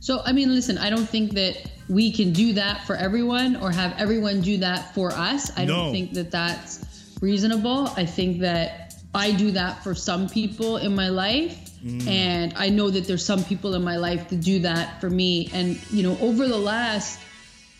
So, 0.00 0.22
I 0.24 0.32
mean, 0.32 0.54
listen, 0.54 0.78
I 0.78 0.88
don't 0.88 1.08
think 1.08 1.32
that 1.34 1.70
we 1.88 2.10
can 2.12 2.32
do 2.32 2.52
that 2.54 2.86
for 2.86 2.94
everyone 2.96 3.56
or 3.56 3.70
have 3.70 3.94
everyone 3.98 4.40
do 4.40 4.56
that 4.58 4.94
for 4.94 5.12
us. 5.12 5.50
I 5.58 5.64
No. 5.64 5.74
don't 5.76 5.92
think 5.92 6.12
that 6.14 6.30
that's 6.30 6.84
reasonable. 7.20 7.88
I 7.96 8.06
think 8.06 8.40
that 8.40 8.94
I 9.14 9.32
do 9.32 9.50
that 9.50 9.82
for 9.82 9.94
some 9.94 10.28
people 10.28 10.76
in 10.78 10.94
my 10.94 11.08
life. 11.08 11.67
Mm. 11.84 12.06
And 12.06 12.54
I 12.56 12.68
know 12.68 12.90
that 12.90 13.06
there's 13.06 13.24
some 13.24 13.44
people 13.44 13.74
in 13.74 13.82
my 13.84 13.96
life 13.96 14.28
that 14.28 14.40
do 14.40 14.60
that 14.60 15.00
for 15.00 15.10
me. 15.10 15.50
And, 15.52 15.78
you 15.90 16.02
know, 16.02 16.18
over 16.20 16.48
the 16.48 16.58
last 16.58 17.20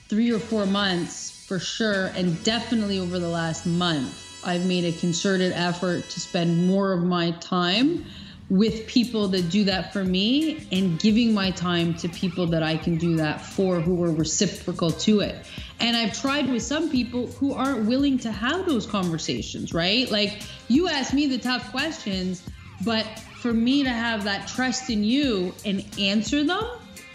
three 0.08 0.32
or 0.32 0.38
four 0.38 0.66
months, 0.66 1.44
for 1.46 1.58
sure, 1.58 2.06
and 2.14 2.42
definitely 2.44 2.98
over 2.98 3.18
the 3.18 3.28
last 3.28 3.66
month, 3.66 4.24
I've 4.44 4.66
made 4.66 4.84
a 4.84 4.92
concerted 4.92 5.52
effort 5.52 6.08
to 6.10 6.20
spend 6.20 6.66
more 6.66 6.92
of 6.92 7.02
my 7.02 7.32
time 7.32 8.04
with 8.50 8.86
people 8.86 9.28
that 9.28 9.50
do 9.50 9.64
that 9.64 9.92
for 9.92 10.02
me 10.02 10.66
and 10.72 10.98
giving 10.98 11.34
my 11.34 11.50
time 11.50 11.92
to 11.94 12.08
people 12.08 12.46
that 12.46 12.62
I 12.62 12.78
can 12.78 12.96
do 12.96 13.16
that 13.16 13.42
for 13.42 13.80
who 13.80 14.02
are 14.04 14.12
reciprocal 14.12 14.90
to 14.90 15.20
it. 15.20 15.36
And 15.80 15.96
I've 15.96 16.18
tried 16.18 16.48
with 16.48 16.62
some 16.62 16.90
people 16.90 17.26
who 17.26 17.52
aren't 17.52 17.86
willing 17.86 18.18
to 18.20 18.32
have 18.32 18.64
those 18.64 18.86
conversations, 18.86 19.74
right? 19.74 20.10
Like 20.10 20.42
you 20.66 20.88
ask 20.88 21.12
me 21.12 21.26
the 21.26 21.38
tough 21.38 21.70
questions, 21.70 22.42
but 22.84 23.06
for 23.40 23.52
me 23.52 23.84
to 23.84 23.90
have 23.90 24.24
that 24.24 24.48
trust 24.48 24.90
in 24.90 25.04
you 25.04 25.54
and 25.64 25.84
answer 25.98 26.44
them 26.44 26.64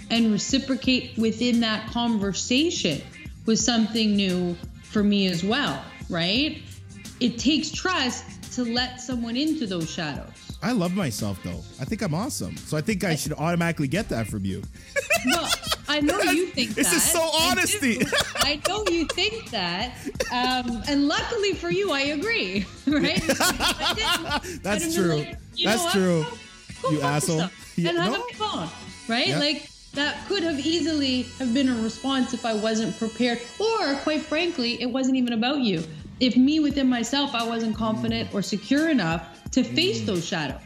and 0.09 0.31
reciprocate 0.31 1.17
within 1.17 1.59
that 1.61 1.89
conversation 1.91 3.01
was 3.45 3.63
something 3.63 4.15
new 4.15 4.55
for 4.83 5.03
me 5.03 5.27
as 5.27 5.43
well, 5.43 5.83
right? 6.09 6.61
It 7.19 7.37
takes 7.37 7.71
trust 7.71 8.53
to 8.53 8.63
let 8.63 9.01
someone 9.01 9.35
into 9.35 9.65
those 9.65 9.89
shadows. 9.89 10.52
I 10.63 10.71
love 10.71 10.95
myself 10.95 11.41
though. 11.43 11.61
I 11.79 11.85
think 11.85 12.01
I'm 12.01 12.13
awesome. 12.15 12.55
So 12.57 12.77
I 12.77 12.81
think 12.81 13.03
I 13.03 13.15
should 13.15 13.33
automatically 13.33 13.87
get 13.89 14.09
that 14.09 14.27
from 14.27 14.45
you. 14.45 14.63
No, 15.25 15.47
I 15.87 16.01
know 16.01 16.19
you 16.19 16.47
think 16.47 16.71
This 16.71 16.91
is 16.91 17.01
so 17.01 17.21
I 17.21 17.51
honesty. 17.51 17.99
do. 17.99 18.05
I 18.39 18.59
know 18.67 18.83
you 18.91 19.05
think 19.07 19.51
that. 19.51 19.93
Um, 20.33 20.83
and 20.89 21.07
luckily 21.07 21.53
for 21.53 21.69
you, 21.69 21.91
I 21.93 22.01
agree. 22.17 22.65
Right? 22.87 23.23
If 23.23 23.39
I 23.39 23.93
didn't, 23.95 24.33
I'd 24.57 24.63
That's 24.63 24.93
true. 24.93 25.15
like, 25.15 25.37
That's 25.63 25.93
true. 25.93 26.25
Go 26.81 26.89
You 26.89 27.01
asshole. 27.01 27.37
Yeah, 27.77 27.89
And 27.89 27.97
have 27.99 28.11
no. 28.11 28.25
the 28.29 28.35
phone. 28.35 28.69
Right? 29.07 29.27
Yeah. 29.29 29.39
Like 29.39 29.69
that 29.93 30.27
could 30.27 30.43
have 30.43 30.59
easily 30.59 31.21
have 31.39 31.53
been 31.53 31.69
a 31.69 31.81
response 31.81 32.33
if 32.33 32.45
I 32.45 32.53
wasn't 32.53 32.97
prepared, 32.99 33.39
or 33.57 33.95
quite 34.03 34.23
frankly, 34.23 34.81
it 34.81 34.87
wasn't 34.87 35.15
even 35.15 35.31
about 35.31 35.61
you. 35.61 35.85
If 36.19 36.35
me 36.35 36.59
within 36.59 36.89
myself, 36.89 37.33
I 37.33 37.47
wasn't 37.47 37.77
confident 37.77 38.33
or 38.33 38.41
secure 38.41 38.89
enough 38.89 39.32
to 39.53 39.63
face 39.63 40.01
Mm. 40.01 40.05
those 40.05 40.25
shadows 40.25 40.61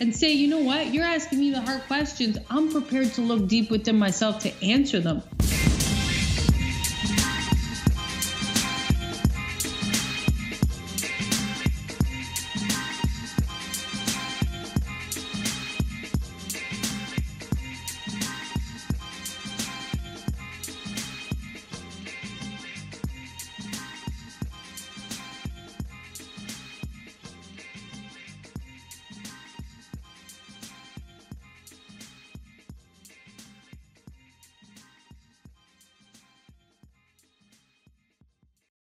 and 0.00 0.14
say, 0.14 0.32
you 0.32 0.48
know 0.48 0.58
what, 0.60 0.92
you're 0.94 1.04
asking 1.04 1.40
me 1.40 1.50
the 1.50 1.60
hard 1.60 1.82
questions. 1.88 2.38
I'm 2.48 2.70
prepared 2.70 3.12
to 3.14 3.20
look 3.20 3.48
deep 3.48 3.70
within 3.70 3.98
myself 3.98 4.42
to 4.44 4.52
answer 4.64 5.00
them 5.00 5.22